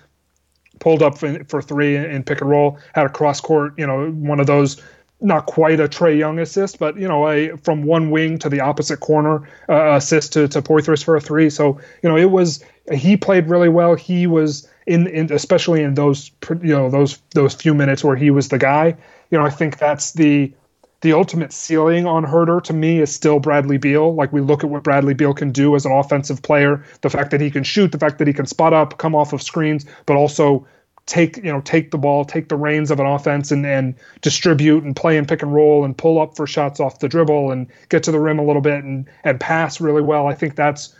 pulled 0.78 1.02
up 1.02 1.18
for, 1.18 1.44
for 1.44 1.62
three 1.62 1.96
in 1.96 2.22
pick 2.22 2.40
and 2.40 2.50
roll, 2.50 2.78
had 2.94 3.06
a 3.06 3.10
cross 3.10 3.40
court, 3.40 3.74
you 3.78 3.86
know, 3.86 4.10
one 4.10 4.40
of 4.40 4.46
those 4.46 4.82
not 5.20 5.46
quite 5.46 5.80
a 5.80 5.88
Trae 5.88 6.16
Young 6.18 6.38
assist, 6.38 6.78
but 6.78 6.96
you 6.96 7.06
know, 7.06 7.28
a 7.28 7.56
from 7.58 7.84
one 7.84 8.10
wing 8.10 8.38
to 8.38 8.48
the 8.48 8.60
opposite 8.60 9.00
corner 9.00 9.48
uh, 9.68 9.96
assist 9.96 10.32
to 10.32 10.48
to 10.48 10.62
Poythress 10.62 11.04
for 11.04 11.16
a 11.16 11.20
three. 11.20 11.50
So 11.50 11.78
you 12.02 12.08
know, 12.08 12.16
it 12.16 12.30
was 12.30 12.64
he 12.92 13.16
played 13.16 13.48
really 13.48 13.68
well. 13.68 13.94
He 13.94 14.26
was 14.26 14.66
in, 14.86 15.06
in 15.06 15.32
especially 15.32 15.82
in 15.82 15.94
those 15.94 16.30
you 16.62 16.74
know 16.74 16.90
those 16.90 17.18
those 17.34 17.54
few 17.54 17.74
minutes 17.74 18.02
where 18.02 18.16
he 18.16 18.30
was 18.30 18.48
the 18.48 18.58
guy. 18.58 18.96
You 19.30 19.38
know, 19.38 19.44
I 19.44 19.50
think 19.50 19.78
that's 19.78 20.12
the 20.12 20.52
the 21.00 21.12
ultimate 21.12 21.52
ceiling 21.52 22.06
on 22.06 22.24
Huerter 22.24 22.62
to 22.64 22.72
me 22.72 23.00
is 23.00 23.12
still 23.12 23.40
Bradley 23.40 23.78
Beal. 23.78 24.14
Like 24.14 24.32
we 24.32 24.40
look 24.40 24.62
at 24.62 24.70
what 24.70 24.82
Bradley 24.82 25.14
Beal 25.14 25.32
can 25.32 25.50
do 25.50 25.74
as 25.74 25.86
an 25.86 25.92
offensive 25.92 26.42
player, 26.42 26.84
the 27.00 27.10
fact 27.10 27.30
that 27.30 27.40
he 27.40 27.50
can 27.50 27.64
shoot, 27.64 27.92
the 27.92 27.98
fact 27.98 28.18
that 28.18 28.26
he 28.26 28.34
can 28.34 28.46
spot 28.46 28.74
up, 28.74 28.98
come 28.98 29.14
off 29.14 29.32
of 29.32 29.42
screens, 29.42 29.86
but 30.06 30.16
also 30.16 30.66
take 31.06 31.38
you 31.38 31.44
know 31.44 31.60
take 31.62 31.90
the 31.90 31.98
ball, 31.98 32.24
take 32.24 32.48
the 32.48 32.56
reins 32.56 32.90
of 32.90 33.00
an 33.00 33.06
offense 33.06 33.50
and 33.50 33.64
and 33.66 33.94
distribute 34.20 34.84
and 34.84 34.94
play 34.94 35.16
and 35.16 35.26
pick 35.26 35.42
and 35.42 35.54
roll 35.54 35.84
and 35.84 35.96
pull 35.96 36.20
up 36.20 36.36
for 36.36 36.46
shots 36.46 36.80
off 36.80 36.98
the 36.98 37.08
dribble 37.08 37.50
and 37.50 37.66
get 37.88 38.02
to 38.02 38.12
the 38.12 38.20
rim 38.20 38.38
a 38.38 38.44
little 38.44 38.62
bit 38.62 38.84
and 38.84 39.08
and 39.24 39.40
pass 39.40 39.80
really 39.80 40.02
well. 40.02 40.26
I 40.26 40.34
think 40.34 40.54
that's 40.54 40.94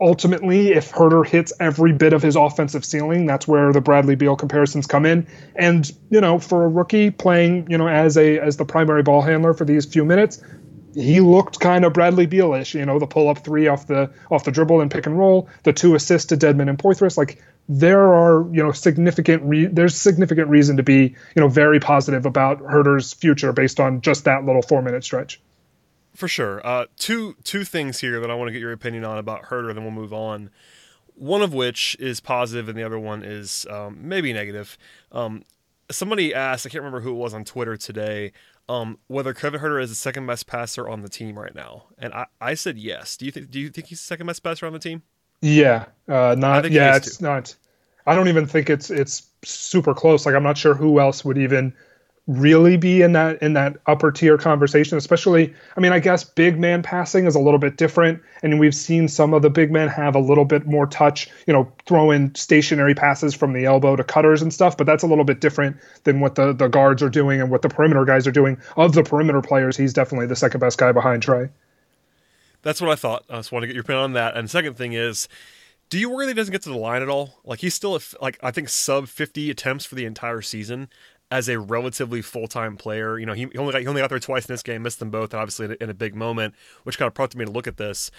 ultimately, 0.00 0.72
if 0.72 0.92
Huerter 0.92 1.26
hits 1.26 1.52
every 1.60 1.92
bit 1.92 2.12
of 2.12 2.22
his 2.22 2.36
offensive 2.36 2.84
ceiling, 2.84 3.26
that's 3.26 3.46
where 3.46 3.72
the 3.72 3.80
Bradley 3.80 4.14
Beal 4.14 4.36
comparisons 4.36 4.86
come 4.86 5.06
in. 5.06 5.26
And 5.54 5.90
you 6.10 6.20
know, 6.20 6.38
for 6.38 6.64
a 6.64 6.68
rookie 6.68 7.10
playing, 7.10 7.70
you 7.70 7.78
know, 7.78 7.88
as 7.88 8.16
a 8.16 8.38
as 8.38 8.56
the 8.56 8.64
primary 8.64 9.02
ball 9.02 9.22
handler 9.22 9.54
for 9.54 9.64
these 9.64 9.86
few 9.86 10.04
minutes, 10.04 10.42
he 10.94 11.20
looked 11.20 11.60
kind 11.60 11.84
of 11.84 11.92
Bradley 11.92 12.26
Bealish. 12.26 12.74
You 12.74 12.86
know, 12.86 12.98
the 12.98 13.06
pull 13.06 13.28
up 13.28 13.38
three 13.38 13.68
off 13.68 13.86
the 13.86 14.10
off 14.30 14.44
the 14.44 14.52
dribble 14.52 14.80
and 14.80 14.90
pick 14.90 15.06
and 15.06 15.18
roll, 15.18 15.48
the 15.62 15.72
two 15.72 15.94
assists 15.94 16.28
to 16.28 16.36
Dedmon 16.36 16.68
and 16.68 16.78
Poythress. 16.78 17.16
Like 17.16 17.42
there 17.68 18.14
are 18.14 18.46
you 18.52 18.62
know 18.62 18.72
significant 18.72 19.42
re- 19.44 19.66
there's 19.66 19.96
significant 19.96 20.48
reason 20.48 20.76
to 20.76 20.82
be 20.82 21.14
you 21.34 21.40
know 21.40 21.48
very 21.48 21.80
positive 21.80 22.26
about 22.26 22.60
Huerter's 22.60 23.12
future 23.12 23.52
based 23.52 23.80
on 23.80 24.00
just 24.00 24.24
that 24.24 24.44
little 24.44 24.62
four 24.62 24.82
minute 24.82 25.04
stretch 25.04 25.40
for 26.14 26.28
sure. 26.28 26.64
Uh, 26.66 26.86
two 26.96 27.36
two 27.44 27.64
things 27.64 28.00
here 28.00 28.20
that 28.20 28.30
I 28.30 28.34
want 28.34 28.48
to 28.48 28.52
get 28.52 28.60
your 28.60 28.72
opinion 28.72 29.04
on 29.04 29.18
about 29.18 29.44
Huerter, 29.44 29.74
then 29.74 29.82
we'll 29.82 29.92
move 29.92 30.12
on. 30.12 30.50
One 31.16 31.42
of 31.42 31.54
which 31.54 31.96
is 32.00 32.20
positive, 32.20 32.68
and 32.68 32.76
the 32.76 32.82
other 32.82 32.98
one 32.98 33.22
is 33.22 33.66
um, 33.70 33.98
maybe 34.00 34.32
negative. 34.32 34.76
Um, 35.12 35.44
somebody 35.90 36.34
asked, 36.34 36.66
I 36.66 36.70
can't 36.70 36.82
remember 36.82 37.00
who 37.00 37.10
it 37.10 37.18
was 37.18 37.34
on 37.34 37.44
Twitter 37.44 37.76
today, 37.76 38.32
um, 38.68 38.98
whether 39.06 39.32
Kevin 39.34 39.60
Huerter 39.60 39.80
is 39.80 39.90
the 39.90 39.96
second 39.96 40.26
best 40.26 40.46
passer 40.46 40.88
on 40.88 41.02
the 41.02 41.08
team 41.08 41.38
right 41.38 41.54
now, 41.54 41.84
and 41.98 42.12
I, 42.12 42.26
I 42.40 42.54
said 42.54 42.78
yes. 42.78 43.16
Do 43.16 43.26
you 43.26 43.30
think 43.30 43.50
Do 43.50 43.60
you 43.60 43.68
think 43.68 43.88
he's 43.88 44.00
the 44.00 44.06
second 44.06 44.26
best 44.26 44.42
passer 44.42 44.66
on 44.66 44.72
the 44.72 44.78
team? 44.78 45.02
Yeah, 45.40 45.86
uh, 46.08 46.34
not 46.38 46.70
yeah, 46.70 46.96
it's 46.96 47.18
too. 47.18 47.24
not. 47.24 47.54
I 48.06 48.14
don't 48.14 48.28
even 48.28 48.46
think 48.46 48.70
it's 48.70 48.90
it's 48.90 49.28
super 49.44 49.94
close. 49.94 50.26
Like 50.26 50.34
I'm 50.34 50.42
not 50.42 50.56
sure 50.58 50.74
who 50.74 51.00
else 51.00 51.24
would 51.24 51.38
even 51.38 51.74
really 52.26 52.78
be 52.78 53.02
in 53.02 53.12
that 53.12 53.42
in 53.42 53.52
that 53.52 53.76
upper 53.86 54.10
tier 54.10 54.38
conversation 54.38 54.96
especially 54.96 55.52
i 55.76 55.80
mean 55.80 55.92
i 55.92 55.98
guess 55.98 56.24
big 56.24 56.58
man 56.58 56.82
passing 56.82 57.26
is 57.26 57.34
a 57.34 57.38
little 57.38 57.58
bit 57.58 57.76
different 57.76 58.22
and 58.42 58.58
we've 58.58 58.74
seen 58.74 59.08
some 59.08 59.34
of 59.34 59.42
the 59.42 59.50
big 59.50 59.70
men 59.70 59.88
have 59.88 60.14
a 60.14 60.18
little 60.18 60.46
bit 60.46 60.66
more 60.66 60.86
touch 60.86 61.28
you 61.46 61.52
know 61.52 61.70
throw 61.84 62.10
in 62.10 62.34
stationary 62.34 62.94
passes 62.94 63.34
from 63.34 63.52
the 63.52 63.66
elbow 63.66 63.94
to 63.94 64.02
cutters 64.02 64.40
and 64.40 64.54
stuff 64.54 64.74
but 64.74 64.86
that's 64.86 65.02
a 65.02 65.06
little 65.06 65.24
bit 65.24 65.40
different 65.40 65.76
than 66.04 66.18
what 66.18 66.34
the 66.34 66.54
the 66.54 66.68
guards 66.68 67.02
are 67.02 67.10
doing 67.10 67.42
and 67.42 67.50
what 67.50 67.60
the 67.60 67.68
perimeter 67.68 68.06
guys 68.06 68.26
are 68.26 68.32
doing 68.32 68.56
of 68.78 68.94
the 68.94 69.02
perimeter 69.02 69.42
players 69.42 69.76
he's 69.76 69.92
definitely 69.92 70.26
the 70.26 70.36
second 70.36 70.60
best 70.60 70.78
guy 70.78 70.92
behind 70.92 71.22
trae 71.22 71.50
That's 72.62 72.80
what 72.80 72.90
I 72.90 72.94
thought. 72.94 73.24
I 73.28 73.36
just 73.36 73.52
want 73.52 73.64
to 73.64 73.66
get 73.66 73.74
your 73.74 73.82
opinion 73.82 74.04
on 74.04 74.12
that. 74.14 74.36
And 74.36 74.48
second 74.48 74.78
thing 74.78 74.94
is, 74.94 75.28
do 75.90 75.98
you 75.98 76.08
worry 76.08 76.24
that 76.24 76.32
he 76.32 76.34
doesn't 76.34 76.52
get 76.52 76.62
to 76.62 76.70
the 76.70 76.78
line 76.78 77.02
at 77.02 77.10
all? 77.10 77.40
Like 77.44 77.60
he's 77.60 77.74
still 77.74 77.94
at, 77.94 78.14
like 78.20 78.38
I 78.42 78.50
think 78.50 78.70
sub 78.70 79.06
50 79.06 79.50
attempts 79.50 79.84
for 79.84 79.94
the 79.94 80.06
entire 80.06 80.40
season 80.40 80.88
as 81.34 81.48
a 81.48 81.58
relatively 81.58 82.22
full 82.22 82.46
time 82.46 82.76
player. 82.76 83.18
You 83.18 83.26
know, 83.26 83.32
he, 83.32 83.48
he, 83.50 83.58
only 83.58 83.72
got, 83.72 83.82
he 83.82 83.88
only 83.88 84.00
got 84.00 84.08
there 84.08 84.20
twice 84.20 84.46
in 84.48 84.52
this 84.52 84.62
game, 84.62 84.82
missed 84.84 85.00
them 85.00 85.10
both, 85.10 85.34
and 85.34 85.40
obviously 85.40 85.66
in 85.66 85.72
a, 85.72 85.76
in 85.80 85.90
a 85.90 85.94
big 85.94 86.14
moment, 86.14 86.54
which 86.84 86.96
kind 86.96 87.08
of 87.08 87.14
prompted 87.14 87.38
me 87.38 87.44
to 87.44 87.50
look 87.50 87.66
at 87.66 87.76
this. 87.76 88.12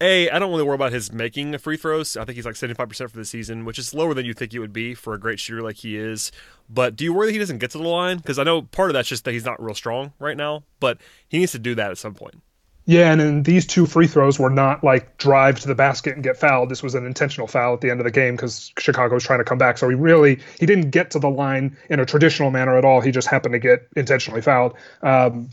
A, 0.00 0.30
I 0.30 0.38
don't 0.38 0.50
really 0.50 0.62
worry 0.62 0.76
about 0.76 0.92
his 0.92 1.12
making 1.12 1.58
free 1.58 1.76
throws. 1.76 2.16
I 2.16 2.24
think 2.24 2.36
he's 2.36 2.46
like 2.46 2.54
75% 2.54 3.10
for 3.10 3.16
the 3.16 3.24
season, 3.24 3.64
which 3.64 3.78
is 3.78 3.92
lower 3.92 4.14
than 4.14 4.24
you 4.24 4.34
think 4.34 4.52
he 4.52 4.60
would 4.60 4.72
be 4.72 4.94
for 4.94 5.14
a 5.14 5.18
great 5.18 5.40
shooter 5.40 5.62
like 5.62 5.76
he 5.76 5.96
is. 5.96 6.30
But 6.68 6.94
do 6.94 7.04
you 7.04 7.12
worry 7.12 7.26
that 7.26 7.32
he 7.32 7.38
doesn't 7.40 7.58
get 7.58 7.72
to 7.72 7.78
the 7.78 7.88
line? 7.88 8.18
Because 8.18 8.38
I 8.38 8.44
know 8.44 8.62
part 8.62 8.90
of 8.90 8.94
that's 8.94 9.08
just 9.08 9.24
that 9.24 9.32
he's 9.32 9.44
not 9.44 9.60
real 9.60 9.74
strong 9.74 10.12
right 10.20 10.36
now, 10.36 10.62
but 10.78 10.98
he 11.28 11.38
needs 11.38 11.52
to 11.52 11.58
do 11.58 11.74
that 11.74 11.90
at 11.90 11.98
some 11.98 12.14
point. 12.14 12.40
Yeah, 12.86 13.10
and 13.10 13.20
then 13.20 13.42
these 13.44 13.66
two 13.66 13.86
free 13.86 14.06
throws 14.06 14.38
were 14.38 14.50
not 14.50 14.84
like 14.84 15.16
drive 15.16 15.58
to 15.60 15.68
the 15.68 15.74
basket 15.74 16.14
and 16.14 16.22
get 16.22 16.36
fouled. 16.36 16.68
This 16.68 16.82
was 16.82 16.94
an 16.94 17.06
intentional 17.06 17.46
foul 17.46 17.72
at 17.72 17.80
the 17.80 17.90
end 17.90 17.98
of 17.98 18.04
the 18.04 18.10
game 18.10 18.36
because 18.36 18.72
Chicago 18.78 19.14
was 19.14 19.24
trying 19.24 19.38
to 19.38 19.44
come 19.44 19.56
back. 19.56 19.78
So 19.78 19.88
he 19.88 19.94
really 19.94 20.40
he 20.60 20.66
didn't 20.66 20.90
get 20.90 21.10
to 21.12 21.18
the 21.18 21.30
line 21.30 21.78
in 21.88 21.98
a 21.98 22.04
traditional 22.04 22.50
manner 22.50 22.76
at 22.76 22.84
all. 22.84 23.00
He 23.00 23.10
just 23.10 23.26
happened 23.26 23.54
to 23.54 23.58
get 23.58 23.88
intentionally 23.96 24.42
fouled. 24.42 24.74
Um, 25.02 25.48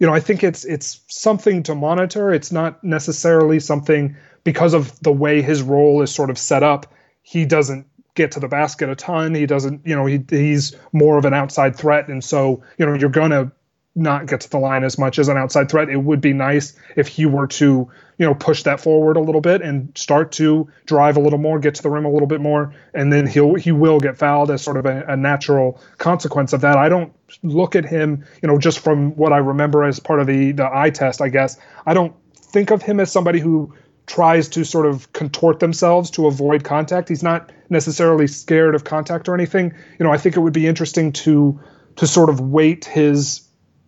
you 0.00 0.06
know, 0.08 0.12
I 0.12 0.18
think 0.18 0.42
it's 0.42 0.64
it's 0.64 1.00
something 1.06 1.62
to 1.64 1.74
monitor. 1.76 2.32
It's 2.32 2.50
not 2.50 2.82
necessarily 2.82 3.60
something 3.60 4.16
because 4.42 4.74
of 4.74 4.98
the 5.00 5.12
way 5.12 5.42
his 5.42 5.62
role 5.62 6.02
is 6.02 6.12
sort 6.12 6.30
of 6.30 6.38
set 6.38 6.64
up. 6.64 6.92
He 7.22 7.44
doesn't 7.44 7.86
get 8.16 8.32
to 8.32 8.40
the 8.40 8.48
basket 8.48 8.88
a 8.88 8.96
ton. 8.96 9.34
He 9.34 9.46
doesn't, 9.46 9.86
you 9.86 9.94
know, 9.94 10.06
he 10.06 10.24
he's 10.28 10.74
more 10.92 11.16
of 11.16 11.24
an 11.24 11.34
outside 11.34 11.76
threat, 11.76 12.08
and 12.08 12.24
so 12.24 12.64
you 12.76 12.86
know 12.86 12.94
you're 12.94 13.08
gonna 13.08 13.52
not 13.96 14.26
get 14.26 14.42
to 14.42 14.50
the 14.50 14.58
line 14.58 14.84
as 14.84 14.98
much 14.98 15.18
as 15.18 15.28
an 15.28 15.38
outside 15.38 15.70
threat. 15.70 15.88
It 15.88 15.96
would 15.96 16.20
be 16.20 16.34
nice 16.34 16.74
if 16.96 17.08
he 17.08 17.24
were 17.24 17.46
to, 17.46 17.90
you 18.18 18.26
know, 18.26 18.34
push 18.34 18.62
that 18.64 18.78
forward 18.78 19.16
a 19.16 19.20
little 19.20 19.40
bit 19.40 19.62
and 19.62 19.96
start 19.96 20.32
to 20.32 20.68
drive 20.84 21.16
a 21.16 21.20
little 21.20 21.38
more, 21.38 21.58
get 21.58 21.76
to 21.76 21.82
the 21.82 21.88
rim 21.88 22.04
a 22.04 22.10
little 22.10 22.28
bit 22.28 22.40
more, 22.40 22.74
and 22.92 23.10
then 23.10 23.26
he'll 23.26 23.54
he 23.54 23.72
will 23.72 23.98
get 23.98 24.18
fouled 24.18 24.50
as 24.50 24.62
sort 24.62 24.76
of 24.76 24.84
a, 24.84 25.04
a 25.08 25.16
natural 25.16 25.80
consequence 25.96 26.52
of 26.52 26.60
that. 26.60 26.76
I 26.76 26.90
don't 26.90 27.12
look 27.42 27.74
at 27.74 27.86
him, 27.86 28.26
you 28.42 28.48
know, 28.48 28.58
just 28.58 28.80
from 28.80 29.16
what 29.16 29.32
I 29.32 29.38
remember 29.38 29.82
as 29.82 29.98
part 29.98 30.20
of 30.20 30.26
the 30.26 30.52
the 30.52 30.68
eye 30.70 30.90
test, 30.90 31.22
I 31.22 31.30
guess. 31.30 31.58
I 31.86 31.94
don't 31.94 32.14
think 32.34 32.70
of 32.70 32.82
him 32.82 33.00
as 33.00 33.10
somebody 33.10 33.40
who 33.40 33.74
tries 34.06 34.48
to 34.48 34.64
sort 34.64 34.86
of 34.86 35.12
contort 35.12 35.58
themselves 35.58 36.10
to 36.12 36.26
avoid 36.26 36.64
contact. 36.64 37.08
He's 37.08 37.22
not 37.22 37.50
necessarily 37.68 38.26
scared 38.28 38.74
of 38.74 38.84
contact 38.84 39.28
or 39.28 39.34
anything. 39.34 39.74
You 39.98 40.04
know, 40.04 40.12
I 40.12 40.18
think 40.18 40.36
it 40.36 40.40
would 40.40 40.52
be 40.52 40.66
interesting 40.66 41.12
to 41.12 41.60
to 41.96 42.06
sort 42.06 42.28
of 42.28 42.40
weight 42.40 42.84
his 42.84 43.45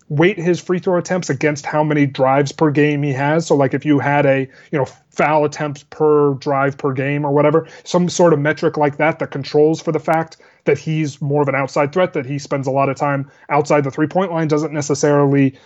weight 0.09 0.39
his 0.39 0.59
free 0.59 0.79
throw 0.79 0.97
attempts 0.97 1.29
against 1.29 1.65
how 1.65 1.83
many 1.83 2.05
drives 2.05 2.51
per 2.51 2.71
game 2.71 3.03
he 3.03 3.13
has. 3.13 3.45
So 3.45 3.55
like 3.55 3.73
if 3.73 3.85
you 3.85 3.99
had 3.99 4.25
a, 4.25 4.49
you 4.71 4.77
know, 4.77 4.85
foul 5.11 5.45
attempts 5.45 5.83
per 5.83 6.33
drive 6.35 6.77
per 6.77 6.91
game 6.93 7.25
or 7.25 7.31
whatever, 7.31 7.67
some 7.83 8.09
sort 8.09 8.33
of 8.33 8.39
metric 8.39 8.75
like 8.75 8.97
that 8.97 9.19
that 9.19 9.31
controls 9.31 9.81
for 9.81 9.91
the 9.91 9.99
fact 9.99 10.37
that 10.65 10.79
he's 10.79 11.21
more 11.21 11.43
of 11.43 11.47
an 11.47 11.55
outside 11.55 11.93
threat, 11.93 12.13
that 12.13 12.25
he 12.25 12.39
spends 12.39 12.67
a 12.67 12.71
lot 12.71 12.89
of 12.89 12.97
time 12.97 13.29
outside 13.49 13.83
the 13.83 13.91
three 13.91 14.07
point 14.07 14.31
line, 14.31 14.47
doesn't 14.47 14.73
necessarily 14.73 15.57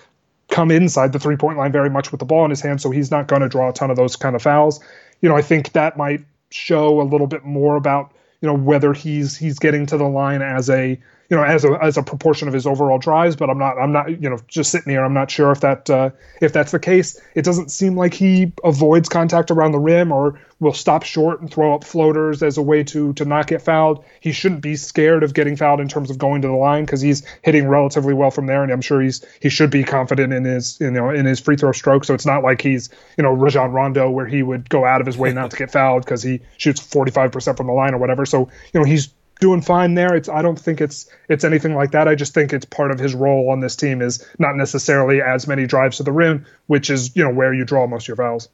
come 0.50 0.70
inside 0.72 1.14
the 1.14 1.20
three 1.20 1.38
point 1.38 1.58
line 1.58 1.72
very 1.72 1.90
much 1.90 2.12
with 2.12 2.20
the 2.20 2.26
ball 2.26 2.44
in 2.44 2.50
his 2.50 2.62
hand. 2.62 2.82
So 2.82 2.92
he's 2.92 3.12
not 3.12 3.28
going 3.28 3.42
to 3.42 3.50
draw 3.50 3.70
a 3.70 3.74
ton 3.74 3.90
of 3.90 3.96
those 3.96 4.18
kind 4.18 4.36
of 4.36 4.42
fouls. 4.42 4.82
You 5.22 5.30
know, 5.30 5.38
I 5.38 5.42
think 5.42 5.72
that 5.72 5.96
might 5.96 6.24
show 6.52 7.02
a 7.02 7.04
little 7.04 7.28
bit 7.28 7.46
more 7.46 7.78
about, 7.78 8.14
you 8.42 8.48
know, 8.48 8.56
whether 8.56 8.92
he's 8.92 9.38
he's 9.38 9.58
getting 9.58 9.86
to 9.86 9.98
the 9.98 10.04
line 10.04 10.42
as 10.42 10.70
a 10.70 11.00
you 11.30 11.38
know, 11.38 11.44
as 11.44 11.64
a 11.64 11.78
as 11.82 11.98
a 11.98 12.04
proportion 12.04 12.48
of 12.48 12.54
his 12.54 12.68
overall 12.68 13.00
drives. 13.00 13.36
But 13.36 13.50
I'm 13.50 13.58
not 13.58 13.78
I'm 13.78 13.92
not 13.92 14.22
you 14.22 14.30
know 14.30 14.40
just 14.48 14.72
sitting 14.72 14.92
here. 14.92 15.04
I'm 15.04 15.14
not 15.14 15.32
sure 15.32 15.52
if 15.52 15.62
that 15.62 15.90
uh, 15.90 16.12
if 16.42 16.54
that's 16.54 16.72
the 16.72 16.80
case. 16.80 17.20
It 17.36 17.44
doesn't 17.44 17.72
seem 17.72 17.96
like 17.96 18.14
he 18.14 18.52
avoids 18.64 19.10
contact 19.10 19.50
around 19.50 19.72
the 19.72 19.80
rim 19.80 20.12
or 20.12 20.40
will 20.60 20.74
stop 20.74 21.04
short 21.04 21.42
and 21.42 21.52
throw 21.52 21.74
up 21.74 21.84
floaters 21.84 22.44
as 22.44 22.58
a 22.58 22.62
way 22.62 22.84
to 22.84 23.14
to 23.14 23.26
not 23.26 23.48
get 23.48 23.62
fouled. 23.62 24.04
He 24.20 24.32
shouldn't 24.32 24.62
be 24.62 24.76
scared 24.76 25.24
of 25.24 25.34
getting 25.34 25.56
fouled 25.56 25.80
in 25.80 25.88
terms 25.88 26.10
of 26.10 26.18
going 26.18 26.42
to 26.42 26.48
the 26.48 26.54
line 26.54 26.86
because 26.86 27.02
he's 27.02 27.24
hitting 27.42 27.68
relatively 27.68 28.14
well 28.14 28.32
from 28.32 28.46
there, 28.46 28.64
and 28.64 28.72
I'm 28.72 28.82
sure 28.82 29.02
he's 29.02 29.26
he 29.42 29.50
should 29.50 29.70
be 29.70 29.84
confident 29.84 30.34
in 30.34 30.44
his 30.46 30.78
you 30.80 30.92
know 30.92 31.10
in 31.10 31.26
his 31.26 31.40
free 31.40 31.56
throw 31.56 31.72
stroke. 31.72 32.06
So 32.06 32.14
it's 32.14 32.26
not 32.26 32.44
like 32.44 32.62
he's 32.62 32.90
you 33.18 33.24
know 33.24 33.34
Rajon 33.34 33.72
Rondo 33.72 34.10
where 34.10 34.28
he 34.28 34.44
would 34.44 34.70
go 34.70 34.86
out 34.86 35.02
of 35.02 35.08
his 35.08 35.18
way 35.18 35.32
not 35.32 35.52
to 35.52 35.58
get 35.58 35.72
fouled 35.72 36.04
because 36.06 36.24
he 36.24 36.42
shoots 36.58 36.80
45% 36.80 37.58
from 37.58 37.68
the 37.68 37.74
line 37.74 37.94
or 37.94 37.98
whatever. 37.98 38.26
So 38.26 38.50
you 38.74 38.80
know 38.80 38.86
he's 38.86 39.10
doing 39.39 39.62
fine 39.62 39.96
there. 39.96 40.15
It's 40.15 40.30
I 40.30 40.41
don't 40.41 40.60
think 40.60 40.82
it's 40.82 41.10
it's 41.30 41.43
anything 41.43 41.76
like 41.76 41.91
that. 41.91 42.08
I 42.08 42.15
just 42.15 42.34
think 42.34 42.54
it's 42.54 42.65
part 42.65 42.91
of 42.91 43.00
his 43.00 43.13
role 43.13 43.50
on 43.50 43.60
this 43.60 43.76
team 43.76 44.02
is 44.02 44.26
not 44.39 44.56
necessarily 44.56 45.22
as 45.22 45.48
many 45.48 45.65
drives 45.65 45.98
to 45.98 46.04
the 46.04 46.12
rim, 46.12 46.46
which 46.67 46.89
is 46.89 47.15
you 47.15 47.24
know 47.24 47.34
where 47.34 47.54
you 47.54 47.65
draw 47.65 47.88
most 47.88 48.04
of 48.04 48.08
your 48.10 48.17
fouls. 48.17 48.50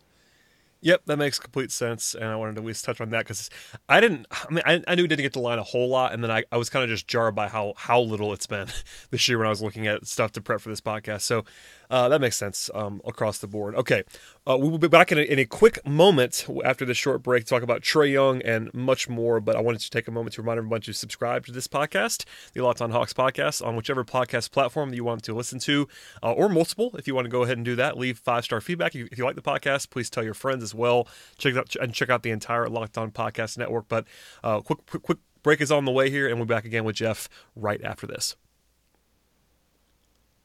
Yep, 0.81 1.01
that 1.07 1.17
makes 1.17 1.39
complete 1.39 1.73
sense, 1.73 2.15
and 2.15 2.23
I 2.23 2.37
wanted 2.37 2.55
to 2.55 2.61
at 2.61 2.65
least 2.65 2.85
touch 2.85 3.01
on 3.01 3.09
that 3.09 3.25
because 3.25 3.49
I 3.89 3.99
didn't. 3.99 4.27
I 4.31 4.49
mean, 4.49 4.63
I, 4.65 4.81
I, 4.87 4.95
knew 4.95 5.01
he 5.01 5.07
didn't 5.09 5.23
get 5.23 5.33
the 5.33 5.39
line 5.39 5.59
a 5.59 5.63
whole 5.63 5.89
lot, 5.89 6.13
and 6.13 6.23
then 6.23 6.31
I, 6.31 6.45
I 6.53 6.57
was 6.57 6.69
kind 6.69 6.83
of 6.83 6.89
just 6.89 7.05
jarred 7.05 7.35
by 7.35 7.49
how 7.49 7.73
how 7.75 7.99
little 7.99 8.31
it's 8.31 8.47
been 8.47 8.67
this 9.11 9.27
year 9.27 9.37
when 9.37 9.47
I 9.47 9.49
was 9.49 9.61
looking 9.61 9.87
at 9.87 10.07
stuff 10.07 10.31
to 10.33 10.41
prep 10.41 10.61
for 10.61 10.69
this 10.69 10.79
podcast. 10.79 11.21
So 11.21 11.43
uh, 11.89 12.07
that 12.09 12.21
makes 12.21 12.37
sense 12.37 12.69
um, 12.73 13.01
across 13.05 13.39
the 13.39 13.47
board. 13.47 13.75
Okay, 13.75 14.03
uh, 14.47 14.57
we 14.57 14.69
will 14.69 14.77
be 14.77 14.87
back 14.87 15.11
in 15.11 15.17
a, 15.17 15.21
in 15.21 15.39
a, 15.39 15.45
quick 15.45 15.85
moment 15.87 16.45
after 16.63 16.85
this 16.85 16.97
short 16.97 17.23
break 17.23 17.45
to 17.45 17.49
talk 17.49 17.63
about 17.63 17.81
Trae 17.81 18.11
Young 18.11 18.41
and 18.43 18.71
much 18.73 19.09
more. 19.09 19.39
But 19.39 19.55
I 19.55 19.61
wanted 19.61 19.81
to 19.81 19.89
take 19.89 20.07
a 20.07 20.11
moment 20.11 20.35
to 20.35 20.41
remind 20.41 20.59
everyone 20.59 20.81
to 20.81 20.93
subscribe 20.93 21.45
to 21.47 21.51
this 21.51 21.67
podcast, 21.67 22.25
the 22.53 22.61
Locked 22.61 22.81
On 22.81 22.91
Hawks 22.91 23.13
podcast, 23.13 23.65
on 23.65 23.75
whichever 23.75 24.05
podcast 24.05 24.51
platform 24.51 24.91
that 24.91 24.95
you 24.95 25.03
want 25.03 25.23
to 25.23 25.33
listen 25.33 25.57
to, 25.59 25.87
uh, 26.21 26.31
or 26.31 26.47
multiple. 26.47 26.95
If 26.97 27.07
you 27.07 27.15
want 27.15 27.25
to 27.25 27.29
go 27.29 27.43
ahead 27.43 27.57
and 27.57 27.65
do 27.65 27.75
that, 27.77 27.97
leave 27.97 28.19
five 28.19 28.45
star 28.45 28.61
feedback. 28.61 28.93
If 28.93 29.17
you 29.17 29.25
like 29.25 29.35
the 29.35 29.41
podcast, 29.41 29.89
please 29.89 30.09
tell 30.09 30.23
your 30.23 30.35
friends 30.35 30.61
as 30.61 30.75
well. 30.75 31.07
Check 31.37 31.55
out 31.55 31.75
and 31.75 31.93
check 31.93 32.09
out 32.09 32.21
the 32.21 32.31
entire 32.31 32.67
Locked 32.67 32.97
On 32.97 33.11
Podcast 33.11 33.57
Network. 33.57 33.87
But 33.87 34.05
uh, 34.43 34.61
quick, 34.61 34.85
quick, 34.85 35.03
quick 35.03 35.17
break 35.41 35.61
is 35.61 35.71
on 35.71 35.85
the 35.85 35.91
way 35.91 36.09
here, 36.09 36.27
and 36.27 36.37
we'll 36.37 36.45
be 36.45 36.53
back 36.53 36.65
again 36.65 36.83
with 36.83 36.97
Jeff 36.97 37.29
right 37.55 37.83
after 37.83 38.05
this. 38.05 38.35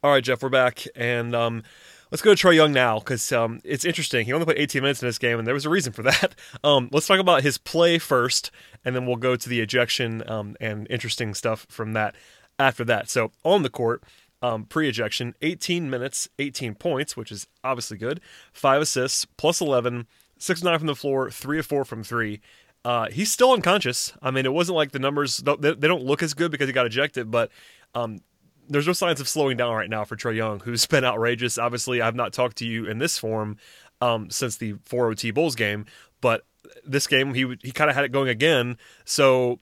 All 0.04 0.10
right, 0.10 0.22
Jeff, 0.22 0.42
we're 0.42 0.50
back, 0.50 0.84
and 0.94 1.34
um, 1.34 1.62
let's 2.10 2.20
go 2.20 2.34
to 2.34 2.46
Trae 2.46 2.54
Young 2.54 2.74
now 2.74 2.98
because 2.98 3.32
um, 3.32 3.62
it's 3.64 3.86
interesting. 3.86 4.26
He 4.26 4.34
only 4.34 4.44
played 4.44 4.58
18 4.58 4.82
minutes 4.82 5.00
in 5.00 5.08
this 5.08 5.16
game, 5.16 5.38
and 5.38 5.46
there 5.46 5.54
was 5.54 5.64
a 5.64 5.70
reason 5.70 5.94
for 5.94 6.02
that. 6.02 6.34
Um, 6.62 6.90
let's 6.92 7.06
talk 7.06 7.18
about 7.18 7.42
his 7.42 7.56
play 7.56 7.98
first, 7.98 8.50
and 8.84 8.94
then 8.94 9.06
we'll 9.06 9.16
go 9.16 9.34
to 9.34 9.48
the 9.48 9.62
ejection 9.62 10.22
um, 10.28 10.58
and 10.60 10.86
interesting 10.90 11.32
stuff 11.32 11.66
from 11.70 11.94
that 11.94 12.14
after 12.58 12.84
that. 12.84 13.08
So 13.08 13.32
on 13.44 13.62
the 13.62 13.70
court, 13.70 14.04
um, 14.42 14.66
pre-ejection, 14.66 15.36
18 15.40 15.88
minutes, 15.88 16.28
18 16.38 16.74
points, 16.74 17.16
which 17.16 17.32
is 17.32 17.46
obviously 17.64 17.96
good. 17.96 18.20
Five 18.52 18.82
assists, 18.82 19.24
plus 19.38 19.62
11, 19.62 20.06
six 20.36 20.62
nine 20.62 20.76
from 20.76 20.86
the 20.86 20.94
floor, 20.94 21.30
three 21.30 21.58
of 21.58 21.64
four 21.64 21.86
from 21.86 22.04
three. 22.04 22.42
Uh, 22.84 23.08
he's 23.10 23.32
still 23.32 23.52
unconscious. 23.52 24.12
I 24.20 24.30
mean, 24.30 24.44
it 24.44 24.52
wasn't 24.52 24.76
like 24.76 24.92
the 24.92 24.98
numbers; 24.98 25.38
they, 25.38 25.74
don't 25.74 26.04
look 26.04 26.22
as 26.22 26.34
good 26.34 26.50
because 26.50 26.66
he 26.66 26.74
got 26.74 26.84
ejected, 26.84 27.30
but 27.30 27.50
um, 27.94 28.18
there's 28.68 28.86
no 28.86 28.92
signs 28.92 29.20
of 29.20 29.28
slowing 29.28 29.56
down 29.56 29.74
right 29.74 29.90
now 29.90 30.04
for 30.04 30.16
Trae 30.16 30.36
Young, 30.36 30.60
who's 30.60 30.86
been 30.94 31.04
outrageous. 31.04 31.58
Obviously, 31.58 32.00
I've 32.00 32.14
not 32.14 32.32
talked 32.32 32.56
to 32.58 32.66
you 32.66 32.86
in 32.86 32.98
this 32.98 33.18
form 33.18 33.56
um, 34.00 34.30
since 34.30 34.56
the 34.56 34.74
4OT 34.74 35.32
Bulls 35.34 35.54
game, 35.54 35.86
but 36.20 36.42
this 36.84 37.06
game 37.06 37.34
he 37.34 37.56
he 37.62 37.72
kind 37.72 37.90
of 37.90 37.96
had 37.96 38.04
it 38.04 38.12
going 38.12 38.28
again. 38.28 38.78
So, 39.04 39.58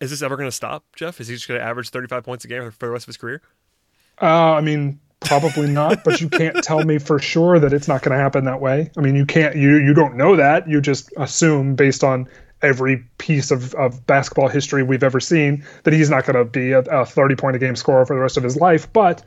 is 0.00 0.10
this 0.10 0.22
ever 0.22 0.36
going 0.36 0.48
to 0.48 0.52
stop, 0.52 0.84
Jeff? 0.96 1.20
Is 1.20 1.28
he 1.28 1.34
just 1.34 1.48
going 1.48 1.60
to 1.60 1.66
average 1.66 1.90
35 1.90 2.24
points 2.24 2.44
a 2.44 2.48
game 2.48 2.70
for 2.70 2.86
the 2.86 2.92
rest 2.92 3.04
of 3.04 3.08
his 3.08 3.16
career? 3.16 3.42
Uh, 4.20 4.52
I 4.54 4.60
mean, 4.60 5.00
probably 5.20 5.68
not. 5.68 6.04
but 6.04 6.20
you 6.20 6.28
can't 6.28 6.62
tell 6.62 6.84
me 6.84 6.98
for 6.98 7.18
sure 7.18 7.58
that 7.58 7.72
it's 7.72 7.88
not 7.88 8.02
going 8.02 8.16
to 8.16 8.22
happen 8.22 8.44
that 8.44 8.60
way. 8.60 8.90
I 8.96 9.00
mean, 9.00 9.16
you 9.16 9.26
can't. 9.26 9.56
You 9.56 9.76
you 9.76 9.94
don't 9.94 10.16
know 10.16 10.36
that. 10.36 10.68
You 10.68 10.80
just 10.80 11.12
assume 11.16 11.74
based 11.74 12.04
on 12.04 12.28
every 12.64 13.04
piece 13.18 13.50
of, 13.50 13.74
of 13.74 14.06
basketball 14.06 14.48
history 14.48 14.82
we've 14.82 15.02
ever 15.02 15.20
seen 15.20 15.64
that 15.84 15.92
he's 15.92 16.10
not 16.10 16.24
going 16.24 16.36
to 16.36 16.44
be 16.44 16.72
a, 16.72 16.80
a 16.80 17.06
30 17.06 17.36
point 17.36 17.56
a 17.56 17.58
game 17.58 17.76
scorer 17.76 18.04
for 18.06 18.16
the 18.16 18.22
rest 18.22 18.36
of 18.36 18.42
his 18.42 18.56
life. 18.56 18.92
But 18.92 19.22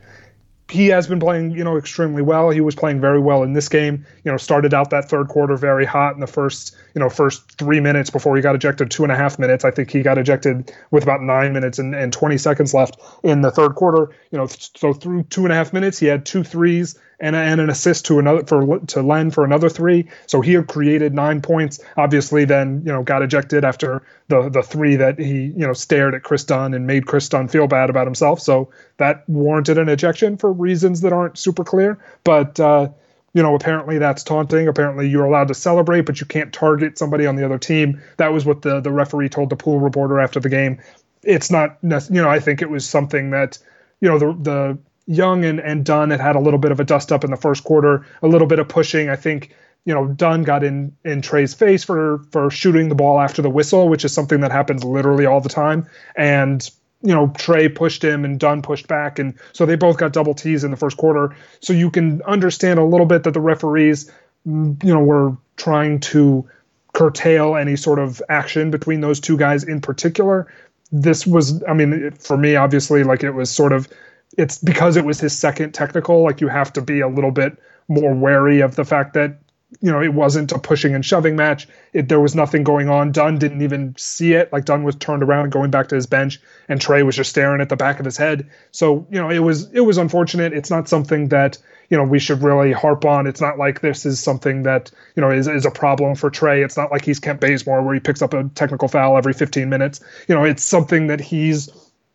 he 0.70 0.88
has 0.88 1.06
been 1.06 1.20
playing, 1.20 1.52
you 1.52 1.64
know, 1.64 1.78
extremely 1.78 2.20
well. 2.20 2.50
He 2.50 2.60
was 2.60 2.74
playing 2.74 3.00
very 3.00 3.20
well 3.20 3.42
in 3.42 3.54
this 3.54 3.68
game. 3.68 4.04
You 4.24 4.30
know, 4.30 4.36
started 4.36 4.74
out 4.74 4.90
that 4.90 5.08
third 5.08 5.28
quarter 5.28 5.56
very 5.56 5.86
hot 5.86 6.14
in 6.14 6.20
the 6.20 6.26
first, 6.26 6.76
you 6.94 7.00
know, 7.00 7.08
first 7.08 7.50
three 7.52 7.80
minutes 7.80 8.10
before 8.10 8.36
he 8.36 8.42
got 8.42 8.54
ejected, 8.54 8.90
two 8.90 9.02
and 9.02 9.12
a 9.12 9.16
half 9.16 9.38
minutes. 9.38 9.64
I 9.64 9.70
think 9.70 9.90
he 9.90 10.02
got 10.02 10.18
ejected 10.18 10.72
with 10.90 11.02
about 11.02 11.22
nine 11.22 11.52
minutes 11.52 11.78
and, 11.78 11.94
and 11.94 12.12
20 12.12 12.38
seconds 12.38 12.74
left 12.74 12.96
in 13.22 13.40
the 13.40 13.50
third 13.50 13.74
quarter. 13.74 14.14
You 14.30 14.38
know, 14.38 14.46
so 14.46 14.92
through 14.92 15.24
two 15.24 15.44
and 15.44 15.52
a 15.52 15.56
half 15.56 15.72
minutes, 15.72 15.98
he 15.98 16.06
had 16.06 16.24
two 16.26 16.44
threes 16.44 16.98
and, 17.20 17.34
and 17.34 17.60
an 17.60 17.70
assist 17.70 18.06
to 18.06 18.18
another 18.18 18.44
for 18.46 18.78
to 18.78 19.02
Len 19.02 19.30
for 19.30 19.44
another 19.44 19.68
three. 19.68 20.08
So 20.26 20.40
he 20.40 20.60
created 20.62 21.14
nine 21.14 21.42
points. 21.42 21.80
Obviously, 21.96 22.44
then 22.44 22.82
you 22.84 22.92
know 22.92 23.02
got 23.02 23.22
ejected 23.22 23.64
after 23.64 24.02
the 24.28 24.48
the 24.48 24.62
three 24.62 24.96
that 24.96 25.18
he 25.18 25.44
you 25.44 25.66
know 25.66 25.72
stared 25.72 26.14
at 26.14 26.22
Kris 26.22 26.44
Dunn 26.44 26.74
and 26.74 26.86
made 26.86 27.06
Kris 27.06 27.28
Dunn 27.28 27.48
feel 27.48 27.66
bad 27.66 27.90
about 27.90 28.06
himself. 28.06 28.40
So 28.40 28.70
that 28.98 29.28
warranted 29.28 29.78
an 29.78 29.88
ejection 29.88 30.36
for 30.36 30.52
reasons 30.52 31.00
that 31.00 31.12
aren't 31.12 31.38
super 31.38 31.64
clear. 31.64 31.98
But 32.24 32.60
uh, 32.60 32.90
you 33.34 33.42
know, 33.42 33.54
apparently 33.54 33.98
that's 33.98 34.24
taunting. 34.24 34.68
Apparently 34.68 35.08
you're 35.08 35.24
allowed 35.24 35.48
to 35.48 35.54
celebrate, 35.54 36.02
but 36.02 36.20
you 36.20 36.26
can't 36.26 36.52
target 36.52 36.98
somebody 36.98 37.26
on 37.26 37.36
the 37.36 37.44
other 37.44 37.58
team. 37.58 38.00
That 38.16 38.32
was 38.32 38.44
what 38.44 38.62
the 38.62 38.80
the 38.80 38.90
referee 38.90 39.28
told 39.28 39.50
the 39.50 39.56
pool 39.56 39.80
reporter 39.80 40.18
after 40.18 40.40
the 40.40 40.48
game. 40.48 40.80
It's 41.22 41.50
not, 41.50 41.78
you 41.82 42.22
know, 42.22 42.28
I 42.30 42.40
think 42.40 42.62
it 42.62 42.70
was 42.70 42.88
something 42.88 43.30
that, 43.30 43.58
you 44.00 44.08
know, 44.08 44.18
the 44.18 44.32
the 44.40 44.78
Young 45.10 45.46
and, 45.46 45.58
and 45.58 45.86
Dunn 45.86 46.10
had 46.10 46.20
had 46.20 46.36
a 46.36 46.38
little 46.38 46.58
bit 46.58 46.70
of 46.70 46.80
a 46.80 46.84
dust 46.84 47.12
up 47.12 47.24
in 47.24 47.30
the 47.30 47.36
first 47.36 47.64
quarter, 47.64 48.04
a 48.22 48.28
little 48.28 48.46
bit 48.46 48.58
of 48.58 48.68
pushing. 48.68 49.08
I 49.08 49.16
think 49.16 49.54
you 49.86 49.94
know 49.94 50.06
Dunn 50.06 50.42
got 50.42 50.62
in 50.62 50.94
in 51.02 51.22
Trae's 51.22 51.54
face 51.54 51.82
for 51.82 52.18
for 52.30 52.50
shooting 52.50 52.90
the 52.90 52.94
ball 52.94 53.18
after 53.18 53.40
the 53.40 53.48
whistle, 53.48 53.88
which 53.88 54.04
is 54.04 54.12
something 54.12 54.40
that 54.40 54.52
happens 54.52 54.84
literally 54.84 55.24
all 55.24 55.40
the 55.40 55.48
time. 55.48 55.86
And 56.14 56.68
you 57.02 57.14
know 57.14 57.28
Trae 57.28 57.74
pushed 57.74 58.02
him 58.02 58.24
and 58.24 58.38
Dunn 58.38 58.62
pushed 58.62 58.88
back, 58.88 59.18
and 59.18 59.34
so 59.52 59.66
they 59.66 59.76
both 59.76 59.98
got 59.98 60.12
double 60.12 60.34
tees 60.34 60.64
in 60.64 60.70
the 60.70 60.76
first 60.76 60.96
quarter. 60.96 61.34
So 61.60 61.72
you 61.72 61.90
can 61.90 62.22
understand 62.22 62.78
a 62.78 62.84
little 62.84 63.06
bit 63.06 63.22
that 63.24 63.34
the 63.34 63.40
referees, 63.40 64.10
mm, 64.46 64.82
you 64.82 64.92
know, 64.92 65.02
were 65.02 65.36
trying 65.56 66.00
to 66.00 66.48
curtail 66.92 67.56
any 67.56 67.76
sort 67.76 67.98
of 67.98 68.20
action 68.28 68.70
between 68.70 69.00
those 69.00 69.20
two 69.20 69.36
guys 69.36 69.62
in 69.62 69.80
particular. 69.80 70.52
This 70.90 71.26
was, 71.26 71.62
I 71.64 71.74
mean, 71.74 72.10
for 72.12 72.36
me, 72.36 72.56
obviously, 72.56 73.04
like 73.04 73.22
it 73.22 73.32
was 73.32 73.50
sort 73.50 73.72
of, 73.72 73.88
it's 74.36 74.58
because 74.58 74.96
it 74.96 75.04
was 75.04 75.20
his 75.20 75.36
second 75.36 75.72
technical. 75.72 76.22
Like 76.22 76.40
you 76.40 76.48
have 76.48 76.72
to 76.72 76.80
be 76.80 77.00
a 77.00 77.08
little 77.08 77.30
bit 77.30 77.56
more 77.88 78.14
wary 78.14 78.60
of 78.60 78.74
the 78.74 78.84
fact 78.84 79.14
that 79.14 79.38
you 79.80 79.92
know, 79.92 80.02
it 80.02 80.14
wasn't 80.14 80.52
a 80.52 80.58
pushing 80.58 80.94
and 80.94 81.04
shoving 81.04 81.36
match. 81.36 81.68
It, 81.92 82.08
there 82.08 82.20
was 82.20 82.34
nothing 82.34 82.64
going 82.64 82.88
on. 82.88 83.12
Dunn 83.12 83.38
didn't 83.38 83.60
even 83.60 83.94
see 83.98 84.32
it. 84.32 84.50
Like 84.52 84.64
Dunn 84.64 84.82
was 84.82 84.96
turned 84.96 85.22
around 85.22 85.50
going 85.50 85.70
back 85.70 85.88
to 85.88 85.94
his 85.94 86.06
bench, 86.06 86.40
and 86.68 86.80
Trae 86.80 87.04
was 87.04 87.16
just 87.16 87.30
staring 87.30 87.60
at 87.60 87.68
the 87.68 87.76
back 87.76 87.98
of 87.98 88.04
his 88.04 88.16
head. 88.16 88.48
So 88.70 89.06
you 89.10 89.20
know, 89.20 89.30
it 89.30 89.40
was 89.40 89.70
it 89.72 89.80
was 89.80 89.98
unfortunate. 89.98 90.54
It's 90.54 90.70
not 90.70 90.88
something 90.88 91.28
that 91.28 91.58
you 91.90 91.98
know 91.98 92.04
we 92.04 92.18
should 92.18 92.42
really 92.42 92.72
harp 92.72 93.04
on. 93.04 93.26
It's 93.26 93.42
not 93.42 93.58
like 93.58 93.80
this 93.80 94.06
is 94.06 94.20
something 94.20 94.62
that 94.62 94.90
you 95.14 95.20
know 95.20 95.30
is 95.30 95.46
is 95.46 95.66
a 95.66 95.70
problem 95.70 96.14
for 96.14 96.30
Trae. 96.30 96.64
It's 96.64 96.76
not 96.76 96.90
like 96.90 97.04
he's 97.04 97.20
Kent 97.20 97.40
Bazemore 97.40 97.82
where 97.82 97.94
he 97.94 98.00
picks 98.00 98.22
up 98.22 98.32
a 98.32 98.44
technical 98.54 98.88
foul 98.88 99.18
every 99.18 99.34
15 99.34 99.68
minutes. 99.68 100.00
You 100.28 100.34
know, 100.34 100.44
it's 100.44 100.64
something 100.64 101.08
that 101.08 101.20
he's 101.20 101.68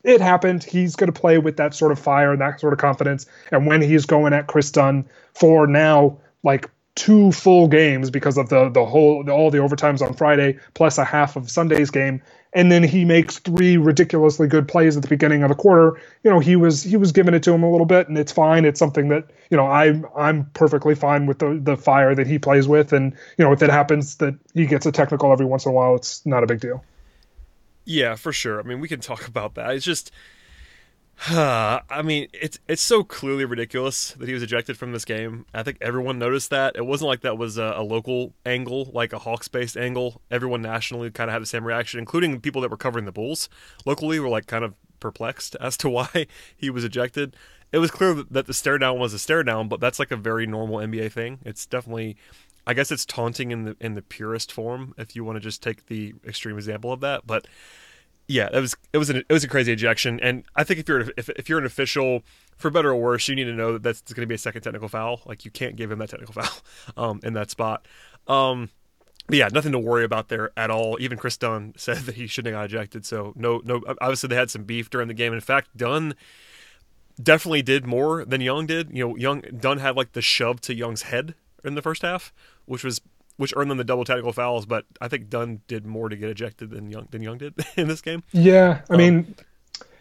it 0.03 0.21
happened. 0.21 0.63
He's 0.63 0.95
going 0.95 1.11
to 1.11 1.19
play 1.19 1.37
with 1.37 1.57
that 1.57 1.75
sort 1.75 1.91
of 1.91 1.99
fire 1.99 2.31
and 2.31 2.41
that 2.41 2.59
sort 2.59 2.73
of 2.73 2.79
confidence. 2.79 3.25
And 3.51 3.67
when 3.67 3.81
he's 3.81 4.05
going 4.05 4.33
at 4.33 4.47
Kris 4.47 4.71
Dunn 4.71 5.05
for 5.33 5.65
now, 5.67 6.17
like 6.43 6.69
two 6.95 7.31
full 7.31 7.67
games 7.67 8.11
because 8.11 8.37
of 8.37 8.49
the 8.49 8.69
the 8.69 8.85
whole 8.85 9.27
all 9.29 9.49
the 9.49 9.57
overtimes 9.57 10.01
on 10.01 10.13
Friday 10.13 10.59
plus 10.73 10.97
a 10.97 11.05
half 11.05 11.35
of 11.35 11.49
Sunday's 11.49 11.89
game. 11.89 12.21
And 12.55 12.71
then 12.71 12.83
he 12.83 13.03
makes 13.03 13.39
three 13.39 13.77
ridiculously 13.77 14.47
good 14.47 14.67
plays 14.67 14.95
at 14.95 15.01
the 15.01 15.09
beginning 15.09 15.41
of 15.41 15.49
the 15.49 15.55
quarter. 15.55 15.99
You 16.23 16.29
know 16.29 16.39
he 16.39 16.55
was 16.55 16.83
he 16.83 16.97
was 16.97 17.11
giving 17.11 17.33
it 17.33 17.41
to 17.43 17.53
him 17.53 17.63
a 17.63 17.71
little 17.71 17.87
bit 17.87 18.09
and 18.09 18.17
it's 18.17 18.31
fine. 18.31 18.63
It's 18.63 18.77
something 18.77 19.07
that 19.09 19.25
you 19.49 19.57
know 19.57 19.65
I 19.65 20.01
I'm, 20.15 20.45
perfectly 20.53 20.93
fine 20.93 21.25
with 21.25 21.39
the 21.39 21.59
the 21.61 21.75
fire 21.75 22.13
that 22.13 22.27
he 22.27 22.37
plays 22.37 22.67
with. 22.67 22.93
And 22.93 23.13
you 23.37 23.45
know 23.45 23.51
if 23.51 23.63
it 23.63 23.71
happens 23.71 24.17
that 24.17 24.35
he 24.53 24.67
gets 24.67 24.85
a 24.85 24.91
technical 24.91 25.31
every 25.31 25.47
once 25.47 25.65
in 25.65 25.71
a 25.71 25.73
while 25.73 25.95
it's 25.95 26.23
not 26.27 26.43
a 26.43 26.47
big 26.47 26.59
deal. 26.59 26.83
Yeah 27.85 28.15
for 28.15 28.31
sure. 28.31 28.59
I 28.59 28.63
mean 28.63 28.79
we 28.79 28.87
can 28.87 28.99
talk 28.99 29.27
about 29.33 29.55
that. 29.55 29.73
It's 29.73 29.85
just 29.85 30.11
I 31.29 32.01
mean, 32.03 32.27
it's 32.33 32.59
it's 32.67 32.81
so 32.81 33.03
clearly 33.03 33.45
ridiculous 33.45 34.11
that 34.11 34.27
he 34.27 34.33
was 34.33 34.43
ejected 34.43 34.77
from 34.77 34.91
this 34.91 35.05
game. 35.05 35.45
I 35.53 35.63
think 35.63 35.77
everyone 35.79 36.19
noticed 36.19 36.49
that. 36.49 36.75
It 36.75 36.85
wasn't 36.85 37.07
like 37.07 37.21
that 37.21 37.37
was 37.37 37.57
a, 37.57 37.73
a 37.77 37.83
local 37.83 38.33
angle, 38.45 38.89
like 38.93 39.13
a 39.13 39.19
Hawks-based 39.19 39.77
angle. 39.77 40.21
Everyone 40.29 40.61
nationally 40.61 41.09
kind 41.11 41.29
of 41.29 41.33
had 41.33 41.41
the 41.41 41.47
same 41.47 41.65
reaction, 41.65 41.99
including 41.99 42.41
people 42.41 42.61
that 42.61 42.71
were 42.71 42.77
covering 42.77 43.05
the 43.05 43.11
Bulls 43.11 43.47
locally 43.85 44.19
were 44.19 44.29
like 44.29 44.47
kind 44.47 44.65
of 44.65 44.73
perplexed 44.99 45.55
as 45.61 45.77
to 45.77 45.89
why 45.97 46.27
he 46.57 46.69
was 46.69 46.83
ejected. 46.83 47.35
It 47.71 47.77
was 47.79 47.89
clear 47.89 48.13
that 48.13 48.45
the 48.45 48.53
stare 48.53 48.77
down 48.77 48.99
was 48.99 49.13
a 49.13 49.19
stare 49.19 49.43
down, 49.43 49.67
but 49.67 49.79
that's 49.79 49.99
like 49.99 50.11
a 50.11 50.17
very 50.17 50.45
normal 50.45 50.77
NBA 50.77 51.11
thing. 51.11 51.39
It's 51.45 51.65
definitely 51.65 52.17
I 52.65 52.73
guess 52.73 52.91
it's 52.91 53.05
taunting 53.05 53.51
in 53.51 53.63
the 53.65 53.77
in 53.79 53.95
the 53.95 54.01
purest 54.01 54.51
form 54.51 54.93
if 54.97 55.15
you 55.15 55.23
want 55.23 55.35
to 55.37 55.41
just 55.41 55.61
take 55.61 55.87
the 55.87 56.13
extreme 56.25 56.57
example 56.57 56.91
of 56.91 57.01
that, 57.01 57.25
but 57.27 57.47
yeah, 58.27 58.49
it 58.53 58.59
was 58.59 58.75
it 58.93 58.97
was 58.97 59.09
an, 59.09 59.17
it 59.17 59.33
was 59.33 59.43
a 59.43 59.47
crazy 59.47 59.71
ejection, 59.71 60.19
and 60.21 60.43
I 60.55 60.63
think 60.63 60.79
if 60.79 60.87
you're 60.87 61.11
if, 61.17 61.29
if 61.29 61.49
you're 61.49 61.59
an 61.59 61.65
official, 61.65 62.23
for 62.57 62.69
better 62.69 62.91
or 62.91 62.95
worse, 62.95 63.27
you 63.27 63.35
need 63.35 63.45
to 63.45 63.53
know 63.53 63.73
that 63.73 63.83
that's 63.83 64.01
going 64.01 64.21
to 64.21 64.27
be 64.27 64.35
a 64.35 64.39
second 64.39 64.61
technical 64.61 64.87
foul. 64.87 65.21
Like 65.25 65.45
you 65.45 65.51
can't 65.51 65.75
give 65.75 65.91
him 65.91 65.99
that 65.99 66.09
technical 66.09 66.33
foul 66.41 66.61
um, 66.95 67.19
in 67.23 67.33
that 67.33 67.49
spot. 67.49 67.85
Um, 68.27 68.69
but 69.27 69.37
yeah, 69.37 69.49
nothing 69.51 69.71
to 69.73 69.79
worry 69.79 70.03
about 70.03 70.29
there 70.29 70.51
at 70.55 70.69
all. 70.69 70.97
Even 70.99 71.17
Kris 71.17 71.37
Dunn 71.37 71.73
said 71.77 71.97
that 71.99 72.15
he 72.15 72.27
shouldn't 72.27 72.53
have 72.53 72.61
got 72.61 72.65
ejected. 72.65 73.05
So 73.05 73.33
no, 73.35 73.61
no. 73.65 73.81
Obviously, 74.01 74.27
they 74.27 74.35
had 74.35 74.49
some 74.49 74.63
beef 74.63 74.89
during 74.89 75.07
the 75.07 75.13
game. 75.13 75.33
In 75.33 75.41
fact, 75.41 75.75
Dunn 75.75 76.15
definitely 77.21 77.61
did 77.61 77.85
more 77.85 78.23
than 78.23 78.41
Young 78.41 78.65
did. 78.65 78.95
You 78.95 79.09
know, 79.09 79.15
Young 79.17 79.41
Dunn 79.41 79.79
had 79.79 79.95
like 79.95 80.13
the 80.13 80.21
shove 80.21 80.61
to 80.61 80.73
Young's 80.73 81.03
head 81.03 81.35
in 81.63 81.75
the 81.75 81.81
first 81.81 82.01
half, 82.01 82.33
which 82.65 82.83
was 82.83 83.01
which 83.37 83.53
earned 83.55 83.71
them 83.71 83.77
the 83.77 83.83
double 83.83 84.05
technical 84.05 84.33
fouls. 84.33 84.65
But 84.65 84.85
I 85.01 85.07
think 85.07 85.29
Dunn 85.29 85.61
did 85.67 85.85
more 85.85 86.09
to 86.09 86.15
get 86.15 86.29
ejected 86.29 86.69
than 86.71 86.89
Young 86.89 87.07
than 87.11 87.21
Young 87.21 87.37
did 87.37 87.53
in 87.75 87.87
this 87.87 88.01
game. 88.01 88.23
Yeah, 88.31 88.81
I 88.89 88.93
um, 88.93 88.97
mean, 88.97 89.35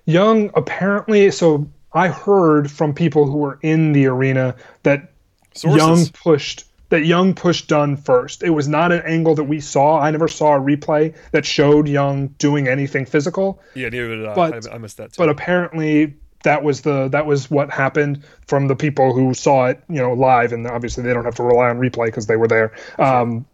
Young 0.05 0.51
apparently. 0.55 1.31
So 1.31 1.69
I 1.93 2.09
heard 2.09 2.71
from 2.71 2.95
people 2.95 3.27
who 3.27 3.39
were 3.39 3.59
in 3.63 3.93
the 3.93 4.07
arena 4.07 4.57
that 4.83 5.13
sources. 5.55 5.79
Young 5.79 6.07
pushed 6.13 6.65
that 6.93 7.07
Young 7.07 7.35
pushed 7.35 7.69
Dunn 7.69 7.97
first. 7.97 8.43
It 8.43 8.51
was 8.51 8.69
not 8.69 8.93
an 8.93 9.01
angle 9.07 9.35
that 9.37 9.45
we 9.45 9.61
saw. 9.61 9.99
I 9.99 10.11
never 10.11 10.29
saw 10.29 10.57
a 10.57 10.61
replay 10.61 11.15
that 11.31 11.47
showed 11.47 11.89
Young 11.89 12.29
doing 12.39 12.69
anything 12.69 13.07
physical. 13.07 13.63
Yeah, 13.75 13.89
neither 13.89 14.17
did 14.17 14.27
I. 14.27 14.35
But, 14.35 14.69
I, 14.69 14.75
I 14.75 14.79
missed 14.79 14.99
that 14.99 15.15
too. 15.15 15.23
But 15.23 15.31
apparently 15.31 16.17
that 16.43 16.63
was 16.63 16.83
the 16.83 17.09
that 17.09 17.27
was 17.27 17.51
what 17.51 17.71
happened 17.71 18.25
from 18.47 18.69
the 18.69 18.77
people 18.77 19.15
who 19.15 19.35
saw 19.35 19.67
it, 19.67 19.83
you 19.89 19.99
know, 19.99 20.13
live, 20.13 20.53
and 20.53 20.67
obviously 20.67 21.03
they 21.03 21.13
don't 21.13 21.25
have 21.25 21.37
to 21.37 21.43
rely 21.43 21.69
on 21.69 21.79
replay 21.79 22.07
because 22.07 22.27
they 22.27 22.37
were 22.37 22.49
there. 22.49 22.73
Um, 22.99 23.47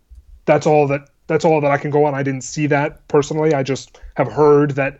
that's 0.44 0.66
all 0.66 0.86
that 0.88 1.08
that's 1.26 1.44
all 1.44 1.60
that 1.60 1.70
I 1.70 1.78
can 1.78 1.90
go 1.90 2.04
on. 2.04 2.14
I 2.14 2.22
didn't 2.22 2.44
see 2.44 2.66
that 2.68 3.06
personally. 3.08 3.54
I 3.54 3.62
just 3.62 4.00
have 4.14 4.32
heard 4.32 4.72
that 4.72 4.98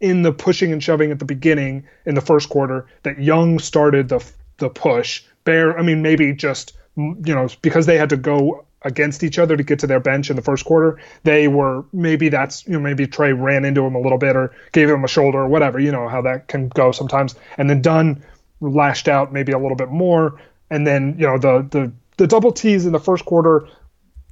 in 0.00 0.22
the 0.22 0.32
pushing 0.32 0.72
and 0.72 0.82
shoving 0.82 1.10
at 1.10 1.18
the 1.18 1.24
beginning 1.24 1.86
in 2.04 2.14
the 2.14 2.20
first 2.20 2.48
quarter, 2.48 2.86
that 3.02 3.18
Young 3.18 3.58
started 3.58 4.08
the 4.08 4.24
the 4.58 4.68
push. 4.70 5.22
Bear, 5.44 5.78
I 5.78 5.82
mean, 5.82 6.02
maybe 6.02 6.32
just 6.32 6.76
you 6.96 7.34
know 7.34 7.48
because 7.62 7.86
they 7.86 7.98
had 7.98 8.10
to 8.10 8.16
go 8.16 8.63
against 8.84 9.22
each 9.22 9.38
other 9.38 9.56
to 9.56 9.62
get 9.62 9.78
to 9.80 9.86
their 9.86 10.00
bench 10.00 10.30
in 10.30 10.36
the 10.36 10.42
first 10.42 10.64
quarter. 10.64 11.00
They 11.22 11.48
were 11.48 11.84
maybe 11.92 12.28
that's 12.28 12.66
you 12.66 12.74
know 12.74 12.80
maybe 12.80 13.06
Trae 13.06 13.38
ran 13.38 13.64
into 13.64 13.84
him 13.84 13.94
a 13.94 14.00
little 14.00 14.18
bit 14.18 14.36
or 14.36 14.54
gave 14.72 14.88
him 14.88 15.04
a 15.04 15.08
shoulder 15.08 15.38
or 15.38 15.48
whatever. 15.48 15.78
You 15.78 15.92
know 15.92 16.08
how 16.08 16.22
that 16.22 16.48
can 16.48 16.68
go 16.68 16.92
sometimes. 16.92 17.34
And 17.58 17.68
then 17.68 17.82
Dunn 17.82 18.24
lashed 18.60 19.08
out 19.08 19.32
maybe 19.32 19.52
a 19.52 19.58
little 19.58 19.76
bit 19.76 19.90
more. 19.90 20.40
And 20.70 20.86
then 20.86 21.16
you 21.18 21.26
know 21.26 21.38
the 21.38 21.66
the 21.70 21.92
the 22.16 22.26
double 22.26 22.52
T's 22.52 22.86
in 22.86 22.92
the 22.92 23.00
first 23.00 23.24
quarter 23.24 23.66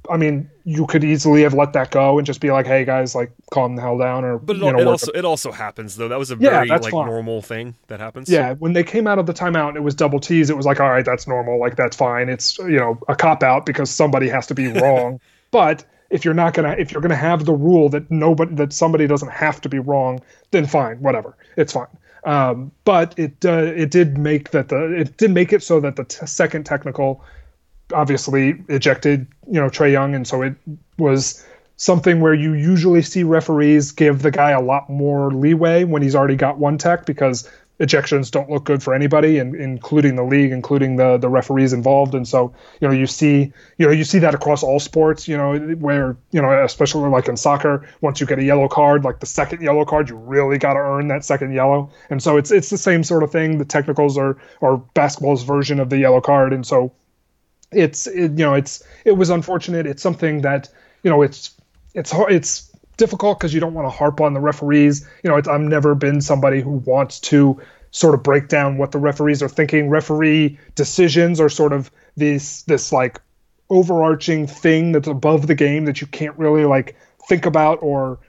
I 0.09 0.17
mean, 0.17 0.49
you 0.65 0.85
could 0.85 1.03
easily 1.03 1.43
have 1.43 1.53
let 1.53 1.73
that 1.73 1.91
go 1.91 2.17
and 2.17 2.25
just 2.25 2.41
be 2.41 2.51
like, 2.51 2.65
"Hey 2.65 2.83
guys, 2.83 3.15
like 3.15 3.31
calm 3.51 3.75
the 3.75 3.81
hell 3.81 3.97
down." 3.97 4.25
Or 4.25 4.37
but 4.37 4.57
it, 4.57 4.61
you 4.61 4.71
know, 4.71 4.79
it 4.79 4.87
also 4.87 5.11
it 5.13 5.25
also 5.25 5.51
happens 5.51 5.95
though. 5.95 6.07
That 6.07 6.19
was 6.19 6.31
a 6.31 6.35
very 6.35 6.67
like 6.67 6.83
fine. 6.91 7.05
normal 7.05 7.41
thing 7.41 7.75
that 7.87 7.99
happens. 7.99 8.29
Yeah, 8.29 8.53
when 8.55 8.73
they 8.73 8.83
came 8.83 9.07
out 9.07 9.19
of 9.19 9.25
the 9.25 9.33
timeout, 9.33 9.75
it 9.75 9.81
was 9.81 9.95
double 9.95 10.19
T's. 10.19 10.49
It 10.49 10.57
was 10.57 10.65
like, 10.65 10.79
all 10.79 10.89
right, 10.89 11.05
that's 11.05 11.27
normal. 11.27 11.59
Like 11.59 11.75
that's 11.75 11.95
fine. 11.95 12.29
It's 12.29 12.57
you 12.59 12.77
know 12.77 12.99
a 13.07 13.15
cop 13.15 13.43
out 13.43 13.65
because 13.65 13.89
somebody 13.89 14.27
has 14.29 14.47
to 14.47 14.53
be 14.53 14.67
wrong. 14.81 15.19
but 15.51 15.85
if 16.09 16.23
you're 16.23 16.33
not 16.33 16.53
gonna 16.53 16.75
if 16.77 16.91
you're 16.91 17.01
gonna 17.01 17.15
have 17.15 17.45
the 17.45 17.53
rule 17.53 17.89
that 17.89 18.09
nobody 18.11 18.53
that 18.55 18.71
somebody 18.71 19.07
doesn't 19.07 19.31
have 19.31 19.59
to 19.61 19.69
be 19.69 19.79
wrong, 19.79 20.21
then 20.51 20.65
fine, 20.65 20.97
whatever, 20.97 21.35
it's 21.57 21.73
fine. 21.73 21.87
Um, 22.25 22.71
but 22.85 23.17
it 23.17 23.43
uh, 23.43 23.73
it 23.75 23.91
did 23.91 24.17
make 24.17 24.51
that 24.51 24.69
the 24.69 24.93
it 24.93 25.17
did 25.17 25.31
make 25.31 25.51
it 25.51 25.63
so 25.63 25.79
that 25.79 25.95
the 25.95 26.03
t- 26.05 26.25
second 26.25 26.65
technical 26.65 27.23
obviously 27.93 28.63
ejected, 28.69 29.27
you 29.47 29.59
know, 29.59 29.69
Trae 29.69 29.91
Young, 29.91 30.15
and 30.15 30.27
so 30.27 30.41
it 30.41 30.55
was 30.97 31.45
something 31.75 32.21
where 32.21 32.33
you 32.33 32.53
usually 32.53 33.01
see 33.01 33.23
referees 33.23 33.91
give 33.91 34.21
the 34.21 34.31
guy 34.31 34.51
a 34.51 34.61
lot 34.61 34.89
more 34.89 35.31
leeway 35.31 35.83
when 35.83 36.01
he's 36.01 36.15
already 36.15 36.35
got 36.35 36.57
one 36.59 36.77
tech 36.77 37.05
because 37.05 37.49
ejections 37.79 38.29
don't 38.29 38.49
look 38.49 38.63
good 38.63 38.83
for 38.83 38.93
anybody, 38.93 39.39
and 39.39 39.55
including 39.55 40.15
the 40.15 40.23
league, 40.23 40.51
including 40.51 40.95
the 40.95 41.17
the 41.17 41.29
referees 41.29 41.73
involved. 41.73 42.13
And 42.13 42.27
so, 42.27 42.53
you 42.79 42.87
know, 42.87 42.93
you 42.93 43.07
see, 43.07 43.51
you 43.77 43.85
know, 43.85 43.91
you 43.91 44.03
see 44.03 44.19
that 44.19 44.33
across 44.33 44.63
all 44.63 44.79
sports. 44.79 45.27
You 45.27 45.37
know, 45.37 45.57
where 45.57 46.15
you 46.31 46.41
know, 46.41 46.63
especially 46.63 47.09
like 47.09 47.27
in 47.27 47.37
soccer, 47.37 47.87
once 48.01 48.21
you 48.21 48.27
get 48.27 48.39
a 48.39 48.43
yellow 48.43 48.67
card, 48.67 49.03
like 49.03 49.19
the 49.19 49.25
second 49.25 49.61
yellow 49.61 49.85
card, 49.85 50.09
you 50.09 50.15
really 50.15 50.57
got 50.57 50.73
to 50.73 50.79
earn 50.79 51.07
that 51.09 51.25
second 51.25 51.53
yellow. 51.53 51.89
And 52.09 52.21
so 52.21 52.37
it's 52.37 52.51
it's 52.51 52.69
the 52.69 52.77
same 52.77 53.03
sort 53.03 53.23
of 53.23 53.31
thing. 53.31 53.57
The 53.57 53.65
technicals 53.65 54.17
are 54.17 54.37
are 54.61 54.77
basketball's 54.77 55.43
version 55.43 55.79
of 55.79 55.89
the 55.89 55.97
yellow 55.97 56.21
card, 56.21 56.53
and 56.53 56.65
so 56.65 56.93
it's 57.75 58.07
it, 58.07 58.31
you 58.31 58.45
know 58.45 58.53
it's 58.53 58.83
it 59.05 59.13
was 59.13 59.29
unfortunate. 59.29 59.85
It's 59.85 60.01
something 60.01 60.41
that 60.41 60.69
you 61.03 61.09
know 61.09 61.21
it's 61.21 61.55
it's 61.93 62.13
it's 62.29 62.71
difficult 62.97 63.39
because 63.39 63.53
you 63.53 63.59
don't 63.59 63.73
want 63.73 63.85
to 63.85 63.89
harp 63.89 64.21
on 64.21 64.33
the 64.33 64.39
referees. 64.39 65.07
You 65.23 65.29
know, 65.29 65.37
I've 65.37 65.61
never 65.61 65.95
been 65.95 66.21
somebody 66.21 66.61
who 66.61 66.71
wants 66.71 67.19
to 67.21 67.61
sort 67.91 68.15
of 68.15 68.23
break 68.23 68.47
down 68.47 68.77
what 68.77 68.91
the 68.91 68.99
referees 68.99 69.41
are 69.43 69.49
thinking. 69.49 69.89
Referee 69.89 70.57
decisions 70.75 71.39
are 71.39 71.49
sort 71.49 71.73
of 71.73 71.91
this 72.15 72.63
this 72.63 72.91
like 72.91 73.21
overarching 73.69 74.47
thing 74.47 74.91
that's 74.91 75.07
above 75.07 75.47
the 75.47 75.55
game 75.55 75.85
that 75.85 76.01
you 76.01 76.07
can't 76.07 76.37
really 76.37 76.65
like 76.65 76.95
think 77.27 77.45
about 77.45 77.79
or 77.81 78.19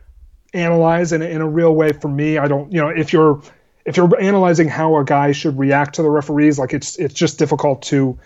analyze 0.53 1.13
in 1.13 1.23
in 1.23 1.41
a 1.41 1.49
real 1.49 1.75
way. 1.75 1.93
For 1.93 2.09
me, 2.09 2.39
I 2.39 2.49
don't. 2.49 2.73
You 2.73 2.81
know, 2.81 2.89
if 2.89 3.13
you're 3.13 3.43
if 3.85 3.97
you're 3.97 4.21
analyzing 4.21 4.69
how 4.69 4.97
a 4.99 5.05
guy 5.05 5.33
should 5.33 5.59
react 5.59 5.97
to 5.97 6.03
the 6.03 6.11
referees, 6.11 6.59
like 6.59 6.73
it's 6.73 6.97
it's 6.97 7.15
just 7.15 7.39
difficult 7.39 7.83
to 7.83 8.19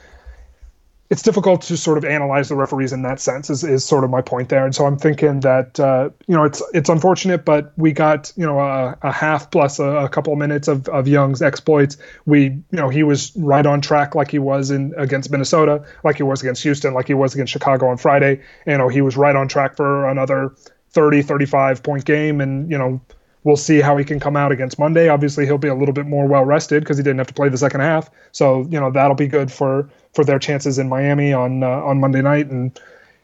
it's 1.11 1.23
difficult 1.23 1.63
to 1.63 1.77
sort 1.77 1.97
of 1.97 2.05
analyze 2.05 2.51
the 2.51 2.55
referees 2.55 2.93
in 2.93 3.03
that 3.03 3.19
sense 3.19 3.49
is, 3.49 3.65
is 3.65 3.85
sort 3.85 4.05
of 4.05 4.11
my 4.11 4.21
point 4.21 4.49
there 4.49 4.65
and 4.65 4.75
so 4.75 4.87
i'm 4.87 4.97
thinking 4.97 5.41
that 5.41 5.79
uh, 5.81 6.11
you 6.27 6.35
know 6.35 6.45
it's 6.45 6.63
it's 6.75 6.89
unfortunate 6.89 7.45
but 7.45 7.73
we 7.77 7.93
got 7.93 8.33
you 8.37 8.45
know 8.45 8.61
a, 8.61 8.97
a 9.03 9.13
half 9.13 9.51
plus 9.51 9.79
a, 9.79 9.85
a, 9.85 10.09
couple 10.09 10.33
of 10.33 10.39
minutes 10.39 10.69
of, 10.69 10.89
of 10.89 11.09
young's 11.09 11.41
exploits 11.41 11.97
we 12.27 12.45
you 12.45 12.63
know 12.73 12.89
he 12.89 13.03
was 13.03 13.35
right 13.37 13.67
on 13.67 13.81
track 13.81 14.15
like 14.15 14.31
he 14.31 14.39
was 14.39 14.71
in 14.71 14.93
against 14.97 15.31
minnesota 15.31 15.85
like 16.05 16.17
he 16.17 16.23
was 16.23 16.43
against 16.43 16.63
houston 16.63 16.95
like 16.95 17.07
he 17.07 17.15
was 17.15 17.35
against 17.35 17.53
chicago 17.53 17.89
on 17.89 17.97
friday 17.97 18.41
you 18.67 18.77
know 18.77 18.89
he 18.89 19.01
was 19.01 19.17
right 19.17 19.37
on 19.37 19.49
track 19.49 19.77
for 19.77 20.09
another 20.09 20.55
30 20.91 21.23
35 21.23 21.83
point 21.83 22.05
game 22.05 22.41
and 22.41 22.71
you 22.71 22.77
know 22.77 23.01
we'll 23.45 23.57
see 23.57 23.81
how 23.81 23.97
he 23.97 24.05
can 24.05 24.21
come 24.21 24.37
out 24.37 24.53
against 24.53 24.79
Monday. 24.79 25.09
Obviously, 25.09 25.47
he'll 25.47 25.59
be 25.59 25.69
a 25.69 25.75
little 25.75 25.95
bit 25.95 26.07
more 26.07 26.27
well 26.27 26.45
rested 26.45 26.83
because 26.83 26.99
he 26.99 27.03
didn't 27.03 27.19
have 27.19 27.29
to 27.29 27.35
play 27.35 27.49
the 27.49 27.57
second 27.57 27.81
half. 27.81 28.11
So 28.33 28.67
you 28.69 28.79
know 28.79 28.91
that'll 28.91 29.17
be 29.17 29.29
good 29.29 29.51
for 29.51 29.89
for 30.15 30.25
their 30.25 30.39
chances 30.39 30.79
in 30.79 30.89
Miami 30.89 31.33
on 31.33 31.63
uh, 31.63 31.69
on 31.69 32.01
Monday 32.01 32.23
night. 32.23 32.47
And 32.47 32.79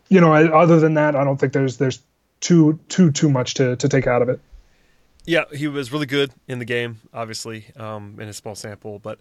you 0.09 0.21
know, 0.21 0.33
other 0.33 0.81
than 0.81 0.95
that, 0.95 1.17
I 1.17 1.25
don't 1.25 1.39
think 1.39 1.53
there's 1.53 1.77
there's 1.77 2.01
too 2.41 2.79
too 2.89 3.11
too 3.11 3.31
much 3.31 3.55
to 3.55 3.77
to 3.77 3.89
take 3.89 4.07
out 4.07 4.23
of 4.23 4.29
it. 4.29 4.41
Yeah, 5.27 5.45
he 5.53 5.69
was 5.69 5.91
really 5.91 6.07
good 6.07 6.33
in 6.47 6.59
the 6.59 6.67
game, 6.67 7.01
obviously, 7.15 7.67
um, 7.77 8.19
in 8.21 8.29
a 8.29 8.35
small 8.35 8.55
sample, 8.55 8.99
but 8.99 9.19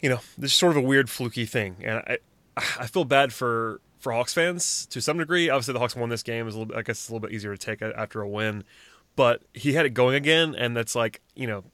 you 0.00 0.08
know, 0.08 0.18
this 0.36 0.50
is 0.50 0.56
sort 0.56 0.76
of 0.76 0.82
a 0.82 0.86
weird 0.86 1.08
fluky 1.08 1.46
thing, 1.46 1.76
and 1.84 1.98
I 1.98 2.18
I 2.56 2.86
feel 2.86 3.04
bad 3.04 3.32
for 3.32 3.80
for 4.00 4.12
Hawks 4.12 4.34
fans 4.34 4.86
to 4.86 5.00
some 5.00 5.18
degree. 5.18 5.48
Obviously, 5.48 5.72
the 5.72 5.78
Hawks 5.78 5.94
won 5.94 6.08
this 6.08 6.22
game. 6.22 6.48
Is 6.48 6.54
a 6.54 6.58
little, 6.58 6.76
I 6.76 6.82
guess, 6.82 6.98
it's 6.98 7.08
a 7.08 7.12
little 7.12 7.28
bit 7.28 7.34
easier 7.34 7.56
to 7.56 7.58
take 7.58 7.82
after 7.82 8.20
a 8.20 8.28
win 8.28 8.64
but 9.16 9.42
he 9.52 9.74
had 9.74 9.86
it 9.86 9.90
going 9.90 10.14
again, 10.14 10.54
and 10.54 10.76
that's 10.76 10.94
like 10.94 11.20
you 11.34 11.46
know, 11.46 11.64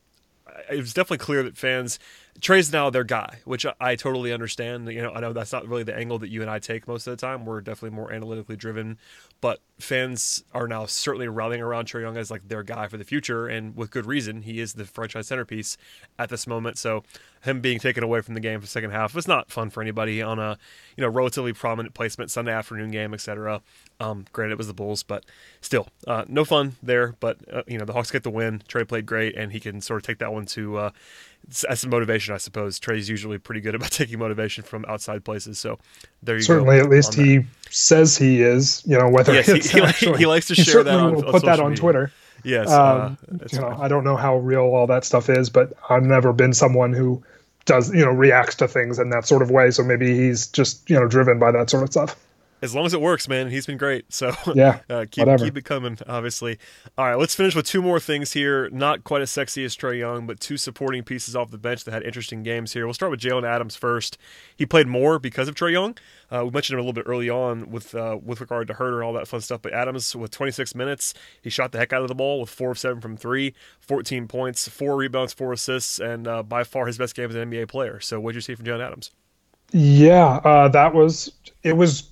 it 0.70 0.78
was 0.78 0.92
definitely 0.92 1.24
clear 1.24 1.42
that 1.42 1.56
fans 1.56 1.98
Trae's 2.40 2.72
now 2.72 2.90
their 2.90 3.04
guy, 3.04 3.38
which 3.44 3.64
I, 3.66 3.74
I, 3.80 3.96
totally 3.96 4.32
understand. 4.32 4.90
You 4.90 5.02
know, 5.02 5.12
I 5.12 5.20
know 5.20 5.32
that's 5.32 5.52
not 5.52 5.66
really 5.66 5.82
the 5.82 5.96
angle 5.96 6.18
that 6.18 6.28
you 6.28 6.42
and 6.42 6.50
I 6.50 6.58
take 6.58 6.86
most 6.86 7.06
of 7.06 7.16
the 7.16 7.20
time. 7.20 7.44
We're 7.44 7.60
definitely 7.60 7.96
more 7.96 8.12
analytically 8.12 8.56
driven, 8.56 8.98
but 9.40 9.60
fans 9.78 10.44
are 10.52 10.66
now 10.66 10.86
certainly 10.86 11.28
rallying 11.28 11.60
around 11.60 11.86
Trae 11.86 12.02
Young 12.02 12.16
as 12.16 12.30
like 12.30 12.48
their 12.48 12.62
guy 12.62 12.88
for 12.88 12.96
the 12.96 13.04
future, 13.04 13.46
and 13.46 13.76
with 13.76 13.90
good 13.90 14.06
reason. 14.06 14.42
He 14.42 14.60
is 14.60 14.74
the 14.74 14.84
franchise 14.84 15.28
centerpiece 15.28 15.76
at 16.18 16.28
this 16.28 16.46
moment. 16.46 16.78
So 16.78 17.04
him 17.42 17.60
being 17.60 17.78
taken 17.78 18.02
away 18.02 18.20
from 18.20 18.34
the 18.34 18.40
game 18.40 18.60
for 18.60 18.66
the 18.66 18.70
second 18.70 18.90
half 18.90 19.14
was 19.14 19.28
not 19.28 19.50
fun 19.50 19.70
for 19.70 19.82
anybody 19.82 20.20
on 20.20 20.38
a 20.38 20.58
you 20.96 21.02
know 21.02 21.08
relatively 21.08 21.52
prominent 21.52 21.94
placement 21.94 22.30
Sunday 22.30 22.52
afternoon 22.52 22.90
game, 22.90 23.14
etc. 23.14 23.62
Um, 24.00 24.26
granted, 24.32 24.54
it 24.54 24.58
was 24.58 24.66
the 24.66 24.74
Bulls, 24.74 25.02
but 25.02 25.24
still, 25.60 25.88
uh, 26.06 26.24
no 26.28 26.44
fun 26.44 26.76
there. 26.82 27.14
But 27.20 27.38
uh, 27.52 27.62
you 27.66 27.78
know, 27.78 27.84
the 27.84 27.92
Hawks 27.92 28.10
get 28.10 28.22
the 28.22 28.30
win. 28.30 28.62
Trae 28.68 28.86
played 28.86 29.06
great, 29.06 29.36
and 29.36 29.52
he 29.52 29.60
can 29.60 29.80
sort 29.80 30.02
of 30.02 30.06
take 30.06 30.18
that 30.18 30.32
one 30.32 30.46
to 30.46 30.76
uh, 30.76 30.90
as 31.68 31.80
some 31.80 31.90
motivation, 31.90 32.34
I 32.34 32.38
suppose. 32.38 32.78
Trae's 32.78 33.08
usually 33.08 33.38
pretty 33.38 33.60
good 33.60 33.74
about 33.74 33.90
taking 33.92 34.18
motivation 34.18 34.64
from 34.64 34.84
outside 34.86 35.24
places. 35.24 35.58
So 35.58 35.78
there 36.22 36.36
you 36.36 36.42
certainly, 36.42 36.78
go. 36.78 36.82
Certainly, 36.82 36.98
at 36.98 37.04
least 37.06 37.14
he 37.14 37.46
says 37.70 38.16
he 38.16 38.42
is. 38.42 38.82
You 38.86 38.98
know, 38.98 39.08
whether 39.08 39.32
yes, 39.32 39.46
he, 39.46 39.80
actually, 39.80 40.18
he, 40.18 40.26
likes 40.26 40.48
to 40.48 40.54
share 40.54 40.82
that. 40.82 40.98
On, 40.98 41.14
will 41.14 41.22
put 41.22 41.44
that 41.44 41.60
on 41.60 41.70
media. 41.70 41.80
Twitter. 41.80 42.12
Yes, 42.44 42.68
uh, 42.68 43.16
um, 43.28 43.40
you 43.50 43.58
know, 43.58 43.76
I 43.80 43.88
don't 43.88 44.04
know 44.04 44.16
how 44.16 44.36
real 44.36 44.62
all 44.62 44.86
that 44.86 45.04
stuff 45.04 45.28
is, 45.28 45.50
but 45.50 45.72
I've 45.88 46.04
never 46.04 46.32
been 46.32 46.52
someone 46.52 46.92
who 46.92 47.22
does 47.64 47.92
you 47.92 48.04
know 48.04 48.12
reacts 48.12 48.54
to 48.56 48.68
things 48.68 48.98
in 48.98 49.10
that 49.10 49.26
sort 49.26 49.42
of 49.42 49.50
way. 49.50 49.70
So 49.70 49.82
maybe 49.82 50.16
he's 50.16 50.46
just 50.46 50.88
you 50.88 50.98
know 50.98 51.08
driven 51.08 51.38
by 51.38 51.50
that 51.52 51.70
sort 51.70 51.82
of 51.82 51.90
stuff 51.90 52.16
as 52.62 52.74
long 52.74 52.86
as 52.86 52.94
it 52.94 53.00
works, 53.00 53.28
man, 53.28 53.50
he's 53.50 53.66
been 53.66 53.76
great. 53.76 54.12
So 54.12 54.32
yeah, 54.54 54.80
uh, 54.90 55.06
keep 55.10 55.26
whatever. 55.26 55.44
keep 55.44 55.56
it 55.56 55.64
coming. 55.64 55.98
Obviously. 56.06 56.58
All 56.96 57.04
right, 57.04 57.18
let's 57.18 57.34
finish 57.34 57.54
with 57.54 57.66
two 57.66 57.82
more 57.82 58.00
things 58.00 58.32
here. 58.32 58.68
Not 58.70 59.04
quite 59.04 59.22
as 59.22 59.30
sexy 59.30 59.64
as 59.64 59.76
Trae 59.76 59.98
Young, 59.98 60.26
but 60.26 60.40
two 60.40 60.56
supporting 60.56 61.02
pieces 61.02 61.36
off 61.36 61.50
the 61.50 61.58
bench 61.58 61.84
that 61.84 61.92
had 61.92 62.02
interesting 62.02 62.42
games 62.42 62.72
here. 62.72 62.86
We'll 62.86 62.94
start 62.94 63.10
with 63.10 63.20
Jalen 63.20 63.44
Adams 63.44 63.76
first. 63.76 64.18
He 64.56 64.64
played 64.64 64.86
more 64.86 65.18
because 65.18 65.48
of 65.48 65.54
Trae 65.54 65.72
Young. 65.72 65.96
Uh, 66.30 66.44
we 66.44 66.50
mentioned 66.50 66.74
him 66.74 66.80
a 66.80 66.82
little 66.82 66.92
bit 66.92 67.08
early 67.08 67.30
on 67.30 67.70
with 67.70 67.94
uh, 67.94 68.18
with 68.22 68.40
regard 68.40 68.68
to 68.68 68.74
Huerter 68.74 68.94
and 68.94 69.04
all 69.04 69.12
that 69.12 69.28
fun 69.28 69.40
stuff. 69.40 69.62
But 69.62 69.72
Adams 69.72 70.16
with 70.16 70.30
26 70.30 70.74
minutes, 70.74 71.14
he 71.42 71.50
shot 71.50 71.72
the 71.72 71.78
heck 71.78 71.92
out 71.92 72.02
of 72.02 72.08
the 72.08 72.14
ball 72.14 72.40
with 72.40 72.50
four 72.50 72.72
of 72.72 72.78
seven 72.78 73.00
from 73.00 73.16
three, 73.16 73.54
14 73.80 74.26
points, 74.28 74.66
four 74.68 74.96
rebounds, 74.96 75.32
four 75.32 75.52
assists, 75.52 75.98
and 75.98 76.26
uh, 76.26 76.42
by 76.42 76.64
far 76.64 76.86
his 76.86 76.98
best 76.98 77.14
game 77.14 77.28
as 77.30 77.36
an 77.36 77.50
NBA 77.50 77.68
player. 77.68 78.00
So 78.00 78.18
what 78.18 78.30
did 78.30 78.36
you 78.36 78.40
see 78.40 78.54
from 78.54 78.64
Jalen 78.64 78.84
Adams? 78.84 79.10
Yeah, 79.72 80.36
uh, 80.44 80.68
that 80.68 80.94
was 80.94 81.32
it 81.62 81.76
was 81.76 82.10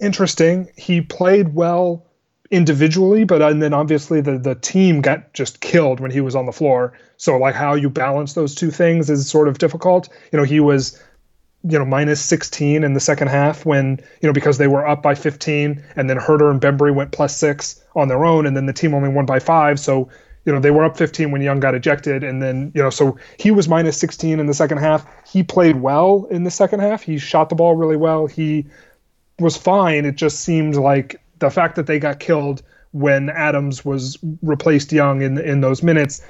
interesting. 0.00 0.68
He 0.76 1.00
played 1.00 1.54
well 1.54 2.06
individually, 2.50 3.24
but 3.24 3.42
uh, 3.42 3.48
and 3.48 3.62
then 3.62 3.72
obviously 3.72 4.20
the 4.20 4.38
the 4.38 4.54
team 4.56 5.00
got 5.00 5.32
just 5.32 5.60
killed 5.60 6.00
when 6.00 6.10
he 6.10 6.20
was 6.20 6.34
on 6.34 6.46
the 6.46 6.52
floor. 6.52 6.92
So 7.16 7.36
like 7.38 7.54
how 7.54 7.74
you 7.74 7.88
balance 7.88 8.34
those 8.34 8.54
two 8.54 8.70
things 8.70 9.08
is 9.08 9.28
sort 9.28 9.48
of 9.48 9.58
difficult. 9.58 10.08
You 10.32 10.38
know, 10.38 10.44
he 10.44 10.60
was 10.60 11.00
you 11.62 11.78
know 11.78 11.84
minus 11.84 12.24
16 12.24 12.82
in 12.82 12.94
the 12.94 13.00
second 13.00 13.28
half 13.28 13.66
when 13.66 14.00
you 14.22 14.26
know 14.26 14.32
because 14.32 14.58
they 14.58 14.66
were 14.66 14.86
up 14.86 15.02
by 15.02 15.14
15 15.14 15.84
and 15.96 16.08
then 16.08 16.16
Huerter 16.16 16.50
and 16.50 16.60
Bembry 16.60 16.94
went 16.94 17.12
plus 17.12 17.36
6 17.36 17.84
on 17.94 18.08
their 18.08 18.24
own 18.24 18.46
and 18.46 18.56
then 18.56 18.66
the 18.66 18.72
team 18.72 18.94
only 18.94 19.10
won 19.10 19.26
by 19.26 19.38
5 19.38 19.78
so 19.78 20.08
you 20.46 20.52
know 20.52 20.58
they 20.58 20.70
were 20.70 20.86
up 20.86 20.96
15 20.96 21.30
when 21.30 21.42
Young 21.42 21.60
got 21.60 21.74
ejected 21.74 22.24
and 22.24 22.42
then 22.42 22.72
you 22.74 22.82
know 22.82 22.88
so 22.88 23.18
he 23.38 23.50
was 23.50 23.68
minus 23.68 23.98
16 23.98 24.40
in 24.40 24.46
the 24.46 24.54
second 24.54 24.78
half 24.78 25.04
he 25.30 25.42
played 25.42 25.76
well 25.76 26.26
in 26.30 26.44
the 26.44 26.50
second 26.50 26.80
half 26.80 27.02
he 27.02 27.18
shot 27.18 27.50
the 27.50 27.54
ball 27.54 27.76
really 27.76 27.96
well 27.96 28.26
he 28.26 28.66
was 29.40 29.56
fine. 29.56 30.04
It 30.04 30.16
just 30.16 30.40
seemed 30.40 30.76
like 30.76 31.20
the 31.38 31.50
fact 31.50 31.76
that 31.76 31.86
they 31.86 31.98
got 31.98 32.20
killed 32.20 32.62
when 32.92 33.30
Adams 33.30 33.84
was 33.84 34.18
replaced 34.42 34.92
Young 34.92 35.22
in 35.22 35.38
in 35.38 35.60
those 35.60 35.82
minutes 35.82 36.22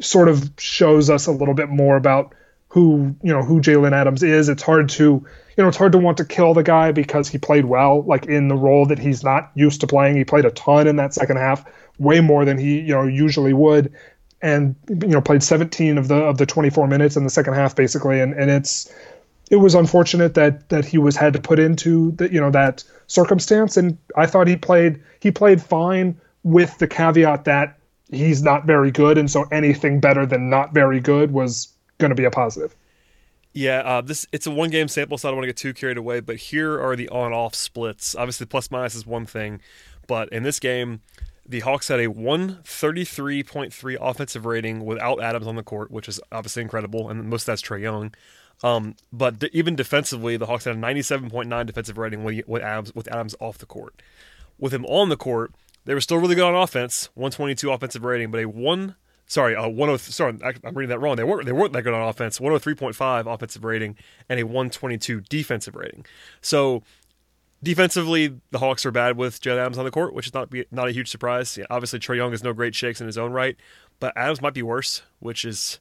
sort 0.00 0.28
of 0.28 0.50
shows 0.58 1.10
us 1.10 1.26
a 1.26 1.32
little 1.32 1.54
bit 1.54 1.68
more 1.68 1.96
about 1.96 2.34
who 2.68 3.14
you 3.22 3.32
know 3.32 3.42
who 3.42 3.60
Jalen 3.60 3.92
Adams 3.92 4.22
is. 4.22 4.48
It's 4.48 4.62
hard 4.62 4.88
to 4.90 5.04
you 5.04 5.62
know 5.62 5.68
it's 5.68 5.76
hard 5.76 5.92
to 5.92 5.98
want 5.98 6.16
to 6.16 6.24
kill 6.24 6.54
the 6.54 6.62
guy 6.62 6.92
because 6.92 7.28
he 7.28 7.38
played 7.38 7.66
well, 7.66 8.02
like 8.02 8.26
in 8.26 8.48
the 8.48 8.56
role 8.56 8.86
that 8.86 8.98
he's 8.98 9.22
not 9.22 9.50
used 9.54 9.80
to 9.82 9.86
playing. 9.86 10.16
He 10.16 10.24
played 10.24 10.44
a 10.44 10.50
ton 10.50 10.86
in 10.86 10.96
that 10.96 11.12
second 11.12 11.36
half, 11.36 11.64
way 11.98 12.20
more 12.20 12.44
than 12.44 12.58
he 12.58 12.80
you 12.80 12.94
know 12.94 13.04
usually 13.04 13.52
would, 13.52 13.92
and 14.40 14.74
you 14.88 15.08
know 15.08 15.20
played 15.20 15.42
17 15.42 15.98
of 15.98 16.08
the 16.08 16.16
of 16.16 16.38
the 16.38 16.46
24 16.46 16.86
minutes 16.86 17.16
in 17.16 17.24
the 17.24 17.30
second 17.30 17.54
half 17.54 17.76
basically, 17.76 18.20
and 18.20 18.32
and 18.32 18.50
it's 18.50 18.92
it 19.52 19.56
was 19.56 19.74
unfortunate 19.74 20.34
that 20.34 20.70
that 20.70 20.84
he 20.84 20.98
was 20.98 21.14
had 21.14 21.34
to 21.34 21.40
put 21.40 21.60
into 21.60 22.10
the, 22.12 22.32
you 22.32 22.40
know 22.40 22.50
that 22.50 22.82
circumstance 23.06 23.76
and 23.76 23.98
I 24.16 24.26
thought 24.26 24.48
he 24.48 24.56
played 24.56 25.00
he 25.20 25.30
played 25.30 25.62
fine 25.62 26.18
with 26.42 26.78
the 26.78 26.88
caveat 26.88 27.44
that 27.44 27.78
he's 28.10 28.42
not 28.42 28.64
very 28.64 28.90
good 28.90 29.18
and 29.18 29.30
so 29.30 29.44
anything 29.52 30.00
better 30.00 30.26
than 30.26 30.50
not 30.50 30.72
very 30.72 30.98
good 31.00 31.30
was 31.32 31.68
going 31.98 32.08
to 32.08 32.16
be 32.16 32.24
a 32.24 32.30
positive. 32.30 32.74
Yeah, 33.52 33.80
uh, 33.80 34.00
this 34.00 34.26
it's 34.32 34.46
a 34.46 34.50
one 34.50 34.70
game 34.70 34.88
sample, 34.88 35.18
so 35.18 35.28
I 35.28 35.30
don't 35.30 35.36
want 35.36 35.44
to 35.44 35.48
get 35.48 35.58
too 35.58 35.74
carried 35.74 35.98
away. 35.98 36.20
But 36.20 36.36
here 36.36 36.80
are 36.80 36.96
the 36.96 37.10
on 37.10 37.34
off 37.34 37.54
splits. 37.54 38.16
Obviously, 38.16 38.46
plus 38.46 38.70
minus 38.70 38.94
is 38.94 39.06
one 39.06 39.26
thing, 39.26 39.60
but 40.06 40.30
in 40.30 40.42
this 40.42 40.58
game, 40.58 41.02
the 41.46 41.60
Hawks 41.60 41.88
had 41.88 42.00
a 42.00 42.06
133.3 42.06 43.96
offensive 44.00 44.46
rating 44.46 44.86
without 44.86 45.22
Adams 45.22 45.46
on 45.46 45.56
the 45.56 45.62
court, 45.62 45.90
which 45.90 46.08
is 46.08 46.18
obviously 46.32 46.62
incredible, 46.62 47.10
and 47.10 47.28
most 47.28 47.42
of 47.42 47.46
that's 47.46 47.60
Trae 47.60 47.82
Young. 47.82 48.14
Um, 48.62 48.94
but 49.12 49.42
even 49.52 49.74
defensively, 49.74 50.36
the 50.36 50.46
Hawks 50.46 50.64
had 50.64 50.76
a 50.76 50.78
97.9 50.78 51.66
defensive 51.66 51.98
rating 51.98 52.22
with 52.22 52.62
Adams 52.62 52.94
with 52.94 53.08
Adams 53.08 53.34
off 53.40 53.58
the 53.58 53.66
court. 53.66 54.00
With 54.58 54.72
him 54.72 54.84
on 54.86 55.08
the 55.08 55.16
court, 55.16 55.52
they 55.84 55.94
were 55.94 56.00
still 56.00 56.18
really 56.18 56.36
good 56.36 56.44
on 56.44 56.54
offense, 56.54 57.10
122 57.14 57.70
offensive 57.70 58.04
rating, 58.04 58.30
but 58.30 58.40
a 58.40 58.44
one 58.48 58.94
sorry, 59.26 59.54
a 59.54 59.62
10 59.62 59.98
sorry, 59.98 60.38
I'm 60.42 60.76
reading 60.76 60.90
that 60.90 61.00
wrong. 61.00 61.16
They 61.16 61.24
weren't 61.24 61.46
they 61.46 61.52
weren't 61.52 61.72
that 61.72 61.82
good 61.82 61.94
on 61.94 62.08
offense, 62.08 62.38
103.5 62.38 63.32
offensive 63.32 63.64
rating 63.64 63.96
and 64.28 64.38
a 64.38 64.44
122 64.44 65.22
defensive 65.22 65.74
rating. 65.74 66.04
So 66.40 66.82
defensively, 67.62 68.38
the 68.50 68.58
Hawks 68.58 68.84
are 68.84 68.90
bad 68.90 69.16
with 69.16 69.40
Jalen 69.40 69.58
Adams 69.58 69.78
on 69.78 69.84
the 69.84 69.90
court, 69.90 70.14
which 70.14 70.26
is 70.26 70.34
not 70.34 70.52
not 70.70 70.88
a 70.88 70.92
huge 70.92 71.10
surprise. 71.10 71.56
Yeah, 71.56 71.64
obviously, 71.70 71.98
Trae 71.98 72.16
Young 72.16 72.32
is 72.32 72.44
no 72.44 72.52
great 72.52 72.74
shakes 72.74 73.00
in 73.00 73.06
his 73.06 73.18
own 73.18 73.32
right, 73.32 73.56
but 73.98 74.16
Adams 74.16 74.42
might 74.42 74.54
be 74.54 74.62
worse, 74.62 75.02
which 75.18 75.44
is 75.44 75.80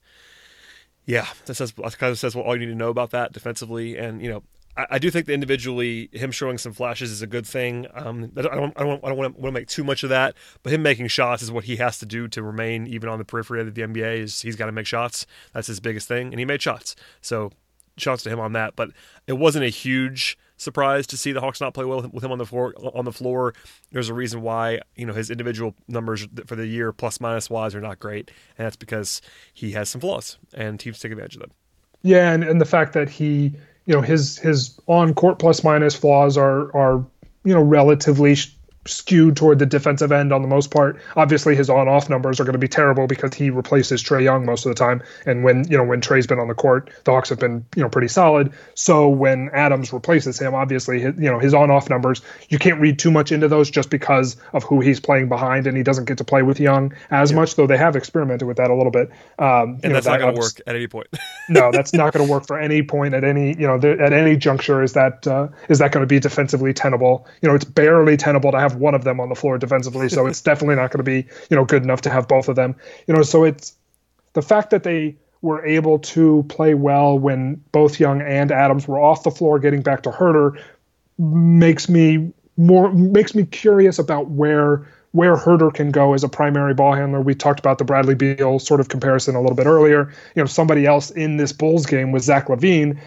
yeah, 1.05 1.27
that 1.45 1.55
says 1.55 1.71
that 1.73 1.97
kind 1.97 2.11
of 2.11 2.19
says 2.19 2.35
what 2.35 2.45
all 2.45 2.55
you 2.55 2.65
need 2.65 2.71
to 2.71 2.77
know 2.77 2.89
about 2.89 3.11
that 3.11 3.33
defensively. 3.33 3.97
And 3.97 4.21
you 4.21 4.29
know, 4.29 4.43
I, 4.77 4.85
I 4.91 4.99
do 4.99 5.09
think 5.09 5.25
that 5.25 5.33
individually, 5.33 6.09
him 6.11 6.31
showing 6.31 6.57
some 6.57 6.73
flashes 6.73 7.11
is 7.11 7.21
a 7.21 7.27
good 7.27 7.45
thing. 7.45 7.87
Um, 7.93 8.31
I 8.37 8.41
don't, 8.41 8.53
I 8.77 8.83
don't, 8.83 9.03
I 9.03 9.09
don't 9.09 9.17
want 9.17 9.41
to 9.41 9.51
make 9.51 9.67
too 9.67 9.83
much 9.83 10.03
of 10.03 10.09
that, 10.09 10.35
but 10.63 10.73
him 10.73 10.81
making 10.81 11.07
shots 11.07 11.41
is 11.41 11.51
what 11.51 11.65
he 11.65 11.77
has 11.77 11.97
to 11.99 12.05
do 12.05 12.27
to 12.29 12.43
remain 12.43 12.87
even 12.87 13.09
on 13.09 13.19
the 13.19 13.25
periphery 13.25 13.61
of 13.61 13.73
the 13.73 13.81
NBA. 13.81 14.19
Is 14.19 14.41
he's 14.41 14.55
got 14.55 14.67
to 14.67 14.71
make 14.71 14.85
shots. 14.85 15.25
That's 15.53 15.67
his 15.67 15.79
biggest 15.79 16.07
thing, 16.07 16.27
and 16.27 16.39
he 16.39 16.45
made 16.45 16.61
shots. 16.61 16.95
So, 17.21 17.51
shouts 17.97 18.23
to 18.23 18.29
him 18.29 18.39
on 18.39 18.53
that. 18.53 18.75
But 18.75 18.91
it 19.27 19.33
wasn't 19.33 19.65
a 19.65 19.69
huge 19.69 20.37
surprised 20.61 21.09
to 21.09 21.17
see 21.17 21.31
the 21.31 21.41
Hawks 21.41 21.59
not 21.59 21.73
play 21.73 21.85
well 21.85 22.07
with 22.11 22.23
him 22.23 22.31
on 22.31 22.37
the 22.37 22.45
floor. 22.45 22.73
On 22.93 23.05
the 23.05 23.11
floor, 23.11 23.53
there's 23.91 24.09
a 24.09 24.13
reason 24.13 24.41
why 24.41 24.79
you 24.95 25.05
know 25.05 25.13
his 25.13 25.29
individual 25.29 25.73
numbers 25.87 26.27
for 26.45 26.55
the 26.55 26.67
year 26.67 26.91
plus 26.93 27.19
minus 27.19 27.49
wise 27.49 27.73
are 27.75 27.81
not 27.81 27.99
great, 27.99 28.31
and 28.57 28.65
that's 28.65 28.75
because 28.75 29.21
he 29.53 29.71
has 29.71 29.89
some 29.89 30.01
flaws, 30.01 30.37
and 30.53 30.79
teams 30.79 30.99
take 30.99 31.11
advantage 31.11 31.35
of 31.35 31.41
them. 31.41 31.51
Yeah, 32.03 32.31
and, 32.31 32.43
and 32.43 32.59
the 32.59 32.65
fact 32.65 32.93
that 32.93 33.09
he, 33.09 33.53
you 33.85 33.95
know, 33.95 34.01
his 34.01 34.37
his 34.37 34.79
on 34.87 35.13
court 35.13 35.39
plus 35.39 35.63
minus 35.63 35.95
flaws 35.95 36.37
are 36.37 36.75
are 36.75 37.05
you 37.43 37.53
know 37.53 37.61
relatively 37.61 38.35
skewed 38.85 39.35
toward 39.35 39.59
the 39.59 39.65
defensive 39.65 40.11
end 40.11 40.33
on 40.33 40.41
the 40.41 40.47
most 40.47 40.71
part. 40.71 40.99
Obviously, 41.15 41.55
his 41.55 41.69
on-off 41.69 42.09
numbers 42.09 42.39
are 42.39 42.43
going 42.43 42.53
to 42.53 42.59
be 42.59 42.67
terrible 42.67 43.07
because 43.07 43.33
he 43.33 43.49
replaces 43.49 44.03
Trae 44.03 44.23
Young 44.23 44.45
most 44.45 44.65
of 44.65 44.69
the 44.69 44.75
time. 44.75 45.03
And 45.25 45.43
when 45.43 45.69
you 45.69 45.77
know 45.77 45.83
when 45.83 46.01
Trae's 46.01 46.27
been 46.27 46.39
on 46.39 46.47
the 46.47 46.55
court, 46.55 46.89
the 47.03 47.11
Hawks 47.11 47.29
have 47.29 47.39
been 47.39 47.65
you 47.75 47.83
know 47.83 47.89
pretty 47.89 48.07
solid. 48.07 48.51
So 48.73 49.07
when 49.07 49.49
Adams 49.53 49.93
replaces 49.93 50.39
him, 50.39 50.55
obviously 50.55 50.99
his, 50.99 51.15
you 51.15 51.29
know 51.31 51.39
his 51.39 51.53
on-off 51.53 51.89
numbers 51.89 52.21
you 52.49 52.57
can't 52.57 52.79
read 52.79 52.99
too 52.99 53.11
much 53.11 53.31
into 53.31 53.47
those 53.47 53.69
just 53.69 53.89
because 53.89 54.35
of 54.53 54.63
who 54.63 54.79
he's 54.81 54.99
playing 54.99 55.29
behind, 55.29 55.67
and 55.67 55.77
he 55.77 55.83
doesn't 55.83 56.05
get 56.05 56.17
to 56.17 56.23
play 56.23 56.41
with 56.41 56.59
Young 56.59 56.93
as 57.11 57.31
yeah. 57.31 57.37
much. 57.37 57.55
Though 57.55 57.67
they 57.67 57.77
have 57.77 57.95
experimented 57.95 58.47
with 58.47 58.57
that 58.57 58.69
a 58.71 58.75
little 58.75 58.91
bit. 58.91 59.11
Um, 59.37 59.79
and 59.83 59.93
that's 59.93 60.05
know, 60.05 60.13
not 60.13 60.19
going 60.19 60.35
to 60.35 60.39
work 60.39 60.61
at 60.65 60.75
any 60.75 60.87
point. 60.87 61.07
no, 61.49 61.71
that's 61.71 61.93
not 61.93 62.13
going 62.13 62.25
to 62.25 62.31
work 62.31 62.47
for 62.47 62.59
any 62.59 62.81
point 62.81 63.13
at 63.13 63.23
any 63.23 63.49
you 63.49 63.67
know 63.67 63.75
at 63.75 64.13
any 64.13 64.35
juncture. 64.37 64.81
Is 64.81 64.93
that 64.93 65.27
uh, 65.27 65.47
is 65.69 65.79
that 65.79 65.91
going 65.91 66.03
to 66.03 66.07
be 66.07 66.19
defensively 66.19 66.73
tenable? 66.73 67.27
You 67.41 67.49
know, 67.49 67.55
it's 67.55 67.65
barely 67.65 68.17
tenable 68.17 68.51
to 68.51 68.59
have 68.59 68.70
have 68.71 68.79
one 68.79 68.95
of 68.95 69.03
them 69.03 69.19
on 69.19 69.29
the 69.29 69.35
floor 69.35 69.57
defensively, 69.57 70.09
so 70.09 70.27
it's 70.27 70.41
definitely 70.41 70.75
not 70.75 70.91
going 70.91 71.03
to 71.03 71.03
be 71.03 71.27
you 71.49 71.55
know 71.55 71.65
good 71.65 71.83
enough 71.83 72.01
to 72.01 72.09
have 72.09 72.27
both 72.27 72.47
of 72.47 72.55
them. 72.55 72.75
You 73.07 73.13
know, 73.13 73.23
so 73.23 73.43
it's 73.43 73.75
the 74.33 74.41
fact 74.41 74.69
that 74.71 74.83
they 74.83 75.17
were 75.41 75.65
able 75.65 75.99
to 75.99 76.45
play 76.49 76.73
well 76.73 77.17
when 77.17 77.61
both 77.71 77.99
Young 77.99 78.21
and 78.21 78.51
Adams 78.51 78.87
were 78.87 78.99
off 78.99 79.23
the 79.23 79.31
floor, 79.31 79.59
getting 79.59 79.81
back 79.81 80.03
to 80.03 80.09
Huerter 80.09 80.61
makes 81.17 81.89
me 81.89 82.31
more 82.57 82.91
makes 82.93 83.35
me 83.35 83.45
curious 83.45 83.99
about 83.99 84.29
where 84.29 84.87
where 85.11 85.35
Huerter 85.35 85.73
can 85.73 85.91
go 85.91 86.13
as 86.13 86.23
a 86.23 86.29
primary 86.29 86.73
ball 86.73 86.93
handler. 86.93 87.19
We 87.21 87.35
talked 87.35 87.59
about 87.59 87.77
the 87.77 87.83
Bradley 87.83 88.15
Beal 88.15 88.59
sort 88.59 88.79
of 88.79 88.87
comparison 88.87 89.35
a 89.35 89.41
little 89.41 89.55
bit 89.55 89.65
earlier. 89.65 90.13
You 90.35 90.43
know, 90.43 90.45
somebody 90.45 90.85
else 90.85 91.11
in 91.11 91.37
this 91.37 91.51
Bulls 91.51 91.85
game 91.85 92.11
was 92.11 92.23
Zach 92.23 92.47
LaVine, 92.47 92.97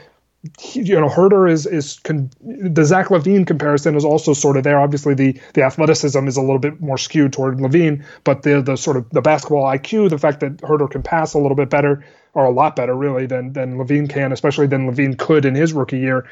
you 0.73 1.01
know, 1.01 1.09
Huerter 1.09 1.51
is 1.51 1.65
is 1.67 1.99
con- 2.01 2.31
the 2.43 2.85
Zach 2.85 3.09
LaVine 3.09 3.47
comparison 3.47 3.97
is 3.97 4.05
also 4.05 4.35
sort 4.35 4.57
of 4.57 4.65
there. 4.65 4.79
Obviously, 4.79 5.15
the 5.15 5.41
the 5.55 5.63
athleticism 5.63 6.27
is 6.27 6.37
a 6.37 6.41
little 6.41 6.59
bit 6.59 6.81
more 6.81 6.99
skewed 6.99 7.33
toward 7.33 7.59
LaVine, 7.59 8.05
but 8.25 8.43
the 8.43 8.61
the 8.61 8.77
sort 8.77 8.97
of 8.97 9.09
the 9.11 9.23
basketball 9.23 9.65
IQ, 9.65 10.11
the 10.11 10.19
fact 10.19 10.41
that 10.41 10.59
Huerter 10.59 10.91
can 10.91 11.03
pass 11.03 11.33
a 11.35 11.39
little 11.39 11.57
bit 11.57 11.71
better 11.71 12.05
or 12.35 12.45
a 12.45 12.51
lot 12.51 12.77
better 12.77 12.95
really 12.95 13.27
than 13.27 13.55
than 13.55 13.79
LaVine 13.79 14.09
can, 14.11 14.33
especially 14.33 14.67
than 14.67 14.91
LaVine 14.91 15.17
could 15.19 15.47
in 15.47 15.55
his 15.55 15.73
rookie 15.73 15.99
year. 15.99 16.29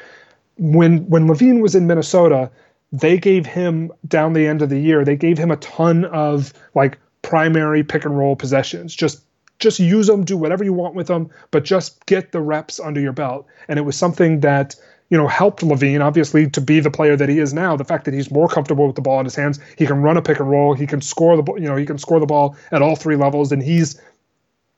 When 0.57 1.09
when 1.09 1.27
LaVine 1.27 1.61
was 1.61 1.73
in 1.73 1.87
Minnesota, 1.87 2.51
they 2.91 3.17
gave 3.17 3.47
him 3.47 3.91
down 4.07 4.33
the 4.33 4.45
end 4.45 4.61
of 4.61 4.69
the 4.69 4.79
year, 4.79 5.03
they 5.03 5.15
gave 5.15 5.39
him 5.39 5.49
a 5.49 5.57
ton 5.57 6.05
of 6.05 6.53
like 6.75 6.99
primary 7.23 7.83
pick 7.83 8.05
and 8.05 8.15
roll 8.15 8.35
possessions, 8.35 8.93
just 8.93 9.23
just 9.59 9.79
use 9.79 10.07
them, 10.07 10.23
do 10.25 10.37
whatever 10.37 10.63
you 10.63 10.73
want 10.73 10.95
with 10.95 11.07
them, 11.07 11.29
but 11.51 11.63
just 11.63 12.05
get 12.05 12.31
the 12.31 12.41
reps 12.41 12.79
under 12.79 12.99
your 12.99 13.13
belt. 13.13 13.45
And 13.67 13.79
it 13.79 13.83
was 13.83 13.95
something 13.95 14.41
that 14.41 14.75
you 15.09 15.17
know 15.17 15.27
helped 15.27 15.61
LaVine 15.61 16.01
obviously 16.01 16.49
to 16.49 16.61
be 16.61 16.79
the 16.79 16.91
player 16.91 17.15
that 17.15 17.29
he 17.29 17.39
is 17.39 17.53
now. 17.53 17.75
The 17.75 17.85
fact 17.85 18.05
that 18.05 18.13
he's 18.13 18.31
more 18.31 18.47
comfortable 18.47 18.87
with 18.87 18.95
the 18.95 19.01
ball 19.01 19.19
in 19.19 19.25
his 19.25 19.35
hands, 19.35 19.59
he 19.77 19.85
can 19.85 20.01
run 20.01 20.17
a 20.17 20.21
pick 20.21 20.39
and 20.39 20.49
roll, 20.49 20.73
he 20.73 20.87
can 20.87 21.01
score 21.01 21.41
the 21.41 21.53
you 21.53 21.67
know 21.67 21.75
he 21.75 21.85
can 21.85 21.97
score 21.97 22.19
the 22.19 22.25
ball 22.25 22.57
at 22.71 22.81
all 22.81 22.95
three 22.95 23.15
levels, 23.15 23.51
and 23.51 23.61
he's 23.61 23.99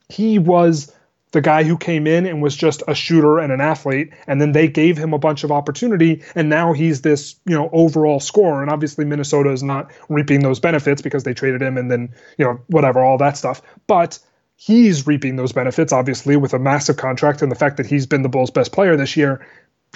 he 0.09 0.39
was 0.39 0.91
the 1.31 1.41
guy 1.41 1.63
who 1.63 1.77
came 1.77 2.07
in 2.07 2.25
and 2.25 2.41
was 2.41 2.55
just 2.55 2.81
a 2.87 2.95
shooter 2.95 3.39
and 3.39 3.51
an 3.51 3.59
athlete 3.59 4.09
and 4.25 4.39
then 4.39 4.53
they 4.53 4.69
gave 4.69 4.97
him 4.97 5.13
a 5.13 5.17
bunch 5.19 5.43
of 5.43 5.51
opportunity 5.51 6.23
and 6.33 6.49
now 6.49 6.71
he's 6.71 7.01
this 7.01 7.35
you 7.45 7.53
know 7.53 7.69
overall 7.73 8.21
scorer 8.21 8.61
and 8.61 8.71
obviously 8.71 9.03
minnesota 9.03 9.51
is 9.51 9.61
not 9.61 9.91
reaping 10.07 10.39
those 10.39 10.61
benefits 10.61 11.01
because 11.01 11.23
they 11.23 11.33
traded 11.33 11.61
him 11.61 11.77
and 11.77 11.91
then 11.91 12.09
you 12.37 12.45
know 12.45 12.57
whatever 12.67 13.03
all 13.03 13.17
that 13.17 13.35
stuff 13.35 13.61
but 13.85 14.17
he's 14.57 15.05
reaping 15.05 15.35
those 15.35 15.51
benefits, 15.51 15.91
obviously, 15.91 16.35
with 16.37 16.53
a 16.53 16.59
massive 16.59 16.97
contract 16.97 17.41
and 17.41 17.51
the 17.51 17.55
fact 17.55 17.77
that 17.77 17.85
he's 17.85 18.05
been 18.05 18.21
the 18.21 18.29
Bulls' 18.29 18.51
best 18.51 18.71
player 18.71 18.95
this 18.95 19.15
year. 19.15 19.45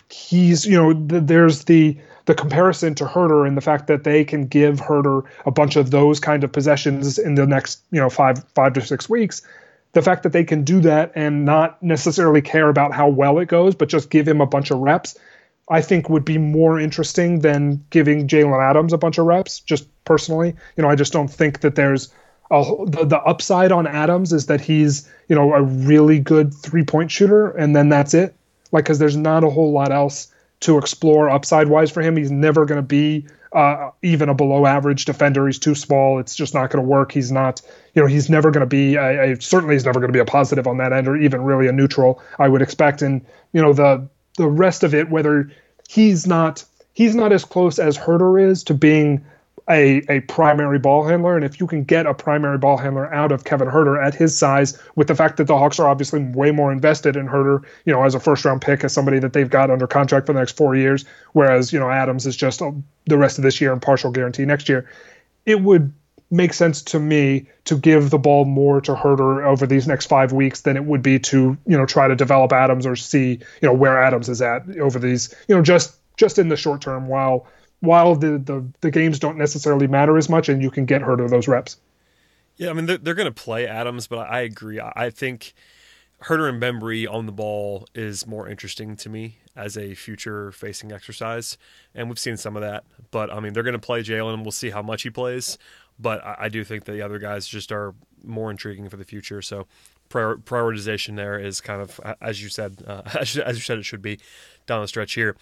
He's, 0.10 0.66
you 0.66 0.76
know, 0.76 0.94
th- 0.94 1.24
there's 1.26 1.66
the 1.66 1.98
the 2.26 2.36
comparison 2.36 2.94
to 2.96 3.06
Huerter 3.06 3.48
and 3.48 3.58
the 3.58 3.62
fact 3.62 3.88
that 3.88 4.04
they 4.04 4.24
can 4.24 4.46
give 4.46 4.80
Huerter 4.80 5.24
a 5.48 5.52
bunch 5.52 5.76
of 5.76 5.90
those 5.90 6.20
kind 6.20 6.44
of 6.44 6.52
possessions 6.52 7.18
in 7.18 7.34
the 7.36 7.48
next, 7.48 7.82
you 7.92 8.00
know, 8.00 8.10
five 8.10 8.44
five 8.56 8.74
to 8.74 8.82
six 8.82 9.10
weeks. 9.10 9.42
The 9.94 10.04
fact 10.04 10.22
that 10.24 10.34
they 10.34 10.44
can 10.44 10.64
do 10.64 10.80
that 10.82 11.12
and 11.16 11.46
not 11.46 11.82
necessarily 11.82 12.42
care 12.42 12.70
about 12.70 12.94
how 12.94 13.08
well 13.10 13.40
it 13.40 13.48
goes, 13.48 13.74
but 13.74 13.90
just 13.90 14.12
give 14.12 14.28
him 14.28 14.40
a 14.40 14.46
bunch 14.46 14.70
of 14.70 14.78
reps, 14.78 15.18
I 15.70 15.82
think 15.82 16.10
would 16.10 16.26
be 16.26 16.38
more 16.38 16.80
interesting 16.80 17.40
than 17.40 17.84
giving 17.90 18.28
Jalen 18.28 18.64
Adams 18.64 18.94
a 18.94 19.00
bunch 19.00 19.18
of 19.18 19.26
reps. 19.26 19.60
Just 19.62 19.88
personally, 20.06 20.56
you 20.78 20.84
know, 20.84 20.90
I 20.90 20.96
just 20.96 21.12
don't 21.12 21.28
think 21.28 21.62
that 21.62 21.74
there's 21.74 22.14
the, 22.50 23.06
the 23.06 23.20
upside 23.20 23.72
on 23.72 23.86
Adams 23.88 24.34
is 24.34 24.48
that 24.48 24.62
he's 24.62 25.08
you 25.28 25.36
know 25.36 25.54
a 25.54 25.62
really 25.62 26.20
good 26.20 26.54
three 26.54 26.84
point 26.84 27.12
shooter, 27.12 27.52
and 27.52 27.76
then 27.76 27.90
that's 27.90 28.14
it. 28.14 28.36
Like 28.72 28.86
because 28.86 29.00
there's 29.00 29.18
not 29.18 29.44
a 29.44 29.50
whole 29.50 29.72
lot 29.72 29.92
else 29.92 30.32
to 30.62 30.78
explore 30.78 31.30
upside 31.30 31.70
wise 31.70 31.92
for 31.92 32.02
him. 32.02 32.18
He's 32.18 32.32
never 32.32 32.66
going 32.66 32.80
to 32.80 32.88
be 32.88 33.26
uh, 33.54 33.92
even 34.02 34.30
a 34.30 34.34
below 34.34 34.66
average 34.66 35.06
defender. 35.06 35.48
He's 35.48 35.60
too 35.60 35.76
small. 35.76 36.20
It's 36.20 36.36
just 36.36 36.54
not 36.54 36.70
going 36.70 36.84
to 36.84 36.88
work. 36.88 37.12
He's 37.12 37.32
not, 37.32 37.62
you 37.94 38.02
know, 38.02 38.08
he's 38.08 38.30
never 38.30 38.52
going 38.52 38.62
to 38.62 38.68
be. 38.68 38.96
A, 38.96 39.34
a, 39.34 39.42
certainly, 39.42 39.76
he's 39.76 39.86
never 39.86 40.00
going 40.00 40.12
to 40.12 40.18
be 40.18 40.20
a 40.20 40.26
positive 40.26 40.68
on 40.68 40.78
that 40.78 40.94
end, 40.94 41.08
or 41.08 41.16
even 41.18 41.42
really 41.42 41.68
a 41.68 41.72
neutral. 41.72 42.22
I 42.38 42.48
would 42.48 42.62
expect, 42.62 43.02
and 43.02 43.26
you 43.54 43.62
know, 43.62 43.74
the 43.74 44.08
the 44.38 44.48
rest 44.48 44.84
of 44.84 44.94
it, 44.94 45.10
whether 45.10 45.52
he's 45.88 46.28
not 46.28 46.64
he's 46.94 47.16
not 47.16 47.32
as 47.32 47.46
close 47.46 47.80
as 47.80 47.98
Huerter 47.98 48.42
is 48.42 48.64
to 48.66 48.74
being 48.74 49.26
a, 49.70 50.02
a 50.10 50.22
primary 50.22 50.80
ball 50.80 51.06
handler. 51.06 51.36
And 51.36 51.46
if 51.46 51.60
you 51.60 51.68
can 51.68 51.84
get 51.84 52.06
a 52.06 52.14
primary 52.14 52.58
ball 52.58 52.78
handler 52.78 53.14
out 53.14 53.32
of 53.32 53.44
Kevin 53.44 53.68
Huerter 53.68 54.04
at 54.04 54.16
his 54.16 54.38
size, 54.38 54.82
with 54.96 55.08
the 55.08 55.16
fact 55.16 55.38
that 55.38 55.46
the 55.46 55.58
Hawks 55.58 55.80
are 55.80 55.88
obviously 55.88 56.22
way 56.22 56.52
more 56.52 56.72
invested 56.72 57.16
in 57.16 57.28
Huerter, 57.28 57.64
you 57.86 57.94
know, 57.94 58.04
as 58.04 58.16
a 58.16 58.20
first 58.20 58.46
round 58.46 58.62
pick, 58.62 58.84
as 58.84 58.94
somebody 58.94 59.20
that 59.20 59.34
they've 59.34 59.50
got 59.50 59.70
under 59.70 59.88
contract 59.88 60.26
for 60.26 60.34
the 60.34 60.40
next 60.40 60.58
four 60.58 60.76
years, 60.76 61.06
whereas, 61.34 61.72
you 61.72 61.80
know, 61.80 61.90
Adams 61.90 62.26
is 62.26 62.36
just 62.36 62.62
the 63.06 63.18
rest 63.18 63.38
of 63.38 63.44
this 63.44 63.62
year 63.62 63.72
and 63.72 63.82
partial 63.82 64.12
guarantee 64.12 64.46
next 64.46 64.70
year, 64.70 64.90
it 65.46 65.62
would 65.62 65.94
make 66.32 66.54
sense 66.54 66.82
to 66.84 67.00
me 67.00 67.48
to 67.66 67.76
give 67.76 68.10
the 68.10 68.20
ball 68.20 68.46
more 68.46 68.82
to 68.82 68.94
Huerter 68.94 69.44
over 69.46 69.66
these 69.66 69.88
next 69.88 70.08
five 70.08 70.32
weeks 70.32 70.62
than 70.62 70.78
it 70.78 70.86
would 70.86 71.02
be 71.02 71.20
to, 71.20 71.58
you 71.66 71.78
know, 71.78 71.86
try 71.86 72.08
to 72.08 72.16
develop 72.16 72.54
Adams 72.54 72.86
or 72.86 72.96
see, 72.96 73.32
you 73.62 73.68
know, 73.68 73.74
where 73.74 74.02
Adams 74.02 74.30
is 74.30 74.42
at 74.42 74.78
over 74.78 75.00
these, 75.00 75.34
you 75.48 75.56
know, 75.56 75.62
just 75.62 75.96
just 76.18 76.38
in 76.38 76.50
the 76.50 76.58
short 76.58 76.82
term 76.82 77.08
while 77.08 77.48
while 77.82 78.16
the, 78.16 78.38
the, 78.38 78.66
the 78.82 78.92
games 78.92 79.20
don't 79.20 79.38
necessarily 79.38 79.88
matter 79.88 80.18
as 80.18 80.30
much 80.30 80.50
and 80.50 80.62
you 80.62 80.72
can 80.72 80.86
get 80.86 81.02
Huerter 81.02 81.30
those 81.30 81.48
reps. 81.48 81.78
Yeah, 82.58 82.72
I 82.72 82.74
mean, 82.74 82.86
they're, 82.86 82.98
they're 82.98 83.14
going 83.14 83.34
to 83.34 83.44
play 83.44 83.68
Adams, 83.68 84.08
but 84.08 84.30
I 84.30 84.42
agree. 84.42 84.82
I 84.82 85.10
think 85.10 85.54
Huerter 86.24 86.50
and 86.50 86.62
Bembry 86.62 87.10
on 87.10 87.26
the 87.26 87.32
ball 87.32 87.88
is 87.96 88.28
more 88.28 88.50
interesting 88.50 88.98
to 88.98 89.10
me 89.10 89.38
as 89.56 89.78
a 89.78 89.96
future 89.96 90.52
facing 90.52 90.92
exercise. 90.92 91.58
And 91.96 92.10
we've 92.10 92.20
seen 92.20 92.36
some 92.36 92.58
of 92.58 92.62
that. 92.62 92.84
But, 93.12 93.32
I 93.32 93.40
mean, 93.40 93.54
they're 93.54 93.64
going 93.64 93.74
to 93.74 93.80
play 93.80 94.02
Jalen, 94.02 94.44
we'll 94.44 94.52
see 94.52 94.72
how 94.72 94.82
much 94.82 95.04
he 95.04 95.10
plays. 95.10 95.58
But 95.98 96.24
I, 96.24 96.36
I 96.40 96.50
do 96.50 96.66
think 96.66 96.84
the 96.84 97.02
other 97.02 97.20
guys 97.20 97.48
just 97.48 97.72
are 97.72 97.96
more 98.24 98.52
intriguing 98.52 98.90
for 98.90 98.98
the 98.98 99.06
future. 99.06 99.42
So 99.42 99.68
prior, 100.10 100.36
prioritization 100.36 101.16
there 101.16 101.40
is 101.40 101.62
kind 101.62 101.82
of, 101.82 102.00
as 102.22 102.44
you 102.44 102.50
said, 102.50 102.84
uh, 102.86 103.04
as, 103.20 103.38
as 103.38 103.56
you 103.58 103.62
said 103.62 103.78
it 103.78 103.84
should 103.84 104.02
be 104.02 104.20
down 104.66 104.82
the 104.82 104.88
stretch 104.88 105.14
here. 105.14 105.38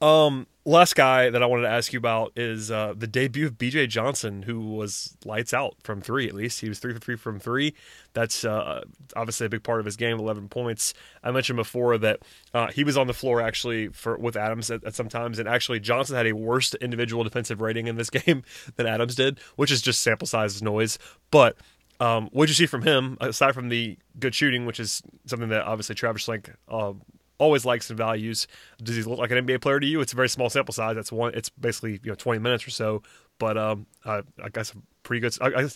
Um, 0.00 0.46
last 0.64 0.96
guy 0.96 1.28
that 1.28 1.42
I 1.42 1.46
wanted 1.46 1.62
to 1.62 1.68
ask 1.68 1.92
you 1.92 1.98
about 1.98 2.32
is 2.36 2.70
uh, 2.70 2.94
the 2.96 3.06
debut 3.06 3.46
of 3.46 3.58
BJ 3.58 3.88
Johnson, 3.88 4.42
who 4.42 4.60
was 4.60 5.16
lights 5.24 5.52
out 5.52 5.74
from 5.82 6.00
three 6.00 6.26
at 6.26 6.34
least. 6.34 6.60
He 6.60 6.68
was 6.68 6.78
three 6.78 6.94
for 6.94 6.98
three 6.98 7.16
from 7.16 7.38
three. 7.38 7.74
That's 8.14 8.44
uh, 8.44 8.82
obviously 9.14 9.46
a 9.46 9.50
big 9.50 9.62
part 9.62 9.80
of 9.80 9.86
his 9.86 9.96
game. 9.96 10.18
Eleven 10.18 10.48
points. 10.48 10.94
I 11.22 11.30
mentioned 11.30 11.58
before 11.58 11.98
that 11.98 12.20
uh, 12.54 12.68
he 12.68 12.82
was 12.82 12.96
on 12.96 13.08
the 13.08 13.14
floor 13.14 13.42
actually 13.42 13.88
for 13.88 14.16
with 14.16 14.36
Adams 14.36 14.70
at, 14.70 14.82
at 14.84 14.94
sometimes, 14.94 15.38
and 15.38 15.48
actually 15.48 15.80
Johnson 15.80 16.16
had 16.16 16.26
a 16.26 16.32
worse 16.32 16.74
individual 16.74 17.22
defensive 17.22 17.60
rating 17.60 17.86
in 17.86 17.96
this 17.96 18.10
game 18.10 18.42
than 18.76 18.86
Adams 18.86 19.14
did, 19.14 19.38
which 19.56 19.70
is 19.70 19.82
just 19.82 20.02
sample 20.02 20.26
size 20.26 20.62
noise. 20.62 20.98
But 21.30 21.56
um, 22.00 22.30
what 22.32 22.46
did 22.46 22.58
you 22.58 22.64
see 22.64 22.66
from 22.66 22.82
him 22.82 23.18
aside 23.20 23.52
from 23.52 23.68
the 23.68 23.98
good 24.18 24.34
shooting, 24.34 24.64
which 24.64 24.80
is 24.80 25.02
something 25.26 25.50
that 25.50 25.64
obviously 25.64 25.94
Travis 25.94 26.26
Schlenk 26.26 26.54
uh, 26.68 26.94
always 27.40 27.64
likes 27.64 27.90
and 27.90 27.96
values. 27.96 28.46
Does 28.80 28.94
he 28.94 29.02
look 29.02 29.18
like 29.18 29.32
an 29.32 29.44
NBA 29.44 29.62
player 29.62 29.80
to 29.80 29.86
you? 29.86 30.00
It's 30.00 30.12
a 30.12 30.16
very 30.16 30.28
small 30.28 30.48
sample 30.50 30.72
size. 30.72 30.94
That's 30.94 31.10
one. 31.10 31.34
It's 31.34 31.48
basically 31.48 31.98
you 32.04 32.10
know 32.10 32.14
20 32.14 32.38
minutes 32.38 32.66
or 32.66 32.70
so. 32.70 33.02
But 33.38 33.56
um, 33.56 33.86
I, 34.04 34.20
I 34.42 34.50
guess 34.52 34.72
pretty 35.02 35.20
good. 35.20 35.36
I, 35.40 35.68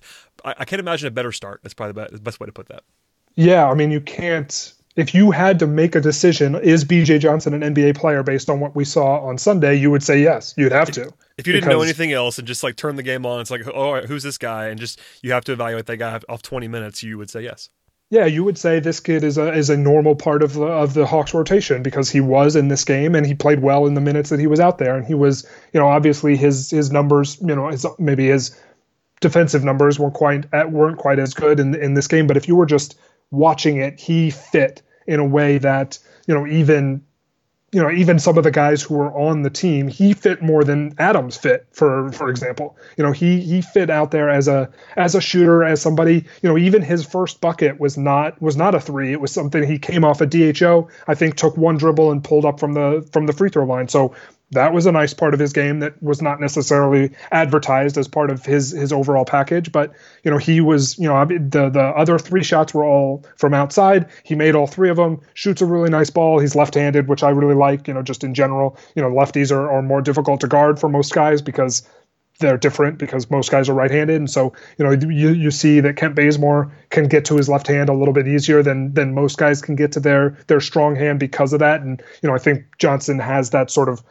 I, 0.44 0.54
I 0.58 0.64
can't 0.64 0.80
imagine 0.80 1.08
a 1.08 1.10
better 1.10 1.32
start. 1.32 1.60
That's 1.62 1.74
probably 1.74 1.92
the 1.92 2.00
best, 2.02 2.12
the 2.12 2.20
best 2.20 2.40
way 2.40 2.46
to 2.46 2.52
put 2.52 2.68
that. 2.68 2.84
Yeah, 3.34 3.68
I 3.68 3.74
mean 3.74 3.90
you 3.90 4.00
can't. 4.00 4.72
If 4.94 5.12
you 5.12 5.32
had 5.32 5.58
to 5.58 5.66
make 5.66 5.96
a 5.96 6.00
decision, 6.00 6.54
is 6.54 6.84
BJ 6.84 7.18
Johnson 7.18 7.60
an 7.60 7.74
NBA 7.74 7.96
player 7.96 8.22
based 8.22 8.48
on 8.48 8.60
what 8.60 8.76
we 8.76 8.84
saw 8.84 9.18
on 9.26 9.38
Sunday? 9.38 9.74
You 9.74 9.90
would 9.90 10.04
say 10.04 10.22
yes. 10.22 10.54
You'd 10.56 10.70
have 10.70 10.92
to. 10.92 11.12
If 11.36 11.48
you 11.48 11.52
didn't 11.52 11.68
know 11.68 11.82
anything 11.82 12.12
else 12.12 12.38
and 12.38 12.46
just 12.46 12.62
like 12.62 12.76
turn 12.76 12.94
the 12.94 13.02
game 13.02 13.26
on, 13.26 13.40
it's 13.40 13.50
like, 13.50 13.66
oh, 13.66 14.02
who's 14.02 14.22
this 14.22 14.38
guy? 14.38 14.68
And 14.68 14.78
just 14.78 15.00
you 15.20 15.32
have 15.32 15.44
to 15.46 15.52
evaluate 15.52 15.86
that 15.86 15.96
guy 15.96 16.20
off 16.28 16.42
20 16.42 16.68
minutes. 16.68 17.02
You 17.02 17.18
would 17.18 17.28
say 17.28 17.40
yes 17.40 17.70
yeah, 18.10 18.26
you 18.26 18.44
would 18.44 18.58
say 18.58 18.80
this 18.80 19.00
kid 19.00 19.24
is 19.24 19.38
a 19.38 19.52
is 19.52 19.70
a 19.70 19.76
normal 19.76 20.14
part 20.14 20.42
of 20.42 20.54
the 20.54 20.64
of 20.64 20.94
the 20.94 21.06
Hawks 21.06 21.34
rotation 21.34 21.82
because 21.82 22.10
he 22.10 22.20
was 22.20 22.54
in 22.54 22.68
this 22.68 22.84
game 22.84 23.14
and 23.14 23.26
he 23.26 23.34
played 23.34 23.60
well 23.60 23.86
in 23.86 23.94
the 23.94 24.00
minutes 24.00 24.30
that 24.30 24.40
he 24.40 24.46
was 24.46 24.60
out 24.60 24.78
there. 24.78 24.96
And 24.96 25.06
he 25.06 25.14
was 25.14 25.48
you 25.72 25.80
know 25.80 25.88
obviously 25.88 26.36
his 26.36 26.70
his 26.70 26.92
numbers 26.92 27.38
you 27.40 27.54
know 27.54 27.68
his 27.68 27.86
maybe 27.98 28.28
his 28.28 28.58
defensive 29.20 29.64
numbers 29.64 29.98
weren't 29.98 30.14
quite 30.14 30.46
weren't 30.70 30.98
quite 30.98 31.18
as 31.18 31.34
good 31.34 31.58
in 31.58 31.74
in 31.74 31.94
this 31.94 32.06
game. 32.06 32.26
But 32.26 32.36
if 32.36 32.46
you 32.46 32.56
were 32.56 32.66
just 32.66 32.98
watching 33.30 33.78
it 33.78 33.98
he 33.98 34.30
fit 34.30 34.82
in 35.06 35.18
a 35.18 35.26
way 35.26 35.58
that 35.58 35.98
you 36.26 36.34
know 36.34 36.46
even 36.46 37.02
you 37.74 37.82
know, 37.82 37.90
even 37.90 38.20
some 38.20 38.38
of 38.38 38.44
the 38.44 38.52
guys 38.52 38.82
who 38.82 38.94
were 38.94 39.12
on 39.12 39.42
the 39.42 39.50
team, 39.50 39.88
he 39.88 40.14
fit 40.14 40.40
more 40.40 40.62
than 40.62 40.94
Adams 40.96 41.36
fit, 41.36 41.66
for 41.72 42.12
for 42.12 42.30
example. 42.30 42.76
You 42.96 43.02
know, 43.02 43.10
he 43.10 43.40
he 43.40 43.62
fit 43.62 43.90
out 43.90 44.12
there 44.12 44.30
as 44.30 44.46
a 44.46 44.70
as 44.96 45.16
a 45.16 45.20
shooter, 45.20 45.64
as 45.64 45.82
somebody, 45.82 46.24
you 46.40 46.48
know, 46.48 46.56
even 46.56 46.82
his 46.82 47.04
first 47.04 47.40
bucket 47.40 47.80
was 47.80 47.98
not 47.98 48.40
was 48.40 48.56
not 48.56 48.76
a 48.76 48.80
three. 48.80 49.10
It 49.10 49.20
was 49.20 49.32
something 49.32 49.64
he 49.64 49.80
came 49.80 50.04
off 50.04 50.20
a 50.20 50.26
DHO, 50.26 50.88
I 51.08 51.16
think 51.16 51.34
took 51.34 51.56
one 51.56 51.76
dribble 51.76 52.12
and 52.12 52.22
pulled 52.22 52.44
up 52.44 52.60
from 52.60 52.74
the 52.74 53.06
from 53.12 53.26
the 53.26 53.32
free 53.32 53.48
throw 53.48 53.64
line. 53.64 53.88
So 53.88 54.14
that 54.54 54.72
was 54.72 54.86
a 54.86 54.92
nice 54.92 55.14
part 55.14 55.34
of 55.34 55.40
his 55.40 55.52
game 55.52 55.80
that 55.80 56.00
was 56.02 56.22
not 56.22 56.40
necessarily 56.40 57.10
advertised 57.30 57.98
as 57.98 58.08
part 58.08 58.30
of 58.30 58.44
his 58.44 58.70
his 58.70 58.92
overall 58.92 59.24
package 59.24 59.70
but 59.70 59.92
you 60.22 60.30
know 60.30 60.38
he 60.38 60.60
was 60.60 60.98
you 60.98 61.08
know 61.08 61.24
the 61.24 61.68
the 61.68 61.92
other 61.96 62.18
three 62.18 62.42
shots 62.42 62.72
were 62.72 62.84
all 62.84 63.24
from 63.36 63.54
outside. 63.54 64.08
He 64.22 64.34
made 64.34 64.54
all 64.54 64.66
three 64.66 64.90
of 64.90 64.96
them 64.96 65.20
shoots 65.34 65.60
a 65.60 65.66
really 65.66 65.90
nice 65.90 66.10
ball. 66.10 66.38
He's 66.38 66.54
left-handed 66.54 67.08
which 67.08 67.22
i 67.22 67.30
really 67.30 67.54
like 67.54 67.86
you 67.88 67.94
know 67.94 68.02
just 68.02 68.24
in 68.24 68.34
general. 68.34 68.76
You 68.94 69.02
know 69.02 69.10
lefties 69.10 69.52
are, 69.52 69.70
are 69.70 69.82
more 69.82 70.00
difficult 70.00 70.40
to 70.40 70.48
guard 70.48 70.78
for 70.78 70.88
most 70.88 71.12
guys 71.12 71.42
because 71.42 71.82
they're 72.40 72.56
different 72.56 72.98
because 72.98 73.30
most 73.30 73.50
guys 73.50 73.68
are 73.68 73.74
right-handed, 73.74 74.16
and 74.16 74.28
so 74.28 74.52
you 74.78 74.84
know 74.84 74.92
you 74.92 75.30
you 75.30 75.50
see 75.50 75.80
that 75.80 75.96
Kent 75.96 76.16
Bazemore 76.16 76.72
can 76.90 77.06
get 77.06 77.24
to 77.26 77.36
his 77.36 77.48
left 77.48 77.66
hand 77.68 77.88
a 77.88 77.94
little 77.94 78.14
bit 78.14 78.26
easier 78.26 78.62
than 78.62 78.92
than 78.92 79.14
most 79.14 79.38
guys 79.38 79.62
can 79.62 79.76
get 79.76 79.92
to 79.92 80.00
their 80.00 80.36
their 80.48 80.60
strong 80.60 80.96
hand 80.96 81.20
because 81.20 81.52
of 81.52 81.60
that. 81.60 81.82
And 81.82 82.02
you 82.22 82.28
know 82.28 82.34
I 82.34 82.38
think 82.38 82.64
Johnson 82.78 83.18
has 83.18 83.50
that 83.50 83.70
sort 83.70 83.88
of 83.88 84.02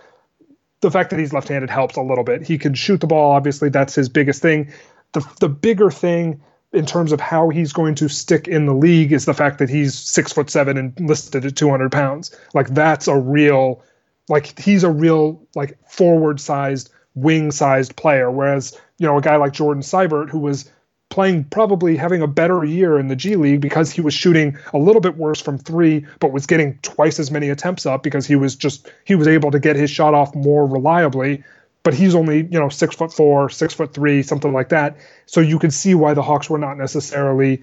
the 0.84 0.92
fact 0.92 1.10
that 1.10 1.20
he's 1.20 1.34
left-handed 1.34 1.70
helps 1.70 1.98
a 1.98 2.02
little 2.02 2.24
bit. 2.24 2.44
He 2.46 2.58
can 2.58 2.74
shoot 2.76 3.02
the 3.02 3.08
ball. 3.08 3.32
Obviously, 3.32 3.70
that's 3.70 3.96
his 3.96 4.10
biggest 4.10 4.42
thing. 4.42 4.72
The 5.14 5.26
the 5.40 5.50
bigger 5.50 5.90
thing 5.90 6.42
in 6.72 6.86
terms 6.86 7.12
of 7.12 7.20
how 7.20 7.50
he's 7.50 7.72
going 7.72 7.96
to 7.96 8.10
stick 8.10 8.48
in 8.48 8.66
the 8.66 8.74
league 8.74 9.12
is 9.12 9.26
the 9.26 9.34
fact 9.34 9.60
that 9.60 9.70
he's 9.70 9.98
six 9.98 10.34
foot 10.34 10.50
seven 10.50 10.78
and 10.78 11.00
listed 11.00 11.46
at 11.46 11.56
200 11.56 11.92
pounds. 11.92 12.36
Like 12.54 12.68
that's 12.70 13.08
a 13.08 13.16
real, 13.16 13.84
like 14.28 14.58
he's 14.60 14.84
a 14.84 14.92
real 14.92 15.42
like 15.56 15.78
forward 15.88 16.40
sized, 16.40 16.92
wing 17.16 17.52
sized 17.52 17.96
player. 17.96 18.32
Whereas 18.32 18.80
you 18.98 19.08
know 19.08 19.18
a 19.18 19.22
guy 19.22 19.36
like 19.36 19.54
Jordan 19.54 19.84
Sibert 19.84 20.30
who 20.30 20.40
was 20.40 20.70
playing 21.14 21.44
probably 21.44 21.96
having 21.96 22.24
a 22.24 22.28
better 22.28 22.66
year 22.66 22.98
in 22.98 23.08
the 23.08 23.16
G 23.16 23.36
League 23.36 23.62
because 23.62 23.92
he 23.92 24.02
was 24.02 24.16
shooting 24.16 24.58
a 24.74 24.80
little 24.80 25.00
bit 25.00 25.16
worse 25.16 25.40
from 25.40 25.60
three, 25.60 26.08
but 26.20 26.32
was 26.32 26.48
getting 26.48 26.80
twice 26.82 27.20
as 27.20 27.30
many 27.30 27.50
attempts 27.50 27.86
up 27.86 28.02
because 28.02 28.26
he 28.26 28.36
was 28.36 28.56
just 28.56 28.92
he 29.06 29.14
was 29.14 29.28
able 29.28 29.52
to 29.52 29.60
get 29.60 29.76
his 29.76 29.92
shot 29.92 30.16
off 30.16 30.34
more 30.34 30.66
reliably. 30.66 31.44
But 31.84 31.94
he's 31.94 32.16
only 32.16 32.38
you 32.38 32.60
know 32.60 32.68
six 32.68 32.96
foot 32.96 33.14
four, 33.14 33.48
six 33.52 33.76
foot 33.76 33.94
three, 33.94 34.24
something 34.24 34.54
like 34.54 34.70
that. 34.70 34.98
So 35.28 35.40
you 35.40 35.60
can 35.60 35.70
see 35.70 35.94
why 35.94 36.16
the 36.16 36.24
Hawks 36.24 36.50
were 36.50 36.58
not 36.58 36.80
necessarily 36.80 37.62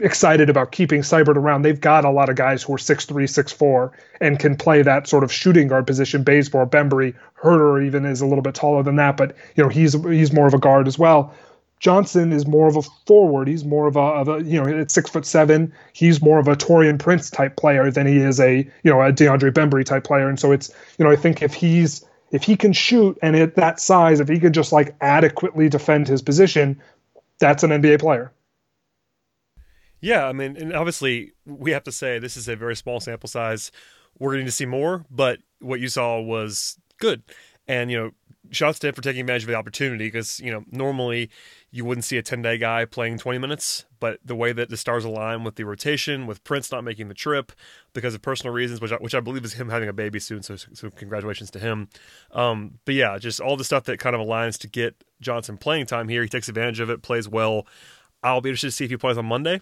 excited 0.00 0.50
about 0.50 0.72
keeping 0.72 1.02
Sibert 1.02 1.36
around. 1.36 1.62
They've 1.62 1.80
got 1.80 2.04
a 2.04 2.10
lot 2.10 2.30
of 2.30 2.34
guys 2.34 2.64
who 2.64 2.74
are 2.74 2.78
six 2.78 3.06
three, 3.06 3.28
six 3.28 3.52
four, 3.52 3.96
and 4.20 4.40
can 4.40 4.56
play 4.56 4.82
that 4.82 5.06
sort 5.06 5.22
of 5.22 5.32
shooting 5.32 5.68
guard 5.68 5.86
position. 5.86 6.24
Bazemore, 6.24 6.66
Bembry, 6.66 7.14
Huerter 7.40 7.86
even 7.86 8.04
is 8.04 8.20
a 8.20 8.26
little 8.26 8.42
bit 8.42 8.56
taller 8.56 8.82
than 8.82 8.96
that, 8.96 9.16
but 9.16 9.36
you 9.54 9.62
know 9.62 9.68
he's 9.68 9.92
he's 10.04 10.32
more 10.32 10.48
of 10.48 10.54
a 10.54 10.58
guard 10.58 10.88
as 10.88 10.98
well. 10.98 11.32
Johnson 11.80 12.30
is 12.30 12.46
more 12.46 12.68
of 12.68 12.76
a 12.76 12.82
forward. 13.06 13.48
He's 13.48 13.64
more 13.64 13.88
of 13.88 13.96
a, 13.96 14.00
of 14.00 14.28
a, 14.28 14.44
you 14.44 14.62
know 14.62 14.78
at 14.78 14.90
six 14.90 15.10
foot 15.10 15.24
seven. 15.24 15.72
He's 15.94 16.22
more 16.22 16.38
of 16.38 16.46
a 16.46 16.54
Taurean 16.54 16.98
Prince 16.98 17.30
type 17.30 17.56
player 17.56 17.90
than 17.90 18.06
he 18.06 18.18
is 18.18 18.38
a 18.38 18.58
you 18.84 18.90
know 18.90 19.00
a 19.00 19.12
DeAndre 19.12 19.50
Bembry 19.50 19.84
type 19.84 20.04
player. 20.04 20.28
And 20.28 20.38
so 20.38 20.52
it's 20.52 20.70
you 20.98 21.04
know 21.04 21.10
I 21.10 21.16
think 21.16 21.42
if 21.42 21.54
he's 21.54 22.04
if 22.30 22.44
he 22.44 22.56
can 22.56 22.72
shoot 22.72 23.18
and 23.22 23.34
at 23.34 23.56
that 23.56 23.80
size, 23.80 24.20
if 24.20 24.28
he 24.28 24.38
can 24.38 24.52
just 24.52 24.72
like 24.72 24.94
adequately 25.00 25.68
defend 25.68 26.06
his 26.06 26.22
position, 26.22 26.80
that's 27.38 27.62
an 27.62 27.70
NBA 27.70 28.00
player. 28.00 28.30
Yeah, 30.02 30.26
I 30.26 30.32
mean, 30.32 30.56
and 30.56 30.74
obviously 30.74 31.32
we 31.46 31.72
have 31.72 31.84
to 31.84 31.92
say 31.92 32.18
this 32.18 32.36
is 32.36 32.46
a 32.46 32.56
very 32.56 32.76
small 32.76 33.00
sample 33.00 33.28
size. 33.28 33.70
We're 34.18 34.32
going 34.32 34.46
to 34.46 34.52
see 34.52 34.66
more, 34.66 35.04
but 35.10 35.40
what 35.60 35.80
you 35.80 35.88
saw 35.88 36.20
was 36.20 36.78
good. 36.98 37.22
And 37.66 37.90
you 37.90 37.98
know, 37.98 38.10
shots 38.50 38.78
to 38.80 38.88
him 38.88 38.94
for 38.94 39.02
taking 39.02 39.20
advantage 39.20 39.42
of 39.42 39.48
the 39.48 39.54
opportunity 39.54 40.06
because 40.06 40.40
you 40.40 40.50
know 40.50 40.64
normally 40.70 41.30
you 41.72 41.84
wouldn't 41.84 42.04
see 42.04 42.18
a 42.18 42.22
10 42.22 42.42
day 42.42 42.58
guy 42.58 42.84
playing 42.84 43.18
20 43.18 43.38
minutes, 43.38 43.84
but 44.00 44.18
the 44.24 44.34
way 44.34 44.52
that 44.52 44.70
the 44.70 44.76
stars 44.76 45.04
align 45.04 45.44
with 45.44 45.54
the 45.54 45.64
rotation, 45.64 46.26
with 46.26 46.42
Prince 46.42 46.72
not 46.72 46.82
making 46.82 47.08
the 47.08 47.14
trip 47.14 47.52
because 47.92 48.14
of 48.14 48.22
personal 48.22 48.52
reasons, 48.52 48.80
which 48.80 48.92
I, 48.92 48.96
which 48.96 49.14
I 49.14 49.20
believe 49.20 49.44
is 49.44 49.54
him 49.54 49.68
having 49.68 49.88
a 49.88 49.92
baby 49.92 50.18
soon, 50.18 50.42
so, 50.42 50.56
so 50.56 50.90
congratulations 50.90 51.50
to 51.52 51.58
him. 51.58 51.88
Um, 52.32 52.78
but 52.84 52.94
yeah, 52.94 53.18
just 53.18 53.40
all 53.40 53.56
the 53.56 53.64
stuff 53.64 53.84
that 53.84 53.98
kind 53.98 54.16
of 54.16 54.20
aligns 54.20 54.58
to 54.58 54.68
get 54.68 55.04
Johnson 55.20 55.56
playing 55.56 55.86
time 55.86 56.08
here. 56.08 56.22
He 56.22 56.28
takes 56.28 56.48
advantage 56.48 56.80
of 56.80 56.90
it, 56.90 57.02
plays 57.02 57.28
well. 57.28 57.66
I'll 58.22 58.40
be 58.40 58.50
interested 58.50 58.68
to 58.68 58.72
see 58.72 58.84
if 58.84 58.90
he 58.90 58.96
plays 58.96 59.16
on 59.16 59.26
Monday 59.26 59.60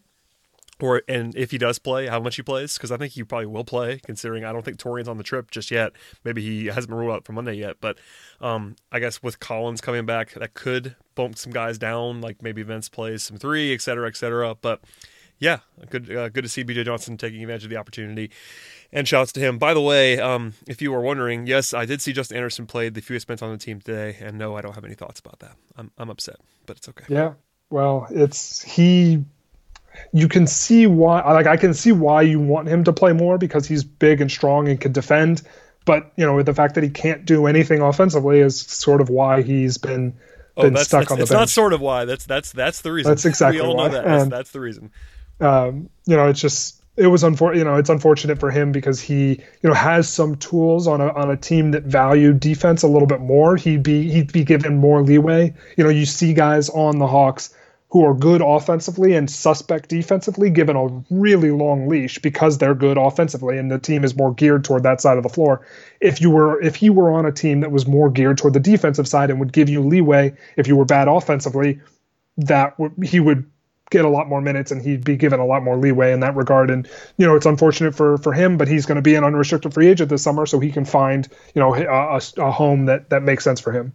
or 0.80 1.02
and 1.08 1.34
if 1.36 1.50
he 1.50 1.58
does 1.58 1.78
play, 1.78 2.06
how 2.06 2.20
much 2.20 2.36
he 2.36 2.42
plays, 2.42 2.74
because 2.74 2.90
I 2.90 2.96
think 2.96 3.12
he 3.12 3.24
probably 3.24 3.46
will 3.46 3.64
play. 3.64 4.00
Considering 4.04 4.44
I 4.44 4.52
don't 4.52 4.64
think 4.64 4.78
Taurean's 4.78 5.08
on 5.08 5.18
the 5.18 5.24
trip 5.24 5.50
just 5.50 5.70
yet. 5.70 5.92
Maybe 6.24 6.42
he 6.42 6.66
hasn't 6.66 6.88
been 6.88 6.98
ruled 6.98 7.12
out 7.12 7.24
for 7.24 7.32
Monday 7.32 7.54
yet, 7.54 7.76
but 7.80 7.98
um, 8.40 8.76
I 8.92 9.00
guess 9.00 9.22
with 9.22 9.40
Collins 9.40 9.80
coming 9.80 10.06
back, 10.06 10.32
that 10.34 10.54
could 10.54 10.96
bump 11.14 11.36
some 11.36 11.52
guys 11.52 11.78
down. 11.78 12.20
Like 12.20 12.42
maybe 12.42 12.62
Vince 12.62 12.88
plays 12.88 13.22
some 13.22 13.36
three, 13.36 13.74
et 13.74 13.80
cetera, 13.80 14.08
et 14.08 14.16
cetera. 14.16 14.54
But 14.60 14.80
yeah, 15.38 15.58
good 15.90 16.14
uh, 16.14 16.28
good 16.28 16.42
to 16.42 16.48
see 16.48 16.64
BJ 16.64 16.84
Johnson 16.84 17.16
taking 17.16 17.42
advantage 17.42 17.64
of 17.64 17.70
the 17.70 17.76
opportunity. 17.76 18.30
And 18.90 19.06
shouts 19.06 19.32
to 19.32 19.40
him. 19.40 19.58
By 19.58 19.74
the 19.74 19.82
way, 19.82 20.18
um, 20.18 20.54
if 20.66 20.80
you 20.80 20.90
were 20.92 21.02
wondering, 21.02 21.46
yes, 21.46 21.74
I 21.74 21.84
did 21.84 22.00
see 22.00 22.14
Justin 22.14 22.38
Anderson 22.38 22.66
played 22.66 22.94
the 22.94 23.02
fewest 23.02 23.28
minutes 23.28 23.42
on 23.42 23.52
the 23.52 23.58
team 23.58 23.80
today, 23.80 24.16
and 24.18 24.38
no, 24.38 24.56
I 24.56 24.62
don't 24.62 24.74
have 24.74 24.84
any 24.84 24.94
thoughts 24.94 25.20
about 25.20 25.40
that. 25.40 25.56
I'm 25.76 25.90
I'm 25.98 26.08
upset, 26.08 26.36
but 26.64 26.78
it's 26.78 26.88
okay. 26.88 27.04
Yeah, 27.08 27.34
well, 27.68 28.06
it's 28.10 28.62
he 28.62 29.24
you 30.12 30.28
can 30.28 30.46
see 30.46 30.86
why 30.86 31.20
like 31.32 31.46
I 31.46 31.56
can 31.56 31.74
see 31.74 31.92
why 31.92 32.22
you 32.22 32.40
want 32.40 32.68
him 32.68 32.84
to 32.84 32.92
play 32.92 33.12
more 33.12 33.38
because 33.38 33.66
he's 33.66 33.84
big 33.84 34.20
and 34.20 34.30
strong 34.30 34.68
and 34.68 34.80
can 34.80 34.92
defend. 34.92 35.42
But 35.84 36.12
you 36.16 36.26
know, 36.26 36.42
the 36.42 36.54
fact 36.54 36.74
that 36.74 36.84
he 36.84 36.90
can't 36.90 37.24
do 37.24 37.46
anything 37.46 37.80
offensively 37.80 38.40
is 38.40 38.60
sort 38.60 39.00
of 39.00 39.08
why 39.08 39.42
he's 39.42 39.78
been 39.78 40.14
oh, 40.56 40.62
been 40.62 40.74
that's, 40.74 40.88
stuck 40.88 41.00
that's, 41.00 41.12
on 41.12 41.18
the 41.18 41.22
it's 41.22 41.30
bench. 41.30 41.40
not 41.40 41.48
sort 41.48 41.72
of 41.72 41.80
why. 41.80 42.04
That's 42.04 42.26
that's 42.26 42.52
that's 42.52 42.82
the 42.82 42.92
reason. 42.92 43.10
That's 43.10 43.24
exactly 43.24 43.60
we 43.60 43.66
all 43.66 43.76
why. 43.76 43.86
know 43.86 43.92
that. 43.94 44.04
That's, 44.04 44.28
that's 44.28 44.50
the 44.50 44.60
reason. 44.60 44.90
Um, 45.40 45.88
you 46.04 46.16
know, 46.16 46.28
it's 46.28 46.40
just 46.40 46.82
it 46.98 47.06
was 47.06 47.22
unfortunate. 47.22 47.58
You 47.58 47.64
know, 47.64 47.76
it's 47.76 47.90
unfortunate 47.90 48.38
for 48.38 48.50
him 48.50 48.72
because 48.72 49.00
he 49.00 49.40
you 49.62 49.68
know 49.68 49.74
has 49.74 50.08
some 50.08 50.36
tools 50.36 50.86
on 50.86 51.00
a 51.00 51.08
on 51.12 51.30
a 51.30 51.36
team 51.36 51.70
that 51.70 51.84
value 51.84 52.32
defense 52.32 52.82
a 52.82 52.88
little 52.88 53.06
bit 53.06 53.20
more. 53.20 53.56
He'd 53.56 53.82
be 53.82 54.10
he'd 54.10 54.32
be 54.32 54.44
given 54.44 54.76
more 54.76 55.02
leeway. 55.02 55.54
You 55.76 55.84
know, 55.84 55.90
you 55.90 56.04
see 56.04 56.34
guys 56.34 56.68
on 56.68 56.98
the 56.98 57.06
Hawks 57.06 57.54
who 57.90 58.04
are 58.04 58.14
good 58.14 58.42
offensively 58.42 59.14
and 59.14 59.30
suspect 59.30 59.88
defensively 59.88 60.50
given 60.50 60.76
a 60.76 60.86
really 61.10 61.50
long 61.50 61.88
leash 61.88 62.18
because 62.18 62.58
they're 62.58 62.74
good 62.74 62.98
offensively 62.98 63.56
and 63.56 63.70
the 63.70 63.78
team 63.78 64.04
is 64.04 64.14
more 64.14 64.34
geared 64.34 64.62
toward 64.62 64.82
that 64.82 65.00
side 65.00 65.16
of 65.16 65.22
the 65.22 65.28
floor. 65.28 65.66
If 66.00 66.20
you 66.20 66.30
were 66.30 66.60
if 66.60 66.76
he 66.76 66.90
were 66.90 67.10
on 67.10 67.24
a 67.24 67.32
team 67.32 67.60
that 67.60 67.72
was 67.72 67.86
more 67.86 68.10
geared 68.10 68.38
toward 68.38 68.54
the 68.54 68.60
defensive 68.60 69.08
side 69.08 69.30
and 69.30 69.40
would 69.40 69.52
give 69.52 69.68
you 69.68 69.80
leeway 69.80 70.34
if 70.56 70.66
you 70.66 70.76
were 70.76 70.84
bad 70.84 71.08
offensively, 71.08 71.80
that 72.36 72.76
w- 72.78 72.94
he 73.02 73.20
would 73.20 73.50
get 73.90 74.04
a 74.04 74.08
lot 74.08 74.28
more 74.28 74.42
minutes 74.42 74.70
and 74.70 74.82
he'd 74.82 75.02
be 75.02 75.16
given 75.16 75.40
a 75.40 75.46
lot 75.46 75.62
more 75.62 75.78
leeway 75.78 76.12
in 76.12 76.20
that 76.20 76.36
regard 76.36 76.70
and 76.70 76.86
you 77.16 77.26
know 77.26 77.34
it's 77.34 77.46
unfortunate 77.46 77.94
for 77.94 78.18
for 78.18 78.34
him 78.34 78.58
but 78.58 78.68
he's 78.68 78.84
going 78.84 78.96
to 78.96 79.02
be 79.02 79.14
an 79.14 79.24
unrestricted 79.24 79.72
free 79.72 79.88
agent 79.88 80.10
this 80.10 80.22
summer 80.22 80.44
so 80.44 80.60
he 80.60 80.70
can 80.70 80.84
find 80.84 81.26
you 81.54 81.60
know 81.60 81.74
a, 81.74 82.20
a 82.36 82.50
home 82.50 82.84
that 82.84 83.08
that 83.08 83.22
makes 83.22 83.44
sense 83.44 83.60
for 83.60 83.72
him 83.72 83.94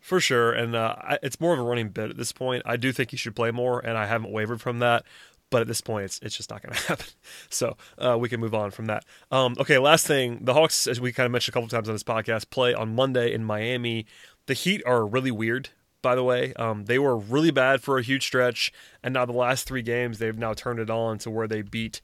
for 0.00 0.20
sure, 0.20 0.52
and 0.52 0.74
uh, 0.74 0.96
it's 1.22 1.40
more 1.40 1.52
of 1.52 1.58
a 1.58 1.62
running 1.62 1.90
bit 1.90 2.10
at 2.10 2.16
this 2.16 2.32
point. 2.32 2.62
I 2.66 2.76
do 2.76 2.92
think 2.92 3.10
he 3.10 3.16
should 3.16 3.36
play 3.36 3.50
more, 3.50 3.80
and 3.80 3.96
I 3.96 4.06
haven't 4.06 4.32
wavered 4.32 4.60
from 4.60 4.78
that. 4.80 5.04
But 5.50 5.62
at 5.62 5.66
this 5.66 5.80
point, 5.80 6.04
it's 6.04 6.20
it's 6.22 6.36
just 6.36 6.50
not 6.50 6.62
going 6.62 6.74
to 6.76 6.80
happen. 6.80 7.06
So 7.48 7.76
uh, 7.98 8.16
we 8.18 8.28
can 8.28 8.40
move 8.40 8.54
on 8.54 8.70
from 8.70 8.86
that. 8.86 9.04
Um, 9.30 9.56
okay, 9.58 9.78
last 9.78 10.06
thing: 10.06 10.38
the 10.42 10.54
Hawks, 10.54 10.86
as 10.86 11.00
we 11.00 11.12
kind 11.12 11.26
of 11.26 11.32
mentioned 11.32 11.52
a 11.52 11.54
couple 11.54 11.68
times 11.68 11.88
on 11.88 11.94
this 11.94 12.02
podcast, 12.02 12.50
play 12.50 12.72
on 12.74 12.94
Monday 12.94 13.32
in 13.32 13.44
Miami. 13.44 14.06
The 14.46 14.54
Heat 14.54 14.82
are 14.86 15.06
really 15.06 15.30
weird 15.30 15.70
by 16.02 16.14
the 16.14 16.24
way. 16.24 16.52
Um, 16.54 16.86
they 16.86 16.98
were 16.98 17.16
really 17.16 17.50
bad 17.50 17.82
for 17.82 17.98
a 17.98 18.02
huge 18.02 18.26
stretch, 18.26 18.72
and 19.02 19.14
now 19.14 19.26
the 19.26 19.32
last 19.32 19.66
three 19.66 19.82
games 19.82 20.18
they've 20.18 20.36
now 20.36 20.54
turned 20.54 20.80
it 20.80 20.90
on 20.90 21.18
to 21.18 21.30
where 21.30 21.46
they 21.46 21.62
beat 21.62 22.00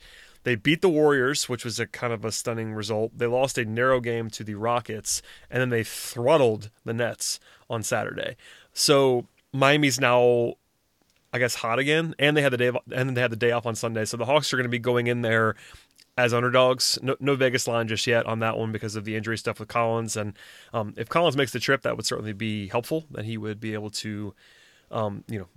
they 0.46 0.54
beat 0.54 0.80
the 0.80 0.88
Warriors, 0.88 1.48
which 1.48 1.64
was 1.64 1.80
a 1.80 1.88
kind 1.88 2.12
of 2.12 2.24
a 2.24 2.30
stunning 2.30 2.72
result. 2.72 3.10
They 3.18 3.26
lost 3.26 3.58
a 3.58 3.64
narrow 3.64 3.98
game 3.98 4.30
to 4.30 4.44
the 4.44 4.54
Rockets, 4.54 5.20
and 5.50 5.60
then 5.60 5.70
they 5.70 5.82
throttled 5.82 6.70
the 6.84 6.94
Nets 6.94 7.40
on 7.68 7.82
Saturday. 7.82 8.36
So 8.72 9.26
Miami's 9.52 9.98
now, 9.98 10.54
I 11.32 11.40
guess, 11.40 11.56
hot 11.56 11.80
again, 11.80 12.14
and 12.20 12.36
they 12.36 12.42
had 12.42 12.52
the 12.52 12.58
day, 12.58 12.70
and 12.92 13.16
they 13.16 13.20
had 13.20 13.32
the 13.32 13.36
day 13.36 13.50
off 13.50 13.66
on 13.66 13.74
Sunday. 13.74 14.04
So 14.04 14.16
the 14.16 14.24
Hawks 14.24 14.52
are 14.52 14.56
going 14.56 14.66
to 14.66 14.68
be 14.68 14.78
going 14.78 15.08
in 15.08 15.22
there 15.22 15.56
as 16.16 16.32
underdogs. 16.32 16.96
No, 17.02 17.16
no, 17.18 17.34
Vegas 17.34 17.66
line 17.66 17.88
just 17.88 18.06
yet 18.06 18.24
on 18.26 18.38
that 18.38 18.56
one 18.56 18.70
because 18.70 18.94
of 18.94 19.04
the 19.04 19.16
injury 19.16 19.38
stuff 19.38 19.58
with 19.58 19.66
Collins. 19.66 20.16
And 20.16 20.34
um, 20.72 20.94
if 20.96 21.08
Collins 21.08 21.36
makes 21.36 21.50
the 21.50 21.58
trip, 21.58 21.82
that 21.82 21.96
would 21.96 22.06
certainly 22.06 22.32
be 22.32 22.68
helpful. 22.68 23.04
Then 23.10 23.24
he 23.24 23.36
would 23.36 23.58
be 23.58 23.74
able 23.74 23.90
to, 23.90 24.32
um, 24.92 25.24
you 25.26 25.40
know, 25.40 25.48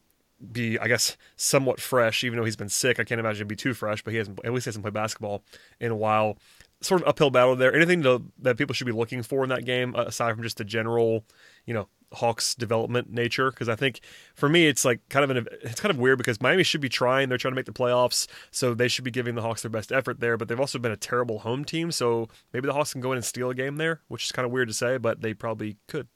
be, 0.51 0.79
I 0.79 0.87
guess, 0.87 1.17
somewhat 1.35 1.79
fresh, 1.79 2.23
even 2.23 2.37
though 2.37 2.45
he's 2.45 2.55
been 2.55 2.69
sick. 2.69 2.99
I 2.99 3.03
can't 3.03 3.19
imagine 3.19 3.47
be 3.47 3.55
too 3.55 3.73
fresh, 3.73 4.01
but 4.01 4.11
he 4.11 4.17
hasn't, 4.17 4.39
at 4.43 4.53
least 4.53 4.65
he 4.65 4.69
hasn't 4.69 4.83
played 4.83 4.93
basketball 4.93 5.43
in 5.79 5.91
a 5.91 5.95
while. 5.95 6.37
Sort 6.81 7.01
of 7.01 7.07
uphill 7.07 7.29
battle 7.29 7.55
there. 7.55 7.73
Anything 7.73 8.03
to, 8.03 8.23
that 8.39 8.57
people 8.57 8.73
should 8.73 8.87
be 8.87 8.93
looking 8.93 9.21
for 9.21 9.43
in 9.43 9.49
that 9.49 9.65
game, 9.65 9.95
uh, 9.95 10.03
aside 10.03 10.33
from 10.33 10.43
just 10.43 10.57
the 10.57 10.63
general, 10.63 11.25
you 11.65 11.73
know, 11.73 11.89
Hawks 12.13 12.55
development 12.55 13.11
nature 13.11 13.51
because 13.51 13.69
I 13.69 13.75
think 13.75 13.99
for 14.33 14.49
me 14.49 14.67
it's 14.67 14.83
like 14.83 15.07
kind 15.09 15.23
of 15.23 15.29
an 15.29 15.47
it's 15.61 15.79
kind 15.79 15.91
of 15.91 15.99
weird 15.99 16.17
because 16.17 16.41
Miami 16.41 16.63
should 16.63 16.81
be 16.81 16.89
trying 16.89 17.29
they're 17.29 17.37
trying 17.37 17.51
to 17.51 17.55
make 17.55 17.67
the 17.67 17.71
playoffs 17.71 18.25
so 18.49 18.73
they 18.73 18.87
should 18.87 19.03
be 19.03 19.11
giving 19.11 19.35
the 19.35 19.43
Hawks 19.43 19.61
their 19.61 19.69
best 19.69 19.91
effort 19.91 20.19
there 20.19 20.35
but 20.35 20.47
they've 20.47 20.59
also 20.59 20.79
been 20.79 20.91
a 20.91 20.97
terrible 20.97 21.39
home 21.39 21.63
team 21.63 21.91
so 21.91 22.27
maybe 22.51 22.65
the 22.65 22.73
Hawks 22.73 22.93
can 22.93 23.01
go 23.01 23.11
in 23.11 23.17
and 23.17 23.25
steal 23.25 23.51
a 23.51 23.55
game 23.55 23.75
there 23.75 24.01
which 24.07 24.25
is 24.25 24.31
kind 24.31 24.45
of 24.45 24.51
weird 24.51 24.69
to 24.69 24.73
say 24.73 24.97
but 24.97 25.21
they 25.21 25.35
probably 25.35 25.77
could. 25.87 26.07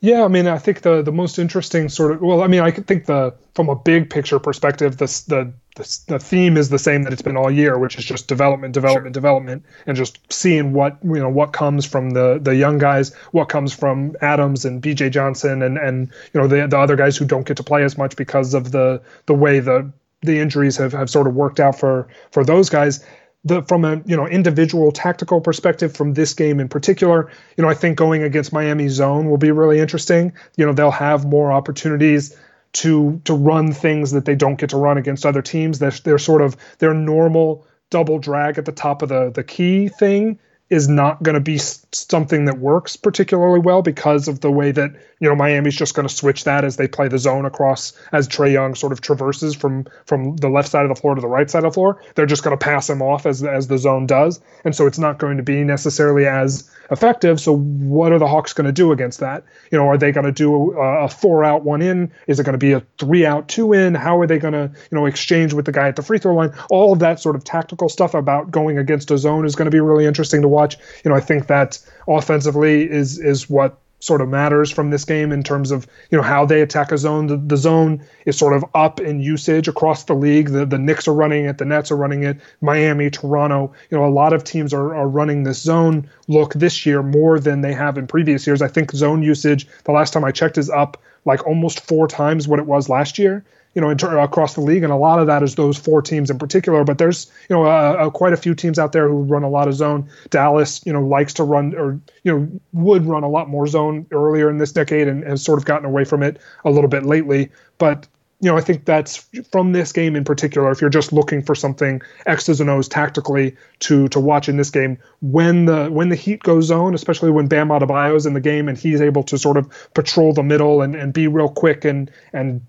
Yeah, 0.00 0.24
I 0.24 0.28
mean, 0.28 0.46
I 0.46 0.58
think 0.58 0.82
the 0.82 1.02
the 1.02 1.10
most 1.10 1.40
interesting 1.40 1.88
sort 1.88 2.12
of 2.12 2.20
well, 2.20 2.42
I 2.42 2.46
mean, 2.46 2.60
I 2.60 2.70
think 2.70 3.06
the 3.06 3.34
from 3.54 3.68
a 3.68 3.74
big 3.74 4.10
picture 4.10 4.38
perspective, 4.38 4.96
the 4.96 5.06
the 5.26 5.52
the, 5.74 6.00
the 6.06 6.18
theme 6.20 6.56
is 6.56 6.68
the 6.68 6.78
same 6.78 7.02
that 7.02 7.12
it's 7.12 7.22
been 7.22 7.36
all 7.36 7.50
year, 7.50 7.78
which 7.78 7.98
is 7.98 8.04
just 8.04 8.28
development, 8.28 8.74
development, 8.74 9.06
sure. 9.06 9.20
development, 9.20 9.64
and 9.86 9.96
just 9.96 10.20
seeing 10.32 10.72
what 10.72 10.98
you 11.02 11.18
know 11.18 11.28
what 11.28 11.52
comes 11.52 11.84
from 11.84 12.10
the 12.10 12.38
the 12.40 12.54
young 12.54 12.78
guys, 12.78 13.12
what 13.32 13.48
comes 13.48 13.74
from 13.74 14.14
Adams 14.20 14.64
and 14.64 14.80
B.J. 14.80 15.10
Johnson, 15.10 15.62
and 15.62 15.76
and 15.78 16.12
you 16.32 16.40
know 16.40 16.46
the 16.46 16.68
the 16.68 16.78
other 16.78 16.94
guys 16.94 17.16
who 17.16 17.24
don't 17.24 17.46
get 17.46 17.56
to 17.56 17.64
play 17.64 17.82
as 17.82 17.98
much 17.98 18.14
because 18.14 18.54
of 18.54 18.70
the 18.70 19.02
the 19.26 19.34
way 19.34 19.58
the 19.58 19.90
the 20.22 20.38
injuries 20.38 20.76
have, 20.76 20.92
have 20.92 21.10
sort 21.10 21.26
of 21.26 21.34
worked 21.34 21.58
out 21.58 21.76
for 21.76 22.06
for 22.30 22.44
those 22.44 22.70
guys 22.70 23.04
the 23.48 23.62
from 23.62 23.84
a 23.84 24.00
you 24.06 24.16
know 24.16 24.26
individual 24.26 24.92
tactical 24.92 25.40
perspective 25.40 25.96
from 25.96 26.14
this 26.14 26.34
game 26.34 26.60
in 26.60 26.68
particular, 26.68 27.30
you 27.56 27.62
know 27.62 27.68
I 27.68 27.74
think 27.74 27.98
going 27.98 28.22
against 28.22 28.52
Miami 28.52 28.88
zone 28.88 29.28
will 29.28 29.38
be 29.38 29.50
really 29.50 29.80
interesting. 29.80 30.32
You 30.56 30.66
know 30.66 30.72
they'll 30.72 30.90
have 30.90 31.24
more 31.24 31.50
opportunities 31.52 32.36
to 32.74 33.20
to 33.24 33.34
run 33.34 33.72
things 33.72 34.12
that 34.12 34.24
they 34.24 34.34
don't 34.34 34.56
get 34.56 34.70
to 34.70 34.76
run 34.76 34.98
against 34.98 35.26
other 35.26 35.42
teams. 35.42 35.78
They're, 35.78 35.90
they're 35.90 36.18
sort 36.18 36.42
of 36.42 36.56
their 36.78 36.94
normal 36.94 37.66
double 37.90 38.18
drag 38.18 38.58
at 38.58 38.64
the 38.64 38.72
top 38.72 39.02
of 39.02 39.08
the 39.08 39.30
the 39.30 39.44
key 39.44 39.88
thing 39.88 40.38
is 40.70 40.88
not 40.88 41.22
going 41.22 41.34
to 41.34 41.40
be 41.40 41.58
something 41.92 42.44
that 42.44 42.58
works 42.58 42.96
particularly 42.96 43.58
well 43.58 43.82
because 43.82 44.28
of 44.28 44.40
the 44.40 44.50
way 44.50 44.70
that 44.70 44.90
you 45.20 45.28
know 45.28 45.34
Miami's 45.34 45.76
just 45.76 45.94
going 45.94 46.06
to 46.06 46.14
switch 46.14 46.44
that 46.44 46.64
as 46.64 46.76
they 46.76 46.86
play 46.86 47.08
the 47.08 47.18
zone 47.18 47.46
across 47.46 47.92
as 48.12 48.28
Trae 48.28 48.52
Young 48.52 48.74
sort 48.74 48.92
of 48.92 49.00
traverses 49.00 49.54
from 49.54 49.86
from 50.04 50.36
the 50.36 50.48
left 50.48 50.68
side 50.68 50.84
of 50.84 50.88
the 50.88 51.00
floor 51.00 51.14
to 51.14 51.20
the 51.20 51.26
right 51.26 51.50
side 51.50 51.64
of 51.64 51.72
the 51.72 51.74
floor. 51.74 52.02
They're 52.14 52.26
just 52.26 52.44
going 52.44 52.56
to 52.56 52.62
pass 52.62 52.88
him 52.90 53.02
off 53.02 53.26
as 53.26 53.42
as 53.42 53.68
the 53.68 53.78
zone 53.78 54.06
does, 54.06 54.40
and 54.64 54.74
so 54.74 54.86
it's 54.86 54.98
not 54.98 55.18
going 55.18 55.38
to 55.38 55.42
be 55.42 55.64
necessarily 55.64 56.26
as 56.26 56.70
effective. 56.90 57.40
So 57.40 57.56
what 57.56 58.12
are 58.12 58.18
the 58.18 58.26
Hawks 58.26 58.52
going 58.52 58.66
to 58.66 58.72
do 58.72 58.92
against 58.92 59.20
that? 59.20 59.44
You 59.70 59.78
know, 59.78 59.88
are 59.88 59.98
they 59.98 60.12
going 60.12 60.26
to 60.26 60.32
do 60.32 60.72
a, 60.72 61.04
a 61.04 61.08
four 61.08 61.44
out 61.44 61.64
one 61.64 61.82
in? 61.82 62.12
Is 62.26 62.40
it 62.40 62.44
going 62.44 62.54
to 62.54 62.58
be 62.58 62.72
a 62.72 62.82
three 62.98 63.26
out 63.26 63.48
two 63.48 63.72
in? 63.72 63.94
How 63.94 64.18
are 64.20 64.26
they 64.26 64.38
going 64.38 64.54
to 64.54 64.70
you 64.90 64.98
know 64.98 65.06
exchange 65.06 65.52
with 65.52 65.64
the 65.64 65.72
guy 65.72 65.88
at 65.88 65.96
the 65.96 66.02
free 66.02 66.18
throw 66.18 66.34
line? 66.34 66.52
All 66.70 66.92
of 66.92 66.98
that 67.00 67.20
sort 67.20 67.36
of 67.36 67.44
tactical 67.44 67.88
stuff 67.88 68.14
about 68.14 68.50
going 68.50 68.78
against 68.78 69.10
a 69.10 69.18
zone 69.18 69.44
is 69.44 69.56
going 69.56 69.66
to 69.66 69.70
be 69.70 69.80
really 69.80 70.06
interesting 70.06 70.42
to 70.42 70.48
watch. 70.48 70.76
You 71.04 71.10
know, 71.10 71.16
I 71.16 71.20
think 71.20 71.46
that 71.46 71.78
offensively 72.06 72.90
is 72.90 73.18
is 73.18 73.48
what 73.50 73.78
sort 74.00 74.20
of 74.20 74.28
matters 74.28 74.70
from 74.70 74.90
this 74.90 75.04
game 75.04 75.32
in 75.32 75.42
terms 75.42 75.70
of 75.70 75.86
you 76.10 76.18
know 76.18 76.22
how 76.22 76.46
they 76.46 76.60
attack 76.60 76.92
a 76.92 76.98
zone. 76.98 77.26
The, 77.26 77.36
the 77.36 77.56
zone 77.56 78.04
is 78.26 78.38
sort 78.38 78.54
of 78.54 78.64
up 78.74 79.00
in 79.00 79.20
usage 79.20 79.68
across 79.68 80.04
the 80.04 80.14
league. 80.14 80.50
The 80.50 80.66
the 80.66 80.78
Knicks 80.78 81.08
are 81.08 81.14
running 81.14 81.46
it, 81.46 81.58
the 81.58 81.64
Nets 81.64 81.90
are 81.90 81.96
running 81.96 82.22
it, 82.22 82.38
Miami, 82.60 83.10
Toronto. 83.10 83.72
You 83.90 83.98
know, 83.98 84.04
a 84.04 84.10
lot 84.10 84.32
of 84.32 84.44
teams 84.44 84.72
are, 84.72 84.94
are 84.94 85.08
running 85.08 85.42
this 85.42 85.60
zone 85.60 86.08
look 86.28 86.54
this 86.54 86.86
year 86.86 87.02
more 87.02 87.38
than 87.38 87.60
they 87.60 87.72
have 87.72 87.98
in 87.98 88.06
previous 88.06 88.46
years. 88.46 88.62
I 88.62 88.68
think 88.68 88.92
zone 88.92 89.22
usage 89.22 89.66
the 89.84 89.92
last 89.92 90.12
time 90.12 90.24
I 90.24 90.32
checked 90.32 90.58
is 90.58 90.70
up 90.70 91.02
like 91.24 91.46
almost 91.46 91.80
four 91.80 92.08
times 92.08 92.46
what 92.48 92.58
it 92.58 92.66
was 92.66 92.88
last 92.88 93.18
year 93.18 93.44
you 93.78 93.82
know, 93.82 93.90
inter- 93.90 94.18
across 94.18 94.54
the 94.54 94.60
league, 94.60 94.82
and 94.82 94.92
a 94.92 94.96
lot 94.96 95.20
of 95.20 95.28
that 95.28 95.44
is 95.44 95.54
those 95.54 95.78
four 95.78 96.02
teams 96.02 96.30
in 96.30 96.38
particular. 96.40 96.82
But 96.82 96.98
there's, 96.98 97.30
you 97.48 97.54
know, 97.54 97.64
uh, 97.64 98.06
uh, 98.06 98.10
quite 98.10 98.32
a 98.32 98.36
few 98.36 98.52
teams 98.52 98.76
out 98.76 98.90
there 98.90 99.08
who 99.08 99.22
run 99.22 99.44
a 99.44 99.48
lot 99.48 99.68
of 99.68 99.74
zone. 99.74 100.10
Dallas, 100.30 100.84
you 100.84 100.92
know, 100.92 101.00
likes 101.00 101.34
to 101.34 101.44
run, 101.44 101.76
or 101.76 102.00
you 102.24 102.32
know, 102.36 102.60
would 102.72 103.06
run 103.06 103.22
a 103.22 103.28
lot 103.28 103.48
more 103.48 103.68
zone 103.68 104.04
earlier 104.10 104.50
in 104.50 104.58
this 104.58 104.72
decade, 104.72 105.06
and 105.06 105.22
has 105.22 105.44
sort 105.44 105.60
of 105.60 105.64
gotten 105.64 105.86
away 105.86 106.02
from 106.02 106.24
it 106.24 106.40
a 106.64 106.70
little 106.70 106.90
bit 106.90 107.06
lately. 107.06 107.52
But 107.78 108.08
you 108.40 108.50
know, 108.50 108.56
I 108.56 108.62
think 108.62 108.84
that's 108.84 109.28
from 109.52 109.70
this 109.70 109.92
game 109.92 110.16
in 110.16 110.24
particular. 110.24 110.72
If 110.72 110.80
you're 110.80 110.90
just 110.90 111.12
looking 111.12 111.40
for 111.40 111.54
something 111.54 112.02
X's 112.26 112.60
and 112.60 112.68
O's 112.68 112.88
tactically 112.88 113.54
to 113.78 114.08
to 114.08 114.18
watch 114.18 114.48
in 114.48 114.56
this 114.56 114.70
game, 114.70 114.98
when 115.20 115.66
the 115.66 115.86
when 115.86 116.08
the 116.08 116.16
Heat 116.16 116.42
goes 116.42 116.64
zone, 116.64 116.96
especially 116.96 117.30
when 117.30 117.46
Bam 117.46 117.68
Adebayo's 117.68 118.26
in 118.26 118.34
the 118.34 118.40
game 118.40 118.68
and 118.68 118.76
he's 118.76 119.00
able 119.00 119.22
to 119.22 119.38
sort 119.38 119.56
of 119.56 119.70
patrol 119.94 120.32
the 120.32 120.42
middle 120.42 120.82
and, 120.82 120.96
and 120.96 121.12
be 121.12 121.28
real 121.28 121.48
quick 121.48 121.84
and 121.84 122.10
and 122.32 122.60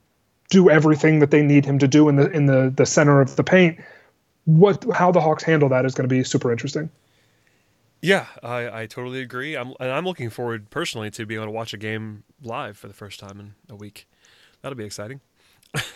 do 0.50 0.70
everything 0.70 1.20
that 1.20 1.32
they 1.32 1.42
need 1.42 1.66
him 1.66 1.80
to 1.80 1.88
do 1.88 2.10
in 2.10 2.16
the 2.16 2.30
in 2.32 2.46
the 2.46 2.72
the 2.76 2.86
center 2.86 3.22
of 3.22 3.36
the 3.36 3.44
paint. 3.44 3.80
What 4.46 4.86
how 4.94 5.12
the 5.12 5.22
Hawks 5.22 5.44
handle 5.44 5.70
that 5.70 5.86
is 5.86 5.94
going 5.94 6.08
to 6.08 6.14
be 6.14 6.24
super 6.24 6.52
interesting. 6.52 6.90
Yeah, 8.02 8.28
I, 8.42 8.82
I 8.82 8.86
totally 8.86 9.22
agree. 9.22 9.56
I'm 9.56 9.74
and 9.80 9.92
I'm 9.92 10.06
looking 10.06 10.30
forward 10.30 10.70
personally 10.70 11.12
to 11.12 11.26
being 11.26 11.40
able 11.40 11.48
to 11.48 11.56
watch 11.56 11.74
a 11.74 11.78
game 11.78 12.24
live 12.42 12.78
for 12.78 12.88
the 12.88 12.94
first 12.94 13.20
time 13.20 13.40
in 13.40 13.54
a 13.70 13.76
week. 13.76 14.08
That'll 14.62 14.78
be 14.78 14.86
exciting. 14.86 15.22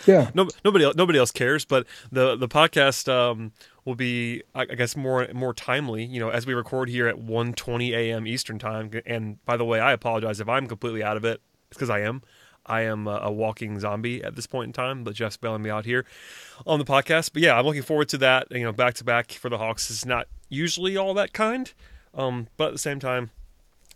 Yeah. 0.05 0.29
no, 0.35 0.47
nobody 0.63 0.85
else, 0.85 0.95
nobody 0.95 1.17
else 1.17 1.31
cares, 1.31 1.65
but 1.65 1.87
the 2.11 2.35
the 2.35 2.47
podcast 2.47 3.11
um, 3.11 3.53
will 3.85 3.95
be, 3.95 4.43
I 4.53 4.65
guess, 4.65 4.95
more 4.95 5.27
more 5.33 5.53
timely. 5.53 6.03
You 6.03 6.19
know, 6.19 6.29
as 6.29 6.45
we 6.45 6.53
record 6.53 6.89
here 6.89 7.07
at 7.07 7.15
1:20 7.15 7.91
a.m. 7.91 8.27
Eastern 8.27 8.59
time. 8.59 8.91
And 9.05 9.43
by 9.45 9.57
the 9.57 9.65
way, 9.65 9.79
I 9.79 9.93
apologize 9.93 10.39
if 10.39 10.49
I'm 10.49 10.67
completely 10.67 11.03
out 11.03 11.17
of 11.17 11.25
it. 11.25 11.41
It's 11.69 11.77
because 11.77 11.89
I 11.89 12.01
am. 12.01 12.21
I 12.65 12.81
am 12.81 13.07
a, 13.07 13.19
a, 13.23 13.31
walking 13.31 13.79
zombie 13.79 14.23
at 14.23 14.35
this 14.35 14.47
point 14.47 14.67
in 14.67 14.73
time, 14.73 15.03
but 15.03 15.15
Jeff's 15.15 15.37
bailing 15.37 15.61
me 15.61 15.69
out 15.69 15.85
here 15.85 16.05
on 16.65 16.79
the 16.79 16.85
podcast. 16.85 17.31
But 17.33 17.41
yeah, 17.41 17.57
I'm 17.57 17.65
looking 17.65 17.81
forward 17.81 18.09
to 18.09 18.17
that. 18.19 18.47
You 18.51 18.63
know, 18.63 18.71
back 18.71 18.93
to 18.95 19.03
back 19.03 19.31
for 19.31 19.49
the 19.49 19.57
Hawks 19.57 19.89
is 19.91 20.05
not 20.05 20.27
usually 20.49 20.95
all 20.95 21.13
that 21.15 21.33
kind, 21.33 21.71
um, 22.13 22.47
but 22.57 22.67
at 22.67 22.73
the 22.73 22.79
same 22.79 22.99
time, 22.99 23.31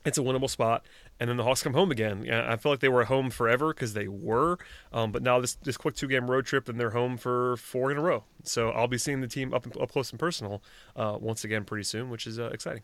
it's 0.05 0.17
a 0.17 0.21
winnable 0.21 0.49
spot. 0.49 0.85
And 1.19 1.29
then 1.29 1.37
the 1.37 1.43
Hawks 1.43 1.63
come 1.63 1.73
home 1.73 1.89
again. 1.89 2.29
I 2.29 2.57
feel 2.57 2.71
like 2.71 2.79
they 2.79 2.89
were 2.89 3.01
at 3.01 3.07
home 3.07 3.31
forever 3.31 3.73
because 3.73 3.95
they 3.95 4.07
were, 4.07 4.59
um, 4.93 5.11
but 5.11 5.23
now 5.23 5.39
this 5.39 5.55
this 5.55 5.75
quick 5.75 5.95
two 5.95 6.07
game 6.07 6.29
road 6.29 6.45
trip 6.45 6.69
and 6.69 6.79
they're 6.79 6.91
home 6.91 7.17
for 7.17 7.57
four 7.57 7.89
in 7.89 7.97
a 7.97 8.01
row. 8.01 8.23
So 8.43 8.69
I'll 8.69 8.87
be 8.87 8.99
seeing 8.99 9.21
the 9.21 9.27
team 9.27 9.51
up 9.53 9.65
up 9.81 9.91
close 9.91 10.11
and 10.11 10.19
personal 10.19 10.61
uh, 10.95 11.17
once 11.19 11.43
again 11.43 11.63
pretty 11.63 11.85
soon, 11.85 12.11
which 12.11 12.27
is 12.27 12.37
uh, 12.37 12.49
exciting. 12.53 12.83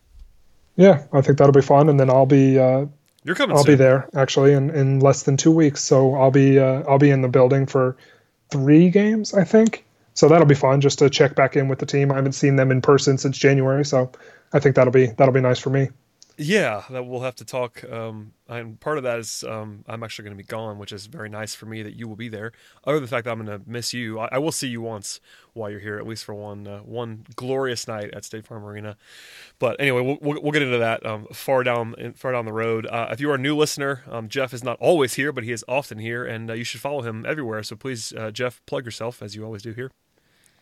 Yeah, 0.76 1.04
I 1.12 1.20
think 1.20 1.38
that'll 1.38 1.52
be 1.52 1.62
fun, 1.62 1.88
and 1.88 2.00
then 2.00 2.10
I'll 2.10 2.26
be 2.26 2.58
uh, 2.58 2.86
you're 3.24 3.34
coming. 3.34 3.56
I'll 3.56 3.64
soon. 3.64 3.72
be 3.72 3.76
there 3.76 4.08
actually 4.14 4.52
in, 4.52 4.70
in 4.70 5.00
less 5.00 5.22
than 5.22 5.36
two 5.36 5.50
weeks. 5.50 5.82
So 5.82 6.14
I'll 6.14 6.30
be 6.30 6.58
uh, 6.58 6.82
I'll 6.88 6.98
be 6.98 7.10
in 7.10 7.22
the 7.22 7.28
building 7.28 7.66
for 7.66 7.96
three 8.50 8.90
games, 8.90 9.34
I 9.34 9.44
think. 9.44 9.84
So 10.12 10.28
that'll 10.28 10.46
be 10.46 10.54
fun 10.54 10.80
just 10.80 11.00
to 11.00 11.10
check 11.10 11.34
back 11.34 11.56
in 11.56 11.68
with 11.68 11.80
the 11.80 11.86
team. 11.86 12.12
I 12.12 12.16
haven't 12.16 12.32
seen 12.32 12.56
them 12.56 12.70
in 12.70 12.80
person 12.80 13.18
since 13.18 13.36
January, 13.36 13.84
so 13.84 14.12
I 14.52 14.60
think 14.60 14.76
that'll 14.76 14.92
be 14.92 15.06
that'll 15.06 15.34
be 15.34 15.40
nice 15.40 15.58
for 15.58 15.70
me. 15.70 15.90
Yeah, 16.36 16.82
that 16.90 17.06
we'll 17.06 17.20
have 17.20 17.36
to 17.36 17.44
talk. 17.44 17.84
Um, 17.88 18.32
and 18.48 18.80
part 18.80 18.98
of 18.98 19.04
that 19.04 19.20
is 19.20 19.44
um, 19.44 19.84
I'm 19.86 20.02
actually 20.02 20.24
going 20.24 20.36
to 20.36 20.42
be 20.42 20.46
gone, 20.46 20.78
which 20.78 20.90
is 20.90 21.06
very 21.06 21.28
nice 21.28 21.54
for 21.54 21.66
me 21.66 21.82
that 21.82 21.94
you 21.94 22.08
will 22.08 22.16
be 22.16 22.28
there. 22.28 22.50
Other 22.84 22.96
than 22.96 23.04
the 23.04 23.08
fact 23.08 23.24
that 23.24 23.30
I'm 23.30 23.44
going 23.44 23.60
to 23.60 23.70
miss 23.70 23.94
you, 23.94 24.18
I, 24.18 24.30
I, 24.32 24.38
will 24.38 24.50
see 24.50 24.66
you 24.66 24.80
once 24.80 25.20
while 25.52 25.70
you're 25.70 25.78
here, 25.78 25.96
at 25.96 26.08
least 26.08 26.24
for 26.24 26.34
one 26.34 26.66
uh, 26.66 26.78
one 26.80 27.24
glorious 27.36 27.86
night 27.86 28.12
at 28.12 28.24
State 28.24 28.46
Farm 28.46 28.64
Arena. 28.64 28.96
But 29.60 29.80
anyway, 29.80 30.00
we'll, 30.00 30.18
we'll, 30.20 30.42
we'll 30.42 30.52
get 30.52 30.62
into 30.62 30.78
that 30.78 31.06
um, 31.06 31.26
far 31.32 31.62
down 31.62 32.14
far 32.16 32.32
down 32.32 32.46
the 32.46 32.52
road. 32.52 32.86
Uh, 32.86 33.08
if 33.12 33.20
you 33.20 33.30
are 33.30 33.36
a 33.36 33.38
new 33.38 33.56
listener, 33.56 34.02
um, 34.10 34.28
Jeff 34.28 34.52
is 34.52 34.64
not 34.64 34.76
always 34.80 35.14
here, 35.14 35.30
but 35.30 35.44
he 35.44 35.52
is 35.52 35.64
often 35.68 35.98
here, 35.98 36.24
and 36.24 36.50
uh, 36.50 36.54
you 36.54 36.64
should 36.64 36.80
follow 36.80 37.02
him 37.02 37.24
everywhere. 37.24 37.62
So 37.62 37.76
please, 37.76 38.12
uh, 38.12 38.32
Jeff, 38.32 38.60
plug 38.66 38.84
yourself 38.84 39.22
as 39.22 39.36
you 39.36 39.44
always 39.44 39.62
do 39.62 39.72
here. 39.72 39.92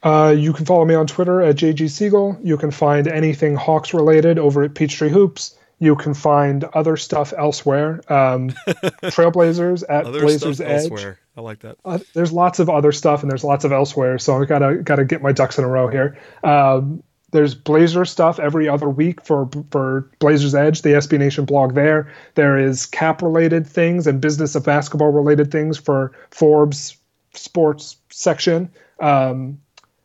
Uh, 0.02 0.34
you 0.36 0.52
can 0.52 0.66
follow 0.66 0.84
me 0.84 0.94
on 0.94 1.06
Twitter 1.06 1.40
at 1.40 1.56
JG 1.56 1.88
Siegel. 1.88 2.36
You 2.42 2.58
can 2.58 2.70
find 2.70 3.08
anything 3.08 3.54
Hawks 3.54 3.94
related 3.94 4.38
over 4.38 4.64
at 4.64 4.74
Peachtree 4.74 5.08
Hoops. 5.08 5.56
You 5.82 5.96
can 5.96 6.14
find 6.14 6.62
other 6.74 6.96
stuff 6.96 7.34
elsewhere. 7.36 8.00
Um, 8.06 8.50
Trailblazers 9.02 9.82
at 9.88 10.06
other 10.06 10.20
Blazers 10.20 10.60
Edge. 10.60 10.92
Elsewhere. 10.92 11.18
I 11.36 11.40
like 11.40 11.58
that. 11.60 11.76
Uh, 11.84 11.98
there's 12.14 12.32
lots 12.32 12.60
of 12.60 12.70
other 12.70 12.92
stuff 12.92 13.22
and 13.22 13.30
there's 13.30 13.42
lots 13.42 13.64
of 13.64 13.72
elsewhere. 13.72 14.16
So 14.20 14.40
I 14.40 14.44
gotta 14.44 14.76
gotta 14.76 15.04
get 15.04 15.22
my 15.22 15.32
ducks 15.32 15.58
in 15.58 15.64
a 15.64 15.68
row 15.68 15.88
here. 15.88 16.16
Um, 16.44 17.02
there's 17.32 17.56
Blazer 17.56 18.04
stuff 18.04 18.38
every 18.38 18.68
other 18.68 18.88
week 18.88 19.24
for 19.24 19.48
for 19.72 20.08
Blazers 20.20 20.54
Edge, 20.54 20.82
the 20.82 20.90
SB 20.90 21.18
Nation 21.18 21.44
blog. 21.46 21.74
There, 21.74 22.12
there 22.36 22.56
is 22.56 22.86
cap 22.86 23.20
related 23.20 23.66
things 23.66 24.06
and 24.06 24.20
business 24.20 24.54
of 24.54 24.64
basketball 24.64 25.10
related 25.10 25.50
things 25.50 25.78
for 25.78 26.12
Forbes 26.30 26.96
Sports 27.34 27.96
section. 28.10 28.70
Um, 29.00 29.58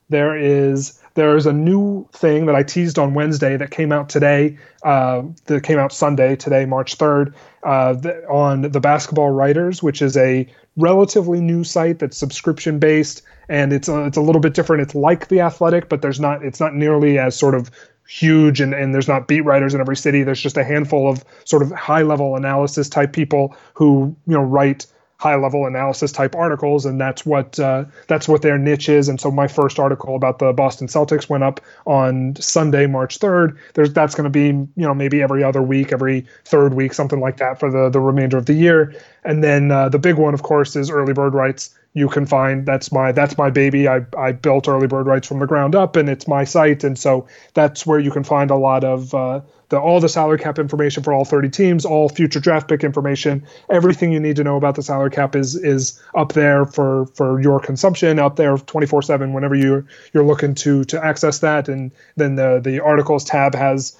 there 0.10 0.36
is 0.36 1.00
there's 1.18 1.47
a 1.47 1.51
new 1.51 2.07
thing 2.13 2.45
that 2.45 2.53
I 2.53 2.61
teased 2.61 2.99
on 2.99 3.15
Wednesday 3.15 3.57
that 3.57 3.72
came 3.72 3.91
out 3.91 4.07
today, 4.07 4.59
uh, 4.84 5.24
that 5.47 5.63
came 5.63 5.80
out 5.80 5.91
Sunday, 5.91 6.36
today, 6.36 6.68
March 6.68 6.95
3rd, 6.99 7.34
uh, 7.63 7.95
on 8.30 8.61
the 8.61 8.80
Basketball 8.80 9.32
Writers, 9.32 9.82
which 9.82 10.03
is 10.03 10.15
a 10.15 10.47
relatively 10.76 11.41
new 11.41 11.63
site 11.63 11.97
that's 11.97 12.15
subscription 12.15 12.78
based, 12.78 13.24
and 13.49 13.74
it's 13.74 13.88
a, 13.88 14.05
it's 14.05 14.18
a 14.18 14.22
little 14.22 14.39
bit 14.39 14.53
different. 14.53 14.84
It's 14.84 14.93
like 14.93 15.28
the 15.30 15.41
Athletic, 15.41 15.89
but 15.89 16.03
there's 16.03 16.20
not 16.20 16.45
it's 16.45 16.59
not 16.59 16.76
nearly 16.76 17.18
as 17.18 17.36
sort 17.36 17.55
of 17.55 17.72
huge 18.07 18.61
and, 18.61 18.76
and 18.76 18.93
there's 18.93 19.07
not 19.07 19.28
beat 19.28 19.41
writers 19.41 19.74
in 19.74 19.82
every 19.82 19.97
city. 19.97 20.22
There's 20.22 20.39
just 20.39 20.55
a 20.55 20.63
handful 20.63 21.09
of 21.09 21.26
sort 21.45 21.63
of 21.63 21.72
high 21.72 22.03
level 22.03 22.36
analysis 22.36 22.89
type 22.89 23.11
people 23.11 23.55
who 23.74 24.15
you 24.28 24.34
know 24.34 24.43
write 24.43 24.86
high 25.18 25.36
level 25.36 25.65
analysis 25.65 26.11
type 26.11 26.36
articles, 26.36 26.86
and 26.86 27.01
that's 27.01 27.26
what 27.26 27.59
uh, 27.59 27.86
that's 28.07 28.28
what 28.28 28.41
their 28.41 28.57
niche 28.57 28.88
is. 28.89 29.09
And 29.09 29.20
so 29.20 29.32
my 29.32 29.47
first 29.47 29.80
article 29.80 30.15
about 30.15 30.39
the 30.39 30.53
Boston 30.53 30.88
Celtics 30.88 31.28
went 31.28 31.43
up 31.43 31.59
on 31.86 32.36
Sunday, 32.36 32.86
March 32.86 33.18
third. 33.18 33.57
There's 33.74 33.91
that's 33.93 34.15
going 34.15 34.26
to 34.26 34.30
be 34.30 34.47
you 34.47 34.70
know 34.76 34.93
maybe 34.93 35.22
every 35.22 35.43
other 35.43 35.61
week, 35.61 35.91
every 35.91 36.26
third 36.45 36.74
week, 36.74 36.93
something 36.93 37.20
like 37.20 37.38
that 37.38 37.59
for 37.59 37.72
the 37.72 37.89
the 37.89 37.99
remainder 37.99 38.38
of 38.38 38.45
the 38.45 38.53
year. 38.53 38.95
And 39.24 39.43
then 39.43 39.72
uh, 39.72 39.89
the 39.89 39.99
big 39.99 40.15
one, 40.15 40.34
of 40.34 40.43
course, 40.43 40.76
is 40.76 40.89
early 40.89 41.13
bird 41.13 41.34
rights. 41.34 41.76
You 41.98 42.10
can 42.10 42.28
find 42.28 42.64
that's 42.64 42.91
my 42.91 43.12
that's 43.12 43.39
my 43.39 43.50
baby. 43.50 43.88
I 43.88 44.06
I 44.16 44.32
built 44.32 44.68
early 44.68 44.86
bird 44.86 45.08
rights 45.08 45.28
from 45.28 45.39
the 45.39 45.48
ground 45.48 45.74
up, 45.74 45.95
and 45.95 46.08
it's 46.10 46.28
my 46.28 46.43
site, 46.43 46.84
and 46.84 46.95
so 46.98 47.26
that's 47.56 47.88
where 47.88 47.98
you 47.98 48.12
can 48.12 48.24
find 48.24 48.52
a 48.52 48.56
lot 48.56 48.84
of 48.84 49.16
uh, 49.16 49.41
the 49.70 49.80
all 49.80 50.00
the 50.00 50.08
salary 50.08 50.38
cap 50.38 50.60
information 50.60 51.02
for 51.02 51.12
all 51.12 51.26
30 51.26 51.50
teams, 51.50 51.86
all 51.86 52.08
future 52.08 52.39
draft 52.39 52.70
pick 52.70 52.84
information, 52.84 53.48
everything 53.70 54.12
you 54.12 54.20
need 54.20 54.36
to 54.36 54.43
know 54.43 54.58
about 54.58 54.76
the 54.76 54.84
salary 54.84 55.10
cap 55.10 55.36
is 55.36 55.56
is 55.56 56.00
up 56.16 56.34
there 56.34 56.66
for 56.66 57.08
for 57.16 57.41
your 57.41 57.60
consumption, 57.60 58.20
up 58.20 58.36
there 58.36 58.56
24/7 58.58 59.34
whenever 59.34 59.56
you 59.56 59.86
you're 60.14 60.24
looking 60.24 60.54
to 60.54 60.84
to 60.86 61.04
access 61.04 61.39
that. 61.39 61.68
And 61.68 61.91
then 62.16 62.36
the 62.36 62.62
the 62.64 62.80
articles 62.80 63.24
tab 63.24 63.56
has 63.56 63.98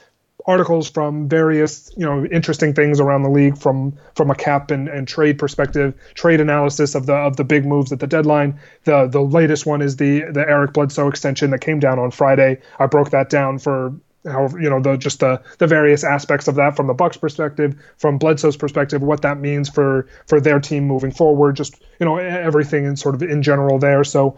articles 0.48 0.90
from 0.90 1.28
various 1.28 1.92
you 1.98 2.06
know 2.06 2.26
interesting 2.26 2.74
things 2.74 3.00
around 3.00 3.24
the 3.24 3.30
league 3.30 3.58
from 3.58 3.94
from 4.16 4.32
a 4.32 4.36
cap 4.36 4.72
and, 4.72 4.88
and 4.88 5.08
trade 5.08 5.38
perspective 5.38 5.94
trade 6.14 6.40
analysis 6.40 6.96
of 6.96 7.06
the 7.06 7.14
of 7.14 7.36
the 7.36 7.44
big 7.44 7.66
moves 7.66 7.92
at 7.92 8.00
the 8.00 8.08
deadline 8.08 8.58
the 8.86 9.08
the 9.08 9.22
latest 9.22 9.66
one 9.66 9.82
is 9.82 9.98
the 9.98 10.22
the 10.32 10.46
Eric 10.48 10.74
Bledsoe 10.74 11.10
extension 11.10 11.52
that 11.52 11.60
came 11.60 11.80
down 11.80 12.00
on 12.00 12.12
Friday 12.12 12.60
I 12.80 12.86
broke 12.86 13.12
that 13.12 13.30
down 13.30 13.60
for 13.60 13.94
how 14.28 14.50
you 14.60 14.70
know 14.70 14.82
the 14.82 14.98
just 14.98 15.20
the 15.20 15.42
the 15.58 15.68
various 15.68 16.04
aspects 16.04 16.48
of 16.48 16.56
that 16.56 16.76
from 16.76 16.88
the 16.88 16.94
Bucks 16.94 17.18
perspective, 17.18 17.76
from 17.98 18.18
Bledsoe's 18.18 18.58
perspective, 18.58 19.02
what 19.02 19.22
that 19.22 19.40
means 19.40 19.70
for 19.70 20.08
for 20.28 20.40
their 20.40 20.60
team 20.60 20.86
moving 20.86 21.12
forward, 21.12 21.56
just 21.56 21.76
you 22.00 22.06
know 22.06 22.18
everything 22.18 22.86
in 22.86 22.96
sort 22.96 23.16
of 23.16 23.24
in 23.24 23.42
general 23.42 23.80
there. 23.80 24.04
So 24.04 24.38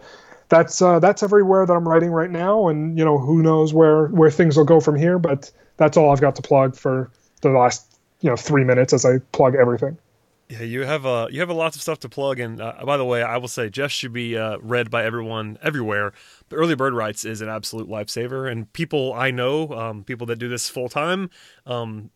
that's 0.50 0.82
uh, 0.82 0.98
that's 0.98 1.22
everywhere 1.22 1.64
that 1.64 1.72
I'm 1.72 1.88
writing 1.88 2.10
right 2.10 2.30
now, 2.30 2.68
and 2.68 2.98
you 2.98 3.04
know 3.04 3.18
who 3.18 3.42
knows 3.42 3.72
where 3.72 4.08
where 4.08 4.30
things 4.30 4.56
will 4.56 4.64
go 4.64 4.80
from 4.80 4.96
here. 4.96 5.18
But 5.18 5.50
that's 5.78 5.96
all 5.96 6.10
I've 6.10 6.20
got 6.20 6.36
to 6.36 6.42
plug 6.42 6.76
for 6.76 7.10
the 7.40 7.50
last 7.50 7.98
you 8.20 8.28
know 8.28 8.36
three 8.36 8.64
minutes 8.64 8.92
as 8.92 9.06
I 9.06 9.18
plug 9.32 9.54
everything. 9.54 9.96
Yeah, 10.50 10.62
you 10.62 10.84
have 10.84 11.04
a 11.04 11.28
you 11.30 11.38
have 11.38 11.48
a 11.48 11.54
lots 11.54 11.76
of 11.76 11.82
stuff 11.82 12.00
to 12.00 12.08
plug. 12.08 12.40
And 12.40 12.60
uh, 12.60 12.74
by 12.84 12.96
the 12.96 13.04
way, 13.04 13.22
I 13.22 13.36
will 13.36 13.48
say 13.48 13.70
Jeff 13.70 13.92
should 13.92 14.12
be 14.12 14.36
uh, 14.36 14.58
read 14.58 14.90
by 14.90 15.04
everyone 15.04 15.56
everywhere. 15.62 16.12
But 16.48 16.56
early 16.56 16.74
bird 16.74 16.92
rights 16.92 17.24
is 17.24 17.40
an 17.40 17.48
absolute 17.48 17.88
lifesaver, 17.88 18.50
and 18.50 18.70
people 18.72 19.14
I 19.14 19.30
know, 19.30 19.68
um, 19.68 20.02
people 20.02 20.26
that 20.26 20.40
do 20.40 20.48
this 20.48 20.68
full 20.68 20.88
time, 20.88 21.30
um, 21.66 22.10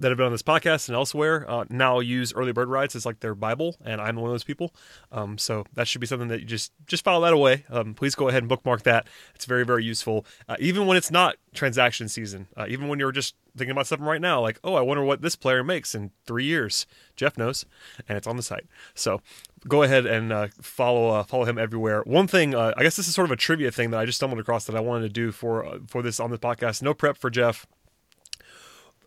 that 0.00 0.10
have 0.10 0.16
been 0.16 0.26
on 0.26 0.32
this 0.32 0.42
podcast 0.42 0.88
and 0.88 0.96
elsewhere 0.96 1.48
uh, 1.48 1.64
now 1.70 2.00
use 2.00 2.32
early 2.34 2.52
bird 2.52 2.68
rights 2.68 2.96
as 2.96 3.06
like 3.06 3.20
their 3.20 3.34
bible 3.34 3.76
and 3.84 4.00
i'm 4.00 4.16
one 4.16 4.26
of 4.26 4.32
those 4.32 4.44
people 4.44 4.74
um, 5.12 5.38
so 5.38 5.64
that 5.74 5.86
should 5.86 6.00
be 6.00 6.06
something 6.06 6.28
that 6.28 6.40
you 6.40 6.46
just 6.46 6.72
just 6.86 7.04
file 7.04 7.20
that 7.20 7.32
away 7.32 7.64
um, 7.70 7.94
please 7.94 8.14
go 8.14 8.28
ahead 8.28 8.42
and 8.42 8.48
bookmark 8.48 8.82
that 8.82 9.06
it's 9.34 9.44
very 9.44 9.64
very 9.64 9.84
useful 9.84 10.26
uh, 10.48 10.56
even 10.58 10.86
when 10.86 10.96
it's 10.96 11.10
not 11.10 11.36
transaction 11.54 12.08
season 12.08 12.48
uh, 12.56 12.66
even 12.68 12.88
when 12.88 12.98
you're 12.98 13.12
just 13.12 13.34
thinking 13.56 13.72
about 13.72 13.86
something 13.86 14.06
right 14.06 14.20
now 14.20 14.40
like 14.40 14.58
oh 14.64 14.74
i 14.74 14.80
wonder 14.80 15.04
what 15.04 15.22
this 15.22 15.36
player 15.36 15.62
makes 15.62 15.94
in 15.94 16.10
three 16.24 16.44
years 16.44 16.86
jeff 17.16 17.36
knows 17.36 17.64
and 18.08 18.16
it's 18.16 18.26
on 18.26 18.36
the 18.36 18.42
site 18.42 18.66
so 18.94 19.20
go 19.68 19.82
ahead 19.82 20.06
and 20.06 20.32
uh, 20.32 20.48
follow 20.60 21.08
uh, 21.08 21.22
follow 21.22 21.44
him 21.44 21.58
everywhere. 21.58 22.02
One 22.02 22.26
thing, 22.26 22.54
uh, 22.54 22.72
I 22.76 22.82
guess 22.82 22.96
this 22.96 23.08
is 23.08 23.14
sort 23.14 23.26
of 23.26 23.32
a 23.32 23.36
trivia 23.36 23.70
thing 23.70 23.90
that 23.90 24.00
I 24.00 24.06
just 24.06 24.16
stumbled 24.16 24.40
across 24.40 24.64
that 24.66 24.76
I 24.76 24.80
wanted 24.80 25.02
to 25.02 25.08
do 25.08 25.32
for 25.32 25.64
uh, 25.64 25.78
for 25.86 26.02
this 26.02 26.20
on 26.20 26.30
this 26.30 26.40
podcast. 26.40 26.82
No 26.82 26.94
prep 26.94 27.16
for 27.16 27.30
Jeff. 27.30 27.66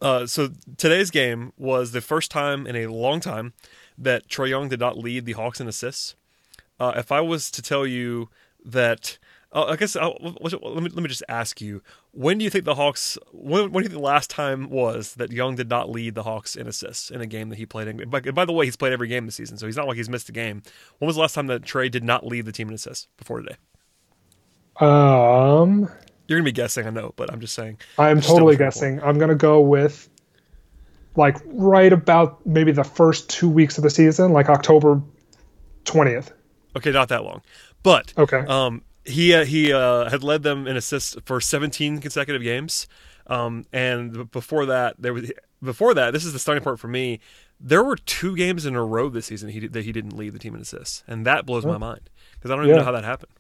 Uh, 0.04 0.28
so 0.28 0.50
today's 0.76 1.10
game 1.10 1.54
was 1.58 1.94
the 1.94 2.02
first 2.02 2.30
time 2.30 2.68
in 2.68 2.76
a 2.76 2.88
long 2.88 3.22
time 3.22 3.54
that 3.98 4.28
Trae 4.28 4.50
Young 4.50 4.68
did 4.68 4.82
not 4.82 4.98
lead 4.98 5.26
the 5.26 5.32
Hawks 5.32 5.62
in 5.62 5.68
assists. 5.70 6.16
Uh, 6.78 6.92
if 6.98 7.10
I 7.10 7.22
was 7.22 7.50
to 7.52 7.62
tell 7.62 7.88
you 7.88 8.28
that, 8.66 9.18
uh, 9.54 9.64
I 9.64 9.78
guess 9.78 9.96
I'll, 9.96 10.18
let 10.22 10.62
me 10.62 10.90
let 10.90 10.96
me 10.98 11.08
just 11.08 11.24
ask 11.30 11.62
you: 11.62 11.82
When 12.12 12.38
do 12.38 12.44
you 12.44 12.50
think 12.50 12.66
the 12.66 12.76
Hawks? 12.76 13.18
When, 13.32 13.72
when 13.72 13.82
do 13.82 13.86
you 13.86 13.90
think 13.90 14.02
the 14.02 14.06
last 14.06 14.30
time 14.30 14.70
was 14.70 15.14
that 15.14 15.32
Young 15.32 15.56
did 15.56 15.70
not 15.70 15.90
lead 15.90 16.16
the 16.16 16.24
Hawks 16.24 16.58
in 16.58 16.68
assists 16.68 17.10
in 17.10 17.22
a 17.22 17.26
game 17.26 17.48
that 17.48 17.58
he 17.58 17.66
played 17.66 17.88
in? 17.88 18.10
By, 18.10 18.20
by 18.20 18.44
the 18.44 18.52
way, 18.52 18.66
he's 18.66 18.76
played 18.76 18.92
every 18.92 19.08
game 19.08 19.26
this 19.26 19.36
season, 19.36 19.58
so 19.58 19.68
he's 19.68 19.78
not 19.78 19.88
like 19.88 19.96
he's 19.96 20.10
missed 20.10 20.28
a 20.28 20.34
game. 20.34 20.64
When 20.98 21.08
was 21.08 21.16
the 21.16 21.22
last 21.22 21.34
time 21.34 21.48
that 21.48 21.62
Trae 21.62 21.90
did 21.90 22.04
not 22.04 22.28
lead 22.28 22.44
the 22.44 22.52
team 22.52 22.68
in 22.68 22.74
assists 22.74 23.08
before 23.16 23.42
today? 23.42 23.56
Um, 24.82 25.90
you're 26.28 26.40
gonna 26.40 26.46
be 26.46 26.52
guessing, 26.52 26.88
I 26.88 26.90
know, 26.90 27.14
but 27.16 27.32
I'm 27.32 27.40
just 27.40 27.54
saying. 27.54 27.78
I'm 27.98 28.22
totally 28.22 28.56
guessing. 28.56 29.02
I'm 29.02 29.18
gonna 29.18 29.36
go 29.36 29.62
with 29.62 30.10
like 31.16 31.38
right 31.46 31.92
about 31.92 32.46
maybe 32.46 32.72
the 32.72 32.84
first 32.84 33.30
two 33.30 33.50
weeks 33.50 33.78
of 33.78 33.84
the 33.84 33.90
season, 33.90 34.32
like 34.32 34.50
October 34.50 35.02
20th. 35.86 36.32
Okay, 36.76 36.92
not 36.92 37.10
that 37.10 37.24
long, 37.24 37.42
but 37.84 38.14
okay. 38.18 38.40
Um, 38.48 38.84
he 39.06 39.34
uh, 39.34 39.46
he 39.46 39.74
uh, 39.74 40.10
had 40.10 40.24
led 40.24 40.44
them 40.44 40.66
in 40.66 40.78
assists 40.78 41.16
for 41.26 41.42
17 41.42 42.00
consecutive 42.00 42.42
games, 42.42 42.88
um, 43.28 43.66
and 43.74 44.32
before 44.32 44.66
that 44.66 44.96
there 44.98 45.14
was 45.14 45.32
before 45.62 45.94
that 45.94 46.14
this 46.14 46.26
is 46.26 46.34
the 46.34 46.40
starting 46.40 46.64
part 46.64 46.80
for 46.80 46.88
me. 46.88 47.20
There 47.66 47.84
were 47.84 47.96
two 47.96 48.36
games 48.36 48.66
in 48.66 48.76
a 48.76 48.84
row 48.84 49.08
this 49.08 49.28
season 49.28 49.48
he, 49.50 49.68
that 49.68 49.86
he 49.86 49.94
didn't 49.94 50.18
lead 50.18 50.34
the 50.34 50.40
team 50.40 50.56
in 50.56 50.62
assists, 50.62 51.04
and 51.08 51.26
that 51.26 51.46
blows 51.46 51.66
my 51.66 51.78
mind 51.78 52.10
because 52.34 52.52
I 52.52 52.56
don't 52.56 52.66
even 52.66 52.76
yeah. 52.76 52.80
know 52.80 52.86
how 52.86 52.92
that 52.92 53.06
happened 53.06 53.32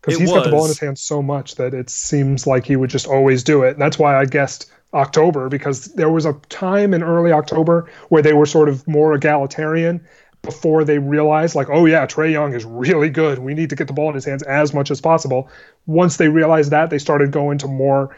because 0.00 0.18
he's 0.18 0.30
was, 0.30 0.38
got 0.38 0.44
the 0.44 0.50
ball 0.50 0.64
in 0.64 0.68
his 0.68 0.78
hands 0.78 1.00
so 1.00 1.22
much 1.22 1.56
that 1.56 1.74
it 1.74 1.90
seems 1.90 2.46
like 2.46 2.64
he 2.64 2.76
would 2.76 2.90
just 2.90 3.06
always 3.06 3.42
do 3.42 3.62
it. 3.62 3.72
And 3.72 3.80
that's 3.80 3.98
why 3.98 4.16
I 4.16 4.24
guessed 4.24 4.70
October 4.94 5.48
because 5.48 5.86
there 5.94 6.10
was 6.10 6.26
a 6.26 6.32
time 6.48 6.94
in 6.94 7.02
early 7.02 7.32
October 7.32 7.90
where 8.08 8.22
they 8.22 8.32
were 8.32 8.46
sort 8.46 8.68
of 8.68 8.86
more 8.88 9.14
egalitarian 9.14 10.04
before 10.42 10.84
they 10.84 10.98
realized 10.98 11.54
like 11.54 11.68
oh 11.70 11.84
yeah 11.84 12.06
Trae 12.06 12.32
Young 12.32 12.54
is 12.54 12.64
really 12.64 13.10
good. 13.10 13.38
We 13.38 13.54
need 13.54 13.70
to 13.70 13.76
get 13.76 13.86
the 13.86 13.92
ball 13.92 14.08
in 14.08 14.14
his 14.14 14.24
hands 14.24 14.42
as 14.42 14.74
much 14.74 14.90
as 14.90 15.00
possible. 15.00 15.48
Once 15.86 16.16
they 16.16 16.28
realized 16.28 16.70
that 16.70 16.90
they 16.90 16.98
started 16.98 17.30
going 17.30 17.58
to 17.58 17.68
more 17.68 18.16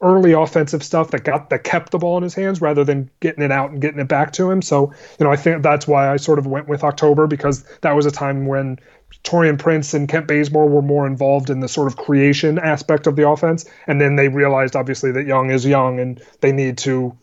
early 0.00 0.32
offensive 0.32 0.82
stuff 0.82 1.12
that 1.12 1.22
got 1.22 1.50
that 1.50 1.62
kept 1.62 1.92
the 1.92 1.98
ball 1.98 2.16
in 2.16 2.24
his 2.24 2.34
hands 2.34 2.60
rather 2.60 2.82
than 2.82 3.08
getting 3.20 3.44
it 3.44 3.52
out 3.52 3.70
and 3.70 3.80
getting 3.80 4.00
it 4.00 4.08
back 4.08 4.32
to 4.32 4.50
him. 4.50 4.60
So 4.60 4.92
you 5.20 5.24
know 5.24 5.30
I 5.30 5.36
think 5.36 5.62
that's 5.62 5.86
why 5.86 6.12
I 6.12 6.16
sort 6.16 6.40
of 6.40 6.46
went 6.46 6.68
with 6.68 6.82
October 6.82 7.28
because 7.28 7.62
that 7.82 7.92
was 7.92 8.06
a 8.06 8.10
time 8.10 8.46
when 8.46 8.78
Taurean 9.24 9.58
Prince 9.58 9.94
and 9.94 10.08
Kent 10.08 10.26
Bazemore 10.26 10.68
were 10.68 10.82
more 10.82 11.06
involved 11.06 11.50
in 11.50 11.60
the 11.60 11.68
sort 11.68 11.88
of 11.88 11.96
creation 11.96 12.58
aspect 12.58 13.06
of 13.06 13.16
the 13.16 13.28
offense. 13.28 13.64
And 13.86 14.00
then 14.00 14.16
they 14.16 14.28
realized, 14.28 14.76
obviously, 14.76 15.12
that 15.12 15.26
Young 15.26 15.50
is 15.50 15.64
young 15.66 16.00
and 16.00 16.22
they 16.40 16.52
need 16.52 16.78
to 16.78 17.16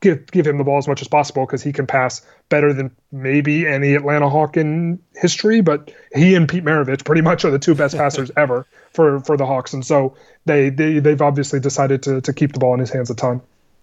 give 0.00 0.30
give 0.30 0.46
him 0.46 0.58
the 0.58 0.64
ball 0.64 0.78
as 0.78 0.88
much 0.88 1.02
as 1.02 1.08
possible 1.08 1.46
because 1.46 1.62
he 1.62 1.72
can 1.72 1.86
pass 1.86 2.22
better 2.48 2.72
than 2.72 2.90
maybe 3.12 3.66
any 3.66 3.94
Atlanta 3.94 4.28
Hawk 4.28 4.56
in 4.56 4.98
history. 5.14 5.60
But 5.60 5.92
he 6.14 6.34
and 6.34 6.48
Pete 6.48 6.64
Maravich 6.64 7.04
pretty 7.04 7.22
much 7.22 7.44
are 7.44 7.50
the 7.50 7.58
two 7.58 7.74
best 7.74 7.96
passers 7.98 8.30
ever 8.36 8.66
for 8.92 9.20
for 9.20 9.36
the 9.36 9.46
Hawks, 9.46 9.72
and 9.72 9.84
so 9.84 10.16
they 10.46 10.70
they 10.70 10.98
they've 10.98 11.22
obviously 11.22 11.60
decided 11.60 12.02
to 12.04 12.20
to 12.22 12.32
keep 12.32 12.52
the 12.52 12.58
ball 12.58 12.74
in 12.74 12.80
his 12.80 12.90
hands 12.90 13.10
a 13.10 13.14
ton. 13.14 13.40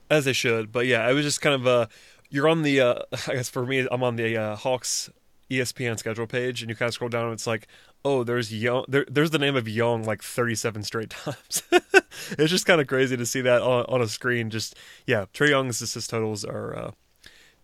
As 0.10 0.26
they 0.26 0.34
should, 0.34 0.72
but 0.72 0.86
yeah, 0.86 1.05
I 1.05 1.14
was 1.14 1.26
just 1.26 1.41
kind 1.41 1.55
of 1.55 1.68
uh 1.68 1.88
you're 2.30 2.47
on 2.47 2.62
the 2.62 2.82
uh, 2.82 2.95
I 3.28 3.34
guess 3.34 3.49
for 3.49 3.66
me 3.66 3.88
I'm 3.89 4.03
on 4.03 4.16
the 4.16 4.38
uh, 4.38 4.55
Hawks 4.55 5.10
ESPN 5.49 5.97
schedule 5.97 6.27
page, 6.27 6.61
and 6.61 6.69
you 6.69 6.75
kind 6.75 6.87
of 6.87 6.93
scroll 6.93 7.09
down, 7.09 7.25
and 7.25 7.33
it's 7.33 7.47
like, 7.47 7.67
oh, 8.03 8.23
there's 8.23 8.53
young, 8.53 8.85
there, 8.87 9.05
there's 9.09 9.31
the 9.31 9.39
name 9.39 9.55
of 9.55 9.67
Young 9.67 10.03
like 10.03 10.21
37 10.21 10.83
straight 10.83 11.09
times. 11.11 11.63
it's 12.31 12.51
just 12.51 12.65
kind 12.65 12.81
of 12.81 12.87
crazy 12.87 13.17
to 13.17 13.25
see 13.25 13.41
that 13.41 13.61
on, 13.61 13.85
on 13.87 14.01
a 14.01 14.07
screen. 14.07 14.49
Just 14.49 14.75
yeah, 15.05 15.25
Trae 15.33 15.49
Young's 15.49 15.81
assist 15.81 16.09
totals 16.09 16.43
are 16.43 16.75
uh, 16.75 16.91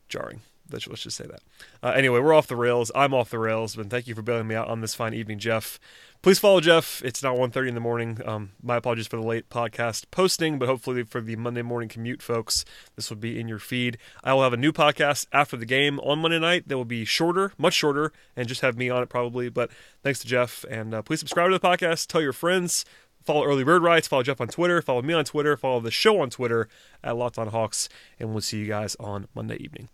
jarring. 0.09 0.41
Let's, 0.71 0.87
let's 0.87 1.03
just 1.03 1.17
say 1.17 1.25
that. 1.25 1.41
Uh, 1.81 1.91
anyway, 1.91 2.19
we're 2.19 2.33
off 2.33 2.47
the 2.47 2.55
rails. 2.55 2.91
I'm 2.95 3.13
off 3.13 3.29
the 3.29 3.39
rails, 3.39 3.75
but 3.75 3.89
thank 3.89 4.07
you 4.07 4.15
for 4.15 4.21
bailing 4.21 4.47
me 4.47 4.55
out 4.55 4.69
on 4.69 4.81
this 4.81 4.95
fine 4.95 5.13
evening, 5.13 5.39
Jeff. 5.39 5.79
Please 6.23 6.39
follow 6.39 6.61
Jeff. 6.61 7.01
It's 7.03 7.21
now 7.21 7.35
1.30 7.35 7.67
in 7.67 7.73
the 7.73 7.81
morning. 7.81 8.17
Um, 8.23 8.51
my 8.63 8.77
apologies 8.77 9.07
for 9.07 9.17
the 9.17 9.27
late 9.27 9.49
podcast 9.49 10.05
posting, 10.09 10.57
but 10.57 10.69
hopefully 10.69 11.03
for 11.03 11.19
the 11.19 11.35
Monday 11.35 11.61
morning 11.61 11.89
commute 11.89 12.21
folks, 12.21 12.63
this 12.95 13.09
will 13.09 13.17
be 13.17 13.37
in 13.37 13.49
your 13.49 13.59
feed. 13.59 13.97
I 14.23 14.33
will 14.33 14.43
have 14.43 14.53
a 14.53 14.57
new 14.57 14.71
podcast 14.71 15.27
after 15.33 15.57
the 15.57 15.65
game 15.65 15.99
on 15.99 16.19
Monday 16.19 16.39
night 16.39 16.69
that 16.69 16.77
will 16.77 16.85
be 16.85 17.03
shorter, 17.03 17.51
much 17.57 17.73
shorter, 17.73 18.13
and 18.37 18.47
just 18.47 18.61
have 18.61 18.77
me 18.77 18.89
on 18.89 19.03
it 19.03 19.09
probably. 19.09 19.49
But 19.49 19.69
thanks 20.01 20.19
to 20.19 20.27
Jeff, 20.27 20.63
and 20.69 20.93
uh, 20.93 21.01
please 21.01 21.19
subscribe 21.19 21.51
to 21.51 21.59
the 21.59 21.67
podcast. 21.67 22.07
Tell 22.07 22.21
your 22.21 22.31
friends. 22.31 22.85
Follow 23.21 23.43
Early 23.43 23.65
Bird 23.65 23.83
Rights. 23.83 24.07
Follow 24.07 24.23
Jeff 24.23 24.39
on 24.39 24.47
Twitter. 24.47 24.81
Follow 24.81 25.01
me 25.01 25.13
on 25.13 25.25
Twitter. 25.25 25.57
Follow 25.57 25.81
the 25.81 25.91
show 25.91 26.21
on 26.21 26.29
Twitter 26.29 26.69
at 27.03 27.17
Locked 27.17 27.37
On 27.37 27.49
Hawks. 27.49 27.89
And 28.17 28.29
we'll 28.29 28.39
see 28.39 28.59
you 28.59 28.67
guys 28.67 28.95
on 28.97 29.27
Monday 29.35 29.57
evening. 29.57 29.89